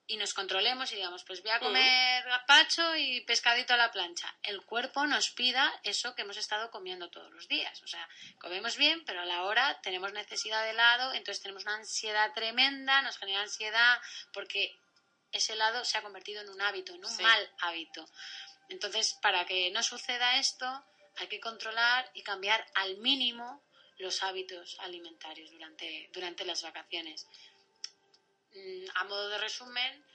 y 0.10 0.18
nos 0.18 0.34
controlemos 0.34 0.92
y 0.92 0.96
digamos, 0.96 1.24
pues 1.24 1.44
voy 1.44 1.52
a 1.52 1.60
comer 1.60 2.24
gazpacho 2.26 2.96
y 2.96 3.22
pescadito 3.22 3.76
a 3.76 3.78
la 3.78 3.92
plancha, 3.92 4.36
el 4.42 4.66
cuerpo 4.66 5.06
nos 5.06 5.30
pida 5.30 5.72
eso 5.84 6.16
que 6.16 6.24
hemos 6.24 6.36
estado 6.38 6.72
comiendo 6.72 7.12
todos 7.12 7.32
los 7.32 7.48
días. 7.48 7.82
O 7.84 7.88
sea, 7.88 8.10
comemos 8.40 8.76
bien, 8.76 9.06
pero 9.06 9.22
a 9.22 9.26
la 9.26 9.44
hora 9.44 9.80
tenemos 9.82 10.12
necesidad 10.12 10.64
de 10.64 10.72
helado, 10.72 11.14
entonces 11.14 11.44
tenemos 11.44 11.64
una 11.64 11.76
ansiedad 11.76 12.34
tremenda, 12.34 13.04
nos 13.04 13.20
genera 13.20 13.42
ansiedad 13.42 14.02
porque 14.34 14.76
ese 15.32 15.54
helado 15.54 15.86
se 15.86 16.00
ha 16.00 16.02
convertido 16.02 16.42
en 16.42 16.50
un 16.50 16.60
hábito, 16.60 16.96
en 16.96 17.06
un 17.06 17.12
Sí. 17.12 17.22
mal 17.22 17.48
hábito. 17.62 18.04
Entonces, 18.68 19.16
para 19.22 19.46
que 19.46 19.70
no 19.70 19.84
suceda 19.84 20.40
esto, 20.40 20.66
hay 21.18 21.28
que 21.28 21.40
controlar 21.40 22.10
y 22.16 22.24
cambiar 22.24 22.66
al 22.74 22.98
mínimo 22.98 23.64
los 24.00 24.24
hábitos 24.24 24.76
alimentarios 24.80 25.52
durante, 25.52 26.10
durante 26.14 26.46
las 26.46 26.64
vacaciones. 26.64 27.28
Mm, 28.54 28.86
A 28.96 29.04
modo 29.04 29.30
de 29.30 29.38
resumen, 29.38 30.06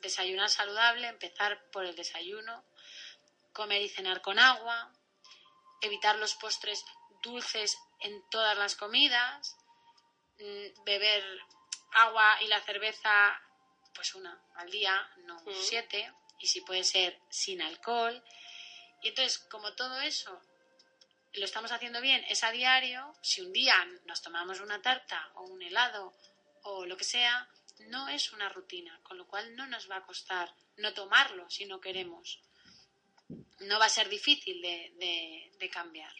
desayunar 0.00 0.50
saludable, 0.50 1.08
empezar 1.08 1.60
por 1.70 1.84
el 1.84 1.94
desayuno, 1.94 2.64
comer 3.52 3.82
y 3.82 3.88
cenar 3.88 4.20
con 4.20 4.38
agua, 4.38 4.92
evitar 5.80 6.16
los 6.16 6.34
postres 6.34 6.84
dulces 7.22 7.76
en 8.00 8.22
todas 8.30 8.56
las 8.58 8.74
comidas, 8.76 9.56
mm, 10.38 10.84
beber 10.84 11.24
agua 11.92 12.36
y 12.42 12.48
la 12.48 12.60
cerveza, 12.62 13.40
pues 13.94 14.14
una 14.14 14.42
al 14.56 14.70
día, 14.70 15.08
no 15.18 15.36
Mm. 15.40 15.52
siete, 15.62 16.12
y 16.40 16.46
si 16.48 16.60
puede 16.62 16.82
ser 16.84 17.18
sin 17.30 17.62
alcohol. 17.62 18.22
Y 19.02 19.08
entonces, 19.08 19.38
como 19.38 19.74
todo 19.74 20.00
eso 20.00 20.40
lo 21.34 21.44
estamos 21.44 21.70
haciendo 21.72 22.00
bien, 22.00 22.24
es 22.28 22.42
a 22.44 22.50
diario, 22.50 23.14
si 23.22 23.40
un 23.40 23.52
día 23.52 23.76
nos 24.04 24.20
tomamos 24.22 24.60
una 24.60 24.82
tarta 24.82 25.30
o 25.34 25.42
un 25.42 25.62
helado 25.62 26.12
o 26.62 26.86
lo 26.86 26.96
que 26.96 27.04
sea, 27.04 27.48
no 27.78 28.08
es 28.08 28.32
una 28.32 28.48
rutina, 28.48 28.98
con 29.02 29.18
lo 29.18 29.26
cual 29.26 29.54
no 29.56 29.66
nos 29.66 29.90
va 29.90 29.96
a 29.96 30.04
costar 30.06 30.54
no 30.76 30.92
tomarlo 30.94 31.48
si 31.50 31.64
no 31.66 31.80
queremos. 31.80 32.40
No 33.60 33.78
va 33.78 33.86
a 33.86 33.88
ser 33.90 34.08
difícil 34.08 34.60
de, 34.60 34.92
de- 34.96 35.52
de 35.58 35.70
cambiar. 35.70 36.12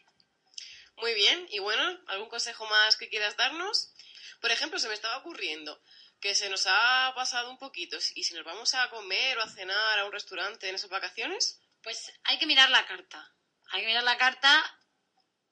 Muy 0.96 1.14
bien, 1.14 1.46
y 1.50 1.58
bueno, 1.58 1.82
¿algún 2.06 2.28
consejo 2.28 2.66
más 2.66 2.96
que 2.96 3.08
quieras 3.08 3.36
darnos? 3.36 3.92
Por 4.40 4.50
ejemplo, 4.52 4.78
se 4.78 4.88
me 4.88 4.94
estaba 4.94 5.16
ocurriendo 5.18 5.82
que 6.20 6.34
se 6.34 6.48
nos 6.48 6.66
ha 6.66 7.12
pasado 7.14 7.50
un 7.50 7.58
poquito, 7.58 7.98
y 8.14 8.22
si 8.24 8.32
nos 8.34 8.44
vamos 8.44 8.74
a 8.74 8.88
comer 8.90 9.36
o 9.38 9.42
a 9.42 9.48
cenar 9.50 9.98
a 9.98 10.06
un 10.06 10.12
restaurante 10.12 10.68
en 10.68 10.74
esas 10.76 10.90
vacaciones, 10.90 11.60
Pues 11.82 12.12
hay 12.24 12.38
que 12.38 12.46
mirar 12.46 12.70
la 12.70 12.86
carta. 12.86 13.30
Hay 13.70 13.82
que 13.82 13.88
mirar 13.88 14.04
la 14.04 14.16
carta 14.16 14.64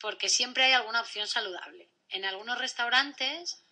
porque 0.00 0.30
siempre 0.30 0.64
hay 0.64 0.72
alguna 0.72 1.02
opción 1.02 1.26
saludable. 1.28 1.90
En 2.08 2.24
algunos 2.24 2.56
restaurantes 2.58 3.62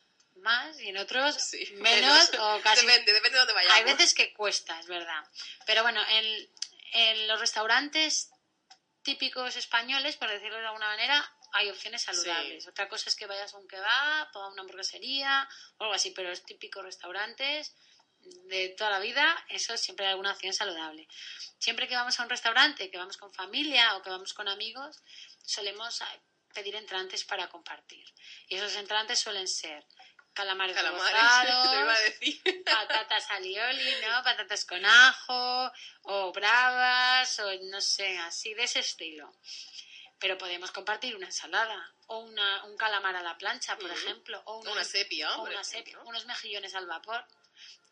más 0.40 0.78
y 0.80 0.88
en 0.88 0.96
otros 0.98 1.36
sí, 1.36 1.64
menos 1.76 2.30
o 2.38 2.60
casi 2.60 2.86
Depende, 2.86 3.12
depende 3.12 3.34
de 3.34 3.38
dónde 3.38 3.54
vayamos. 3.54 3.76
Hay 3.76 3.84
veces 3.84 4.14
que 4.14 4.32
cuesta, 4.32 4.78
es 4.80 4.86
verdad. 4.86 5.24
Pero 5.66 5.82
bueno, 5.82 6.00
en, 6.08 6.50
en 6.92 7.28
los 7.28 7.40
restaurantes 7.40 8.30
típicos 9.02 9.56
españoles, 9.56 10.16
por 10.16 10.28
decirlo 10.28 10.58
de 10.58 10.66
alguna 10.66 10.88
manera, 10.88 11.32
hay 11.52 11.70
opciones 11.70 12.02
saludables. 12.02 12.64
Sí. 12.64 12.70
Otra 12.70 12.88
cosa 12.88 13.08
es 13.08 13.16
que 13.16 13.26
vayas 13.26 13.54
a 13.54 13.58
un 13.58 13.66
kebab 13.66 14.28
o 14.34 14.38
a 14.40 14.48
una 14.48 14.62
hamburguesería 14.62 15.48
o 15.78 15.84
algo 15.84 15.94
así, 15.94 16.10
pero 16.10 16.28
los 16.28 16.44
típicos 16.44 16.84
restaurantes 16.84 17.74
de 18.22 18.68
toda 18.70 18.90
la 18.90 19.00
vida, 19.00 19.44
eso 19.48 19.76
siempre 19.76 20.06
hay 20.06 20.12
alguna 20.12 20.32
opción 20.32 20.52
saludable. 20.52 21.08
Siempre 21.58 21.88
que 21.88 21.94
vamos 21.94 22.18
a 22.18 22.22
un 22.22 22.30
restaurante, 22.30 22.90
que 22.90 22.98
vamos 22.98 23.16
con 23.16 23.32
familia 23.32 23.96
o 23.96 24.02
que 24.02 24.10
vamos 24.10 24.34
con 24.34 24.48
amigos, 24.48 25.02
solemos 25.42 26.02
ah, 26.02 26.18
pedir 26.52 26.76
entrantes 26.76 27.24
para 27.24 27.48
compartir. 27.48 28.04
Y 28.48 28.56
esos 28.56 28.74
entrantes 28.76 29.18
suelen 29.18 29.48
ser 29.48 29.84
calamares, 30.34 30.74
Calamares, 30.74 31.12
lo 31.64 31.80
iba 31.80 31.94
a 31.94 32.00
decir. 32.00 32.64
patatas 32.64 33.30
alioli, 33.30 33.94
¿no? 34.06 34.22
Patatas 34.22 34.64
con 34.64 34.84
ajo, 34.84 35.72
o 36.02 36.32
bravas, 36.32 37.38
o 37.40 37.52
no 37.70 37.80
sé, 37.80 38.18
así 38.18 38.54
de 38.54 38.64
ese 38.64 38.80
estilo. 38.80 39.32
Pero 40.18 40.36
podemos 40.36 40.70
compartir 40.70 41.16
una 41.16 41.26
ensalada, 41.26 41.94
o 42.06 42.18
una, 42.18 42.64
un 42.64 42.76
calamar 42.76 43.16
a 43.16 43.22
la 43.22 43.38
plancha, 43.38 43.76
por 43.76 43.90
Ujú. 43.90 43.94
ejemplo, 43.98 44.42
o 44.44 44.58
Una 44.60 44.84
sepia, 44.84 45.34
o 45.36 45.42
una 45.44 45.64
sepia, 45.64 45.98
unos 46.00 46.26
mejillones 46.26 46.74
al 46.74 46.86
vapor. 46.86 47.24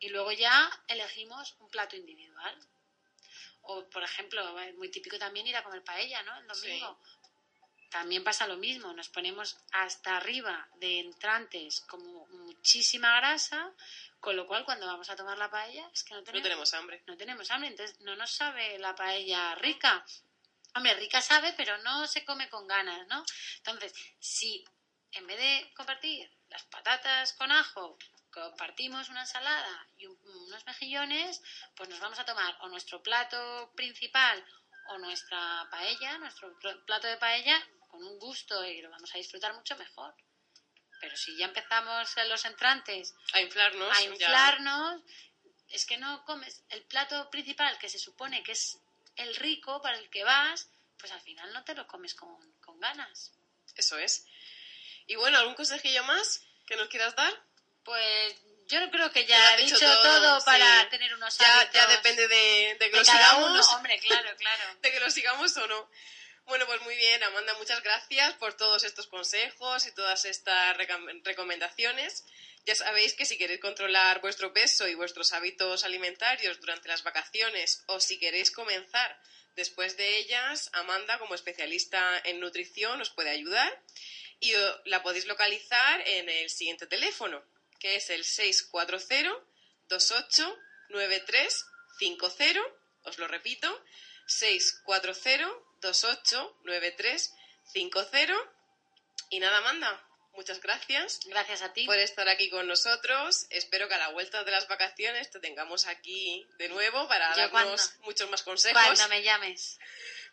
Y 0.01 0.11
luego 0.11 0.31
ya 0.33 0.71
elegimos 0.87 1.55
un 1.59 1.69
plato 1.71 1.97
individual. 1.97 2.57
O, 3.63 3.85
por 3.91 4.03
ejemplo, 4.03 4.59
es 4.61 4.75
muy 4.77 4.91
típico 4.91 5.19
también 5.19 5.47
ir 5.47 5.57
a 5.57 5.63
comer 5.63 5.83
paella, 5.83 6.23
¿no? 6.23 6.37
El 6.39 6.47
domingo. 6.47 6.99
También 7.91 8.23
pasa 8.23 8.47
lo 8.47 8.57
mismo, 8.57 8.93
nos 8.93 9.09
ponemos 9.09 9.57
hasta 9.73 10.17
arriba 10.19 10.69
de 10.77 11.01
entrantes 11.01 11.81
como 11.83 12.27
muchísima 12.29 13.17
grasa, 13.17 13.73
con 14.21 14.37
lo 14.37 14.47
cual 14.47 14.65
cuando 14.65 14.87
vamos 14.87 15.09
a 15.09 15.17
tomar 15.17 15.39
la 15.39 15.51
paella 15.51 15.89
es 15.93 16.05
que 16.05 16.13
no 16.15 16.21
No 16.21 16.25
tenemos, 16.25 16.43
tenemos 16.43 16.75
hambre. 16.75 17.03
no 17.07 17.17
tenemos 17.17 17.51
hambre, 17.51 17.69
entonces 17.71 17.99
no 18.01 18.15
nos 18.17 18.31
sabe 18.31 18.79
la 18.79 18.95
paella 18.95 19.55
rica. 19.55 20.05
Hombre, 20.75 20.95
rica 20.95 21.23
sabe, 21.23 21.55
pero 21.57 21.79
no 21.79 22.07
se 22.07 22.25
come 22.27 22.49
con 22.51 22.67
ganas, 22.67 23.07
¿no? 23.09 23.25
Entonces, 23.57 23.93
si 24.21 24.65
en 25.13 25.27
vez 25.27 25.39
de 25.39 25.73
compartir 25.75 26.31
las 26.51 26.65
patatas 26.65 27.33
con 27.33 27.51
ajo, 27.51 27.97
compartimos 28.31 29.09
una 29.09 29.23
ensalada 29.23 29.89
y 29.97 30.07
un- 30.07 30.19
unos 30.47 30.67
mejillones, 30.67 31.41
pues 31.75 31.89
nos 31.89 32.01
vamos 32.01 32.19
a 32.19 32.25
tomar 32.27 32.55
o 32.61 32.69
nuestro 32.69 33.03
plato 33.03 33.73
principal 33.75 34.45
o 34.91 34.99
nuestra 34.99 35.67
paella, 35.71 36.19
nuestro 36.19 36.57
pl- 36.59 36.81
plato 36.85 37.07
de 37.07 37.17
paella, 37.17 37.59
con 37.89 38.03
un 38.05 38.19
gusto 38.19 38.65
y 38.65 38.81
lo 38.83 38.91
vamos 38.91 39.15
a 39.15 39.19
disfrutar 39.19 39.55
mucho 39.55 39.77
mejor. 39.77 40.15
Pero 41.01 41.17
si 41.17 41.37
ya 41.37 41.47
empezamos 41.47 42.09
los 42.29 42.45
entrantes 42.45 43.15
A 43.33 43.41
inflarnos. 43.41 43.97
a 43.97 44.01
ya. 44.01 44.07
inflarnos, 44.09 45.03
es 45.69 45.85
que 45.87 45.97
no 45.97 46.25
comes 46.25 46.63
el 46.71 46.83
plato 46.85 47.31
principal 47.31 47.79
que 47.79 47.89
se 47.89 47.99
supone 47.99 48.43
que 48.43 48.53
es 48.53 48.79
el 49.17 49.35
rico 49.37 49.81
para 49.83 49.99
el 49.99 50.09
que 50.11 50.25
vas, 50.25 50.69
pues 50.99 51.13
al 51.13 51.21
final 51.21 51.53
no 51.53 51.63
te 51.65 51.75
lo 51.75 51.87
comes 51.87 52.15
con, 52.15 52.37
con 52.61 52.81
ganas. 52.81 53.33
Eso 53.77 53.97
es. 53.99 54.25
Y 55.07 55.15
bueno, 55.17 55.39
¿algún 55.39 55.55
consejillo 55.55 56.03
más 56.05 56.43
que 56.67 56.77
nos 56.77 56.89
quieras 56.89 57.15
dar? 57.15 57.33
Pues 57.85 58.35
yo 58.67 58.91
creo 58.91 59.11
que 59.13 59.25
ya 59.25 59.55
has 59.55 59.61
he 59.61 59.63
dicho 59.63 59.75
dicho 59.77 59.87
todo, 59.87 60.03
todo, 60.21 60.41
sí. 60.41 60.47
para 60.47 60.89
tener 60.91 61.15
unos 61.15 61.39
Ya, 61.39 61.61
hábitos 61.61 61.75
ya 61.75 61.87
depende 61.87 62.29
de, 62.29 62.77
de 62.79 62.91
que 62.91 62.91
de 62.91 62.97
lo 62.99 63.05
sigamos. 63.05 63.51
uno. 63.51 63.77
Hombre, 63.77 63.99
claro, 64.01 64.37
claro. 64.37 64.75
de 64.83 64.91
que 64.93 65.01
lo 65.01 65.11
sigamos 65.11 65.57
o 65.57 65.67
no. 65.69 65.91
Bueno, 66.49 66.65
pues 66.65 66.81
muy 66.81 66.97
bien, 66.97 67.23
Amanda, 67.25 67.53
muchas 67.59 67.83
gracias 67.83 68.33
por 68.37 68.55
todos 68.55 68.83
estos 68.83 69.07
consejos 69.07 69.87
y 69.87 69.93
todas 69.93 70.25
estas 70.25 70.75
recomendaciones. 71.23 72.25
Ya 72.65 72.75
sabéis 72.75 73.13
que 73.13 73.27
si 73.27 73.37
queréis 73.37 73.61
controlar 73.61 74.23
vuestro 74.23 74.55
peso 74.55 74.89
y 74.89 74.95
vuestros 74.95 75.35
hábitos 75.35 75.85
alimentarios 75.85 76.59
durante 76.59 76.89
las 76.89 77.03
vacaciones 77.03 77.85
o 77.89 78.01
si 78.01 78.19
queréis 78.19 78.51
comenzar 78.51 79.21
después 79.57 79.99
de 79.99 80.17
ellas, 80.17 80.71
Amanda, 80.73 81.19
como 81.19 81.35
especialista 81.35 82.19
en 82.25 82.41
nutrición, 82.41 82.99
os 83.03 83.11
puede 83.11 83.29
ayudar 83.29 83.83
y 84.41 84.55
la 84.87 85.03
podéis 85.03 85.27
localizar 85.27 86.01
en 86.07 86.31
el 86.31 86.49
siguiente 86.49 86.87
teléfono, 86.87 87.45
que 87.79 87.97
es 87.97 88.09
el 88.09 88.25
640 88.25 88.97
28 89.91 90.57
9350. 90.89 92.61
Os 93.03 93.19
lo 93.19 93.29
repito, 93.29 93.85
640-289350. 95.81 98.35
Y 99.31 99.41
nada, 99.41 99.59
Amanda, 99.59 100.03
muchas 100.33 100.61
gracias 100.61 101.21
Gracias 101.27 101.63
a 101.63 101.73
ti. 101.73 101.87
por 101.87 101.99
estar 101.99 102.29
aquí 102.29 102.51
con 102.51 102.67
nosotros. 102.67 103.47
Espero 103.51 103.89
que 103.89 103.95
a 103.95 103.99
la 103.99 104.09
vuelta 104.09 104.45
de 104.45 104.51
las 104.51 104.69
vacaciones 104.69 105.31
te 105.31 105.41
tengamos 105.41 105.87
aquí 105.87 106.47
de 106.59 106.69
nuevo 106.69 107.09
para 107.09 107.29
darnos 107.31 107.51
cuando- 107.51 107.77
muchos 108.07 108.31
más 108.31 108.43
consejos. 108.43 108.83
Cuando 108.83 109.09
me 109.09 109.23
llames. 109.23 109.79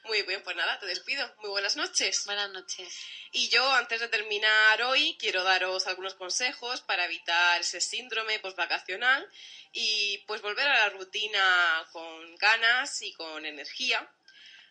Muy 0.06 0.22
bien, 0.22 0.44
pues 0.44 0.56
nada, 0.56 0.80
te 0.80 0.86
despido. 0.86 1.28
Muy 1.40 1.50
buenas 1.50 1.76
noches. 1.78 2.26
Buenas 2.26 2.52
noches. 2.52 2.96
Y 3.32 3.50
yo, 3.50 3.68
antes 3.72 4.00
de 4.00 4.08
terminar 4.08 4.80
hoy, 4.84 5.18
quiero 5.20 5.44
daros 5.44 5.88
algunos 5.88 6.14
consejos 6.14 6.82
para 6.82 7.06
evitar 7.06 7.60
ese 7.62 7.82
síndrome 7.82 8.38
postvacacional 8.40 9.28
y 9.74 10.20
pues 10.28 10.44
volver 10.44 10.68
a 10.68 10.78
la 10.78 10.90
rutina 10.92 11.88
con 11.92 12.36
ganas 12.36 13.02
y 13.02 13.14
con 13.14 13.48
energía. 13.48 14.08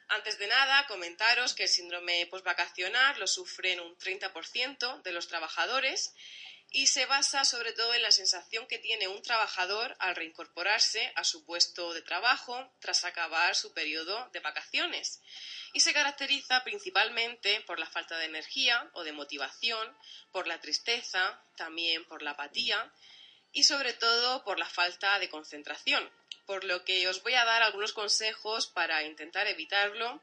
Antes 0.09 0.39
de 0.39 0.47
nada, 0.47 0.87
comentaros 0.87 1.55
que 1.55 1.65
el 1.65 1.69
síndrome 1.69 2.27
postvacacional 2.27 3.19
lo 3.19 3.27
sufren 3.27 3.81
un 3.81 3.97
30% 3.97 5.03
de 5.03 5.13
los 5.13 5.29
trabajadores 5.29 6.15
y 6.71 6.89
se 6.89 7.07
basa 7.07 7.45
sobre 7.45 7.73
todo 7.73 7.95
en 7.95 8.03
la 8.03 8.11
sensación 8.11 8.67
que 8.67 8.79
tiene 8.79 9.07
un 9.07 9.23
trabajador 9.23 9.95
al 10.01 10.17
reincorporarse 10.17 11.13
a 11.15 11.23
su 11.23 11.45
puesto 11.45 11.95
de 11.95 12.03
trabajo 12.03 12.69
tras 12.81 13.05
acabar 13.05 13.55
su 13.55 13.73
periodo 13.73 14.29
de 14.33 14.41
vacaciones. 14.41 15.23
Y 15.73 15.81
se 15.81 15.93
caracteriza 15.93 16.65
principalmente 16.65 17.61
por 17.63 17.79
la 17.79 17.87
falta 17.87 18.19
de 18.19 18.27
energía 18.27 18.91
o 18.95 19.05
de 19.05 19.13
motivación, 19.13 19.97
por 20.33 20.49
la 20.49 20.61
tristeza, 20.61 21.41
también 21.57 22.05
por 22.07 22.23
la 22.23 22.33
apatía 22.33 22.93
y 23.53 23.63
sobre 23.63 23.93
todo 23.93 24.43
por 24.45 24.59
la 24.59 24.69
falta 24.69 25.21
de 25.21 25.29
concentración, 25.29 26.11
por 26.47 26.65
lo 26.65 26.85
que 26.85 27.09
os 27.09 27.23
voy 27.23 27.35
a 27.35 27.45
dar 27.45 27.63
algunos 27.63 27.93
consejos 27.93 28.67
para 28.67 29.03
intentar 29.05 29.47
evitarlo 29.47 30.21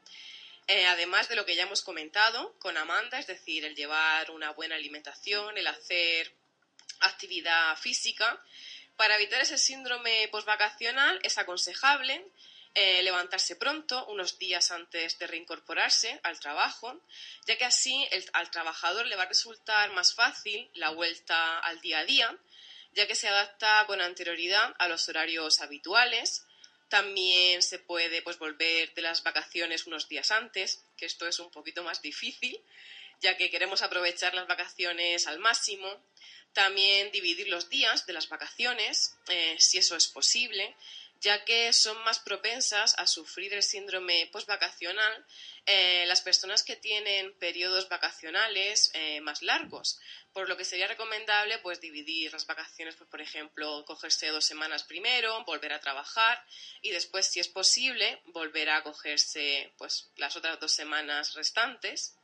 eh, 0.68 0.86
además 0.86 1.28
de 1.28 1.36
lo 1.36 1.44
que 1.44 1.56
ya 1.56 1.64
hemos 1.64 1.82
comentado 1.82 2.54
con 2.58 2.76
Amanda, 2.76 3.18
es 3.18 3.26
decir, 3.26 3.64
el 3.64 3.74
llevar 3.74 4.30
una 4.30 4.52
buena 4.52 4.76
alimentación, 4.76 5.58
el 5.58 5.66
hacer 5.66 6.32
actividad 7.00 7.76
física. 7.76 8.40
Para 8.96 9.16
evitar 9.16 9.40
ese 9.40 9.58
síndrome 9.58 10.28
postvacacional 10.28 11.18
es 11.24 11.36
aconsejable 11.38 12.24
eh, 12.74 13.02
levantarse 13.02 13.56
pronto, 13.56 14.06
unos 14.06 14.38
días 14.38 14.70
antes 14.70 15.18
de 15.18 15.26
reincorporarse 15.26 16.20
al 16.22 16.40
trabajo, 16.40 16.98
ya 17.46 17.58
que 17.58 17.64
así 17.64 18.08
al 18.32 18.50
trabajador 18.50 19.06
le 19.06 19.16
va 19.16 19.24
a 19.24 19.28
resultar 19.28 19.92
más 19.92 20.14
fácil 20.14 20.70
la 20.74 20.90
vuelta 20.90 21.58
al 21.58 21.80
día 21.80 21.98
a 21.98 22.04
día, 22.04 22.38
ya 22.94 23.06
que 23.06 23.14
se 23.14 23.28
adapta 23.28 23.84
con 23.86 24.00
anterioridad 24.00 24.74
a 24.78 24.88
los 24.88 25.08
horarios 25.08 25.60
habituales. 25.60 26.46
También 26.88 27.62
se 27.62 27.78
puede 27.78 28.22
pues, 28.22 28.38
volver 28.38 28.92
de 28.94 29.02
las 29.02 29.22
vacaciones 29.22 29.86
unos 29.86 30.08
días 30.08 30.30
antes, 30.30 30.84
que 30.96 31.06
esto 31.06 31.26
es 31.26 31.38
un 31.38 31.50
poquito 31.50 31.82
más 31.82 32.02
difícil, 32.02 32.60
ya 33.20 33.36
que 33.36 33.50
queremos 33.50 33.82
aprovechar 33.82 34.34
las 34.34 34.46
vacaciones 34.46 35.26
al 35.26 35.38
máximo. 35.38 36.04
También 36.52 37.10
dividir 37.12 37.48
los 37.48 37.70
días 37.70 38.04
de 38.04 38.12
las 38.12 38.28
vacaciones, 38.28 39.16
eh, 39.28 39.56
si 39.58 39.78
eso 39.78 39.96
es 39.96 40.08
posible, 40.08 40.76
ya 41.22 41.44
que 41.44 41.72
son 41.72 41.96
más 42.04 42.18
propensas 42.18 42.94
a 42.98 43.06
sufrir 43.06 43.54
el 43.54 43.62
síndrome 43.62 44.28
postvacacional 44.32 45.24
eh, 45.66 46.04
las 46.06 46.20
personas 46.20 46.64
que 46.64 46.74
tienen 46.74 47.32
periodos 47.38 47.88
vacacionales 47.88 48.90
eh, 48.94 49.20
más 49.20 49.42
largos, 49.42 50.00
por 50.32 50.48
lo 50.48 50.56
que 50.56 50.64
sería 50.64 50.88
recomendable 50.88 51.58
pues 51.58 51.80
dividir 51.80 52.32
las 52.32 52.46
vacaciones, 52.46 52.96
pues, 52.96 53.08
por 53.08 53.20
ejemplo, 53.20 53.84
cogerse 53.84 54.26
dos 54.28 54.44
semanas 54.44 54.82
primero, 54.82 55.44
volver 55.44 55.72
a 55.72 55.80
trabajar 55.80 56.44
y 56.80 56.90
después, 56.90 57.26
si 57.26 57.38
es 57.38 57.46
posible, 57.46 58.20
volver 58.26 58.70
a 58.70 58.82
cogerse 58.82 59.72
pues 59.78 60.10
las 60.16 60.34
otras 60.34 60.58
dos 60.58 60.72
semanas 60.72 61.34
restantes. 61.34 62.16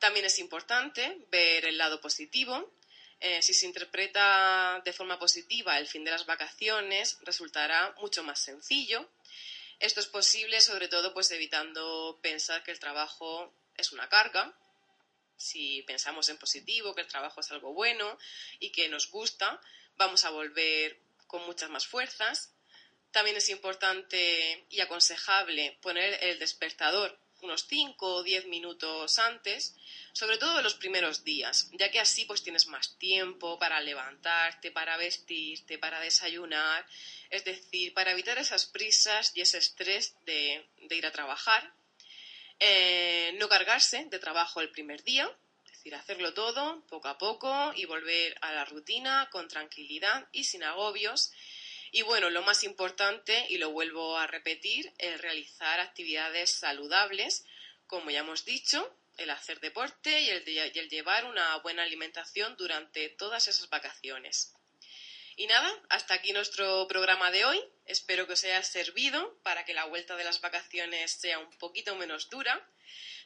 También 0.00 0.26
es 0.26 0.40
importante 0.40 1.26
ver 1.30 1.64
el 1.66 1.78
lado 1.78 2.00
positivo. 2.00 2.72
Eh, 3.20 3.42
si 3.42 3.52
se 3.52 3.66
interpreta 3.66 4.80
de 4.84 4.92
forma 4.92 5.18
positiva 5.18 5.78
el 5.78 5.88
fin 5.88 6.04
de 6.04 6.12
las 6.12 6.26
vacaciones, 6.26 7.18
resultará 7.22 7.94
mucho 7.98 8.22
más 8.22 8.40
sencillo. 8.40 9.08
Esto 9.80 10.00
es 10.00 10.06
posible 10.06 10.60
sobre 10.60 10.88
todo 10.88 11.12
pues 11.14 11.30
evitando 11.30 12.18
pensar 12.22 12.62
que 12.62 12.70
el 12.70 12.78
trabajo 12.78 13.52
es 13.76 13.92
una 13.92 14.08
carga. 14.08 14.54
Si 15.36 15.82
pensamos 15.82 16.28
en 16.28 16.38
positivo, 16.38 16.94
que 16.94 17.02
el 17.02 17.08
trabajo 17.08 17.40
es 17.40 17.50
algo 17.50 17.72
bueno 17.72 18.18
y 18.58 18.70
que 18.70 18.88
nos 18.88 19.10
gusta, 19.10 19.60
vamos 19.96 20.24
a 20.24 20.30
volver 20.30 21.00
con 21.26 21.44
muchas 21.46 21.70
más 21.70 21.86
fuerzas. 21.86 22.52
También 23.10 23.36
es 23.36 23.48
importante 23.48 24.66
y 24.68 24.80
aconsejable 24.80 25.78
poner 25.80 26.22
el 26.22 26.38
despertador 26.38 27.18
unos 27.42 27.66
5 27.66 28.16
o 28.16 28.22
10 28.22 28.46
minutos 28.46 29.18
antes, 29.18 29.74
sobre 30.12 30.38
todo 30.38 30.58
en 30.58 30.64
los 30.64 30.74
primeros 30.74 31.24
días, 31.24 31.68
ya 31.72 31.90
que 31.90 32.00
así 32.00 32.24
pues 32.24 32.42
tienes 32.42 32.66
más 32.66 32.98
tiempo 32.98 33.58
para 33.58 33.80
levantarte, 33.80 34.70
para 34.70 34.96
vestirte, 34.96 35.78
para 35.78 36.00
desayunar, 36.00 36.86
es 37.30 37.44
decir, 37.44 37.94
para 37.94 38.12
evitar 38.12 38.38
esas 38.38 38.66
prisas 38.66 39.32
y 39.34 39.40
ese 39.40 39.58
estrés 39.58 40.14
de, 40.24 40.66
ir 40.90 41.06
a 41.06 41.12
trabajar. 41.12 41.72
Eh, 42.60 43.36
no 43.38 43.48
cargarse 43.48 44.06
de 44.06 44.18
trabajo 44.18 44.60
el 44.60 44.70
primer 44.70 45.04
día, 45.04 45.30
es 45.66 45.72
decir, 45.72 45.94
hacerlo 45.94 46.34
todo 46.34 46.82
poco 46.88 47.08
a 47.08 47.18
poco 47.18 47.72
y 47.76 47.84
volver 47.84 48.36
a 48.40 48.52
la 48.52 48.64
rutina 48.64 49.28
con 49.30 49.46
tranquilidad 49.46 50.26
y 50.32 50.44
sin 50.44 50.64
agobios. 50.64 51.32
Y 51.90 52.02
bueno, 52.02 52.30
lo 52.30 52.42
más 52.42 52.64
importante, 52.64 53.46
y 53.48 53.58
lo 53.58 53.70
vuelvo 53.70 54.18
a 54.18 54.26
repetir, 54.26 54.92
es 54.98 55.20
realizar 55.20 55.80
actividades 55.80 56.52
saludables, 56.52 57.44
como 57.86 58.10
ya 58.10 58.20
hemos 58.20 58.44
dicho, 58.44 58.94
el 59.16 59.30
hacer 59.30 59.60
deporte 59.60 60.20
y 60.20 60.28
el, 60.28 60.46
el 60.46 60.88
llevar 60.88 61.24
una 61.24 61.56
buena 61.58 61.82
alimentación 61.82 62.56
durante 62.56 63.08
todas 63.08 63.48
esas 63.48 63.68
vacaciones. 63.68 64.54
Y 65.38 65.46
nada, 65.46 65.72
hasta 65.88 66.14
aquí 66.14 66.32
nuestro 66.32 66.88
programa 66.88 67.30
de 67.30 67.44
hoy. 67.44 67.62
Espero 67.86 68.26
que 68.26 68.32
os 68.32 68.42
haya 68.42 68.60
servido 68.64 69.38
para 69.44 69.64
que 69.64 69.72
la 69.72 69.84
vuelta 69.84 70.16
de 70.16 70.24
las 70.24 70.40
vacaciones 70.40 71.12
sea 71.12 71.38
un 71.38 71.48
poquito 71.58 71.94
menos 71.94 72.28
dura. 72.28 72.68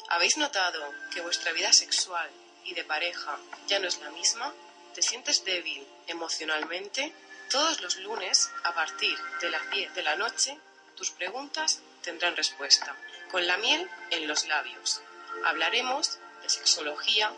¿Habéis 0.08 0.36
notado 0.36 0.82
que 1.12 1.20
vuestra 1.20 1.52
vida 1.52 1.72
sexual 1.72 2.30
y 2.64 2.74
de 2.74 2.84
pareja 2.84 3.38
ya 3.66 3.78
no 3.78 3.88
es 3.88 3.98
la 3.98 4.10
misma? 4.10 4.54
¿Te 4.94 5.02
sientes 5.02 5.44
débil 5.44 5.86
emocionalmente? 6.06 7.12
Todos 7.50 7.80
los 7.80 7.96
lunes, 7.96 8.50
a 8.62 8.74
partir 8.74 9.18
de 9.40 9.50
las 9.50 9.70
10 9.70 9.94
de 9.94 10.02
la 10.02 10.16
noche, 10.16 10.58
tus 10.96 11.10
preguntas 11.10 11.82
tendrán 12.02 12.36
respuesta. 12.36 12.96
Con 13.30 13.46
la 13.46 13.56
miel 13.56 13.88
en 14.10 14.28
los 14.28 14.46
labios. 14.46 15.02
Hablaremos 15.44 16.18
de 16.42 16.48
sexología, 16.48 17.32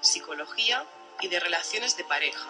psicología 0.00 0.86
y 1.20 1.28
de 1.28 1.40
relaciones 1.40 1.96
de 1.96 2.04
pareja. 2.04 2.48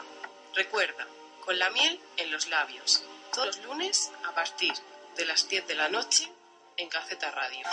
Recuerda, 0.54 1.06
con 1.44 1.58
la 1.58 1.70
miel 1.70 2.00
en 2.16 2.30
los 2.30 2.48
labios. 2.48 3.02
Todos 3.32 3.46
los 3.46 3.64
lunes 3.64 4.10
a 4.24 4.34
partir 4.34 4.72
de 5.16 5.24
las 5.24 5.48
10 5.48 5.66
de 5.66 5.74
la 5.74 5.88
noche 5.88 6.30
en 6.76 6.88
Caceta 6.88 7.30
Radio. 7.30 7.66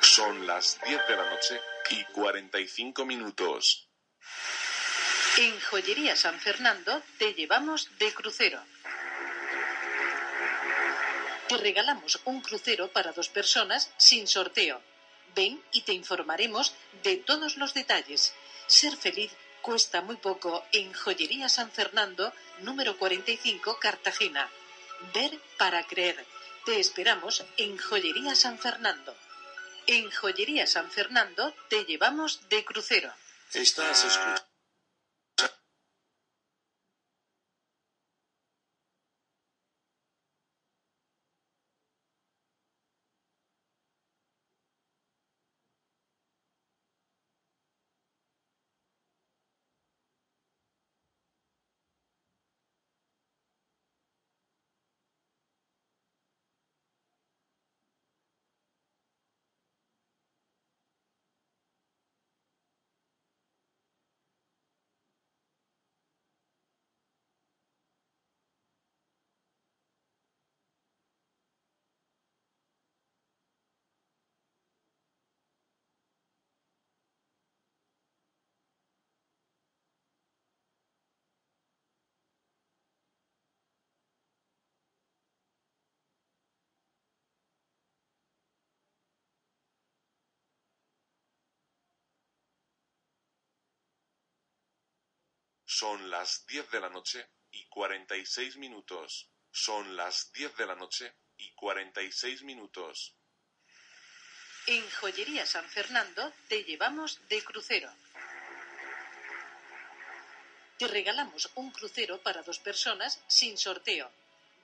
Son 0.00 0.46
las 0.46 0.80
10 0.84 1.08
de 1.08 1.16
la 1.16 1.30
noche 1.30 1.60
y 1.90 2.04
45 2.04 3.04
minutos. 3.04 3.88
En 5.38 5.58
Joyería 5.60 6.16
San 6.16 6.38
Fernando 6.40 7.02
te 7.18 7.34
llevamos 7.34 7.88
de 7.98 8.12
crucero. 8.12 8.62
Te 11.52 11.58
regalamos 11.58 12.18
un 12.24 12.40
crucero 12.40 12.88
para 12.88 13.12
dos 13.12 13.28
personas 13.28 13.90
sin 13.98 14.26
sorteo. 14.26 14.80
Ven 15.34 15.62
y 15.70 15.82
te 15.82 15.92
informaremos 15.92 16.72
de 17.02 17.18
todos 17.18 17.58
los 17.58 17.74
detalles. 17.74 18.32
Ser 18.66 18.96
feliz 18.96 19.30
cuesta 19.60 20.00
muy 20.00 20.16
poco 20.16 20.64
en 20.72 20.94
Joyería 20.94 21.50
San 21.50 21.70
Fernando, 21.70 22.32
número 22.60 22.96
45, 22.96 23.78
Cartagena. 23.78 24.48
Ver 25.12 25.38
para 25.58 25.86
creer. 25.86 26.24
Te 26.64 26.80
esperamos 26.80 27.44
en 27.58 27.76
Joyería 27.76 28.34
San 28.34 28.58
Fernando. 28.58 29.14
En 29.86 30.10
Joyería 30.10 30.66
San 30.66 30.90
Fernando 30.90 31.54
te 31.68 31.84
llevamos 31.84 32.48
de 32.48 32.64
crucero. 32.64 33.12
Estás. 33.52 34.46
Son 95.74 96.10
las 96.10 96.44
10 96.48 96.70
de 96.70 96.80
la 96.80 96.90
noche 96.90 97.30
y 97.50 97.64
46 97.64 98.58
minutos. 98.58 99.30
Son 99.50 99.96
las 99.96 100.30
10 100.34 100.54
de 100.58 100.66
la 100.66 100.74
noche 100.74 101.14
y 101.38 101.50
46 101.54 102.42
minutos. 102.42 103.16
En 104.66 104.86
Joyería 104.90 105.46
San 105.46 105.66
Fernando 105.70 106.30
te 106.46 106.62
llevamos 106.64 107.26
de 107.30 107.42
crucero. 107.42 107.90
Te 110.78 110.88
regalamos 110.88 111.48
un 111.54 111.70
crucero 111.70 112.22
para 112.22 112.42
dos 112.42 112.58
personas 112.58 113.22
sin 113.26 113.56
sorteo. 113.56 114.12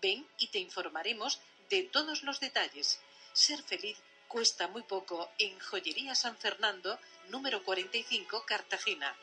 Ven 0.03 0.29
y 0.37 0.49
te 0.49 0.59
informaremos 0.59 1.41
de 1.71 1.85
todos 1.85 2.23
los 2.23 2.39
detalles. 2.39 3.01
Ser 3.33 3.63
feliz 3.63 3.97
cuesta 4.29 4.69
muy 4.69 4.83
poco 4.83 5.33
en 5.39 5.59
Joyería 5.59 6.15
San 6.15 6.37
Fernando, 6.37 7.01
número 7.31 7.65
45, 7.65 8.45
Cartagena. 8.45 9.17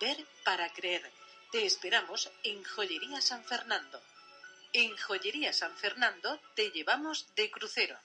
Ver 0.00 0.24
para 0.44 0.72
creer. 0.72 1.10
Te 1.50 1.66
esperamos 1.66 2.30
en 2.44 2.62
Joyería 2.62 3.20
San 3.20 3.44
Fernando. 3.44 4.00
En 4.72 4.96
Joyería 4.96 5.52
San 5.52 5.76
Fernando 5.76 6.40
te 6.54 6.70
llevamos 6.70 7.26
de 7.34 7.50
crucero. 7.50 7.98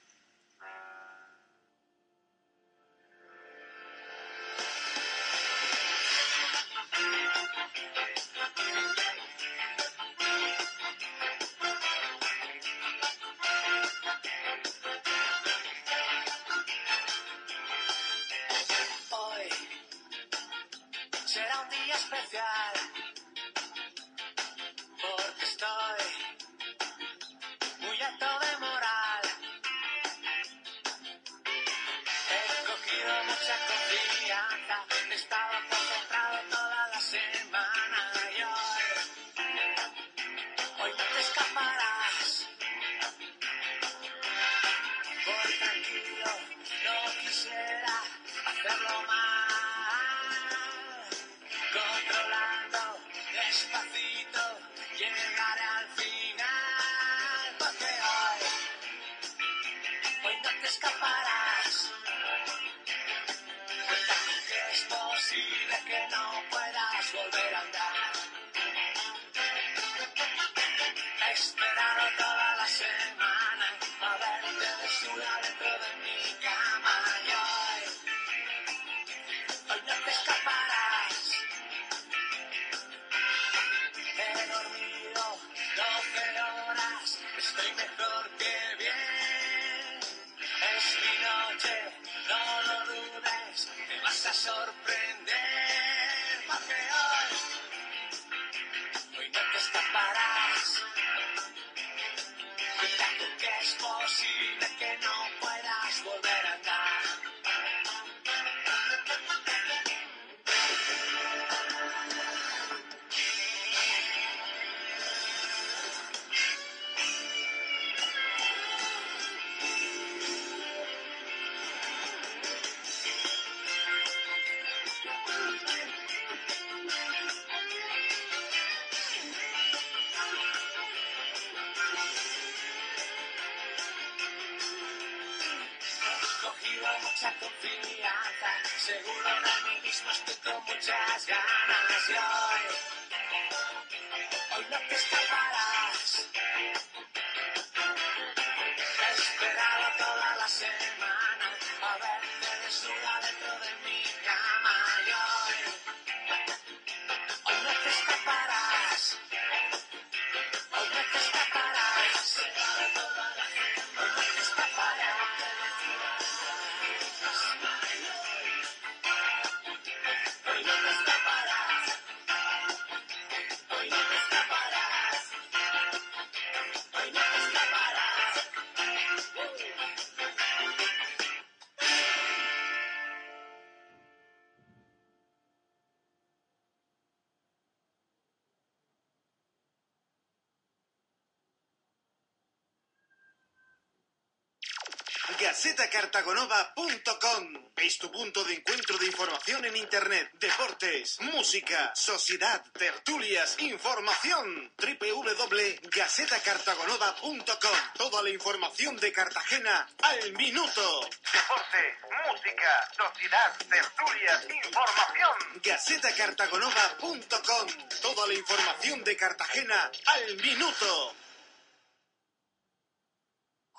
GacetaCartagonova.com 195.74 197.72
es 197.78 197.98
tu 197.98 198.12
punto 198.12 198.44
de 198.44 198.54
encuentro 198.54 198.96
de 199.00 199.08
información 199.08 199.66
en 199.66 199.76
Internet, 199.76 200.30
deportes, 200.34 201.20
música, 201.22 201.92
sociedad, 201.96 202.64
tertulias, 202.74 203.56
información. 203.60 204.72
www.gacetacartagonova.com 204.78 207.78
Toda 207.98 208.22
la 208.22 208.30
información 208.30 208.98
de 208.98 209.12
Cartagena 209.12 209.90
al 210.04 210.32
minuto. 210.34 211.10
Deportes, 211.34 211.98
música, 212.28 212.88
sociedad, 212.96 213.52
tertulias, 213.58 214.44
información. 214.44 215.60
GacetaCartagonova.com 215.64 217.68
Toda 218.00 218.28
la 218.28 218.34
información 218.36 219.04
de 219.04 219.18
Cartagena 219.18 219.92
al 220.06 220.38
minuto. 220.38 221.16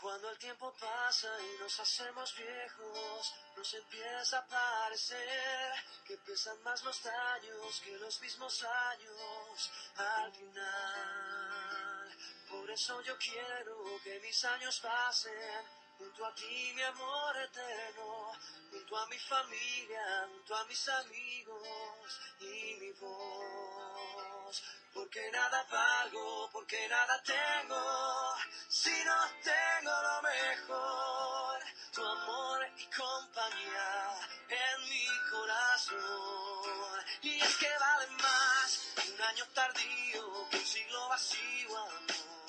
Cuando 0.04 0.28
el 0.28 0.36
tiempo 0.36 0.70
pasa 0.78 1.28
y 1.40 1.58
nos 1.62 1.80
hacemos 1.80 2.36
viejos, 2.36 3.34
nos 3.56 3.72
empieza 3.72 4.36
a 4.36 4.46
parecer 4.46 5.72
que 6.06 6.18
pesan 6.18 6.62
más 6.62 6.84
los 6.84 7.02
daños 7.02 7.80
que 7.80 7.96
los 7.96 8.20
mismos 8.20 8.62
años 8.64 9.70
al 9.96 10.30
final. 10.30 12.18
Por 12.50 12.70
eso 12.70 13.00
yo 13.00 13.16
quiero 13.16 13.98
que 14.02 14.20
mis 14.20 14.44
años 14.44 14.78
pasen 14.80 15.83
junto 15.98 16.24
a 16.24 16.34
ti, 16.34 16.72
mi 16.74 16.82
amor 16.82 17.36
eterno, 17.36 18.32
junto 18.70 18.96
a 18.96 19.06
mi 19.06 19.18
familia, 19.18 20.28
junto 20.28 20.56
a 20.56 20.64
mis 20.64 20.88
amigos 20.88 22.20
y 22.40 22.74
mi 22.80 22.90
voz. 22.92 24.62
Porque 24.92 25.30
nada 25.32 25.64
valgo, 25.70 26.50
porque 26.52 26.88
nada 26.88 27.22
tengo, 27.22 28.34
si 28.68 29.04
no 29.04 29.16
tengo 29.42 29.90
lo 29.90 30.22
mejor, 30.22 31.60
tu 31.92 32.04
amor 32.04 32.68
y 32.76 32.86
compañía 32.86 34.28
en 34.48 34.88
mi 34.88 35.06
corazón. 35.30 37.04
Y 37.22 37.40
es 37.40 37.56
que 37.56 37.78
vale 37.78 38.06
más 38.22 38.94
un 39.12 39.22
año 39.22 39.44
tardío 39.52 40.48
que 40.50 40.56
un 40.58 40.66
siglo 40.66 41.08
vacío, 41.08 41.78
amor. 41.78 42.43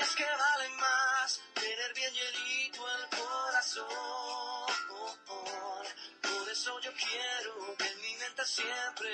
Es 0.00 0.14
que 0.16 0.24
vale 0.24 0.68
más 0.70 1.40
tener 1.54 1.94
bien 1.94 2.12
llenito 2.12 2.88
el 2.96 3.18
corazón. 3.18 3.86
Por 6.22 6.48
eso 6.48 6.80
yo 6.80 6.90
quiero 6.94 7.76
que 7.76 7.86
en 7.86 8.00
mi 8.00 8.14
mente 8.16 8.44
siempre 8.46 9.10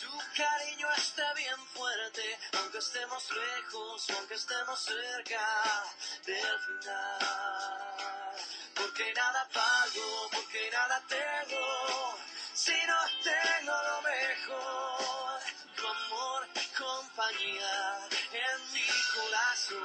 tu 0.00 0.10
cariño 0.36 0.88
esté 0.96 1.22
bien 1.34 1.66
fuerte, 1.74 2.38
aunque 2.58 2.78
estemos 2.78 3.30
lejos, 3.30 4.10
aunque 4.10 4.34
estemos 4.34 4.80
cerca 4.80 5.84
del 6.24 6.58
final. 6.60 8.36
Porque 8.74 9.12
nada 9.14 9.48
pago, 9.52 10.28
porque 10.32 10.70
nada 10.70 11.02
tengo, 11.08 12.18
si 12.54 12.74
no 12.86 12.98
tengo 13.24 13.72
lo 13.82 14.02
mejor, 14.02 15.35
tu 15.76 15.86
amor 15.86 16.48
y 16.54 16.66
compañía 16.76 18.08
en 18.32 18.72
mi 18.72 18.86
corazón. 19.14 19.84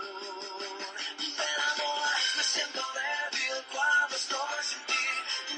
Del 1.17 1.59
amor 1.71 2.09
me 2.37 2.43
siento 2.43 2.81
débil 2.99 3.63
cuando 3.71 4.15
estoy 4.15 4.63
sin 4.63 4.83
ti, 4.85 5.07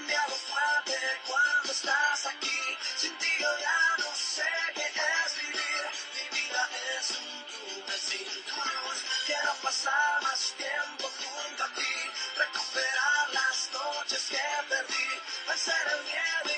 me 0.08 0.16
hago 0.16 0.36
fuerte 0.36 0.98
cuando 1.28 1.72
estás 1.72 2.26
aquí. 2.28 2.62
Sin 2.98 3.18
ti 3.18 3.28
ya 3.40 3.96
no 4.00 4.10
sé 4.16 4.50
qué 4.76 4.88
es 4.88 5.32
vivir, 5.42 5.84
mi 6.16 6.26
vida 6.38 6.70
es 6.98 7.10
un 7.12 7.46
túnel 7.52 8.00
sin 8.00 8.28
luz. 8.28 8.98
Quiero 9.26 9.54
pasar 9.62 10.22
más 10.24 10.54
tiempo 10.58 11.06
junto 11.20 11.64
a 11.64 11.74
ti, 11.74 11.96
recuperar 12.38 13.30
las 13.34 13.70
noches 13.72 14.24
que 14.30 14.46
perdí, 14.70 15.10
vencer 15.48 15.86
el 15.94 16.04
miedo 16.06 16.53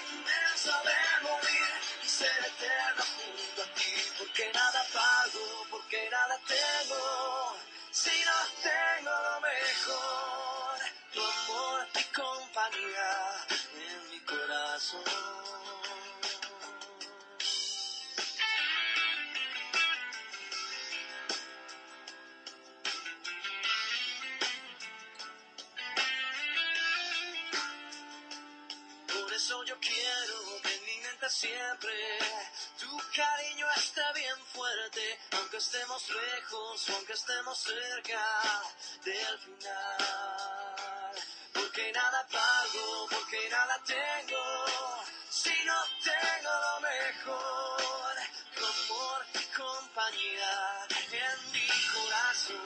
en 12.78 14.11
mi 14.11 14.19
corazón. 14.21 15.03
Por 29.07 29.34
eso 29.34 29.63
yo 29.65 29.80
quiero 29.80 30.61
que 30.61 30.76
en 30.76 30.86
mi 30.86 30.97
mente 31.01 31.30
siempre 31.30 31.93
tu 32.80 32.97
cariño 33.15 33.67
esté 33.78 34.01
bien 34.13 34.38
fuerte, 34.53 35.19
aunque 35.32 35.57
estemos 35.57 36.09
lejos, 36.09 36.89
aunque 36.89 37.13
estemos 37.13 37.57
cerca 37.57 38.63
del 39.03 39.39
final. 39.39 40.64
Porque 41.76 41.91
nada 41.91 42.26
pago, 42.32 43.05
porque 43.09 43.49
nada 43.49 43.78
tengo, 43.86 44.41
si 45.30 45.51
no 45.65 45.76
tengo 46.05 46.51
lo 46.65 46.80
mejor, 46.80 48.15
tu 48.55 48.65
amor 48.65 49.26
y 49.34 49.43
compañía 49.53 50.88
en 51.11 51.51
mi 51.51 51.67
corazón. 51.93 52.61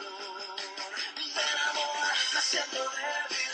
Del 1.16 1.57
amor 1.70 2.14
me 2.36 2.41
siento 2.41 2.84
débil 2.84 3.49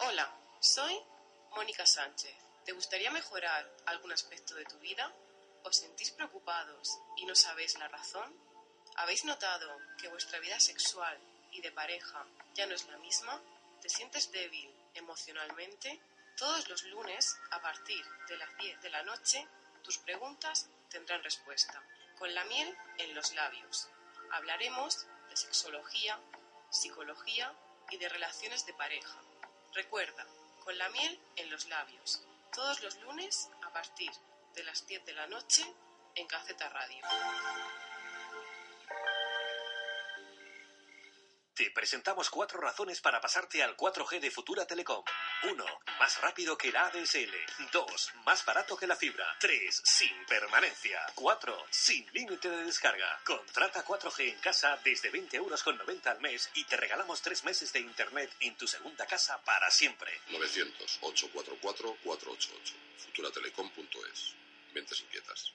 Hola, 0.00 0.28
soy 0.60 0.94
Mónica 1.56 1.86
Sánchez. 1.86 2.51
¿Te 2.64 2.72
gustaría 2.72 3.10
mejorar 3.10 3.68
algún 3.86 4.12
aspecto 4.12 4.54
de 4.54 4.64
tu 4.64 4.78
vida? 4.78 5.12
¿Os 5.64 5.76
sentís 5.76 6.12
preocupados 6.12 6.98
y 7.16 7.26
no 7.26 7.34
sabéis 7.34 7.76
la 7.76 7.88
razón? 7.88 8.32
¿Habéis 8.96 9.24
notado 9.24 9.76
que 9.98 10.08
vuestra 10.08 10.38
vida 10.38 10.60
sexual 10.60 11.18
y 11.50 11.60
de 11.60 11.72
pareja 11.72 12.24
ya 12.54 12.66
no 12.66 12.74
es 12.74 12.86
la 12.86 12.98
misma? 12.98 13.42
¿Te 13.80 13.88
sientes 13.88 14.30
débil 14.30 14.72
emocionalmente? 14.94 16.00
Todos 16.36 16.68
los 16.68 16.84
lunes, 16.84 17.36
a 17.50 17.60
partir 17.60 18.04
de 18.28 18.36
las 18.36 18.56
10 18.58 18.80
de 18.80 18.90
la 18.90 19.02
noche, 19.02 19.46
tus 19.82 19.98
preguntas 19.98 20.68
tendrán 20.88 21.24
respuesta. 21.24 21.82
Con 22.16 22.32
la 22.32 22.44
miel 22.44 22.76
en 22.98 23.12
los 23.14 23.32
labios. 23.32 23.88
Hablaremos 24.30 25.06
de 25.28 25.36
sexología, 25.36 26.16
psicología 26.70 27.52
y 27.90 27.96
de 27.96 28.08
relaciones 28.08 28.64
de 28.66 28.74
pareja. 28.74 29.20
Recuerda, 29.74 30.24
con 30.64 30.78
la 30.78 30.88
miel 30.90 31.20
en 31.34 31.50
los 31.50 31.66
labios. 31.66 32.22
Todos 32.54 32.82
los 32.82 33.00
lunes, 33.00 33.48
a 33.66 33.72
partir 33.72 34.10
de 34.54 34.62
las 34.64 34.86
10 34.86 35.06
de 35.06 35.14
la 35.14 35.26
noche, 35.26 35.64
en 36.14 36.26
Caceta 36.26 36.68
Radio. 36.68 37.02
Te 41.62 41.70
presentamos 41.70 42.28
cuatro 42.28 42.60
razones 42.60 43.00
para 43.00 43.20
pasarte 43.20 43.62
al 43.62 43.76
4G 43.76 44.18
de 44.18 44.32
Futura 44.32 44.66
Telecom. 44.66 45.04
1. 45.44 45.64
Más 46.00 46.20
rápido 46.20 46.58
que 46.58 46.72
la 46.72 46.86
ADSL. 46.86 47.32
2. 47.70 48.12
Más 48.24 48.44
barato 48.44 48.76
que 48.76 48.88
la 48.88 48.96
fibra. 48.96 49.24
3. 49.38 49.82
Sin 49.84 50.26
permanencia. 50.26 51.00
4. 51.14 51.66
Sin 51.70 52.04
límite 52.12 52.50
de 52.50 52.64
descarga. 52.64 53.20
Contrata 53.24 53.84
4G 53.84 54.32
en 54.32 54.40
casa 54.40 54.76
desde 54.82 55.10
20 55.10 55.36
euros 55.36 55.62
con 55.62 55.78
90 55.78 56.10
al 56.10 56.20
mes 56.20 56.50
y 56.54 56.64
te 56.64 56.76
regalamos 56.76 57.22
3 57.22 57.44
meses 57.44 57.72
de 57.72 57.78
internet 57.78 58.34
en 58.40 58.56
tu 58.56 58.66
segunda 58.66 59.06
casa 59.06 59.40
para 59.44 59.70
siempre. 59.70 60.20
900-844-488. 60.30 62.74
Futuratelecom.es. 63.04 64.34
Mentes 64.72 65.00
inquietas. 65.00 65.52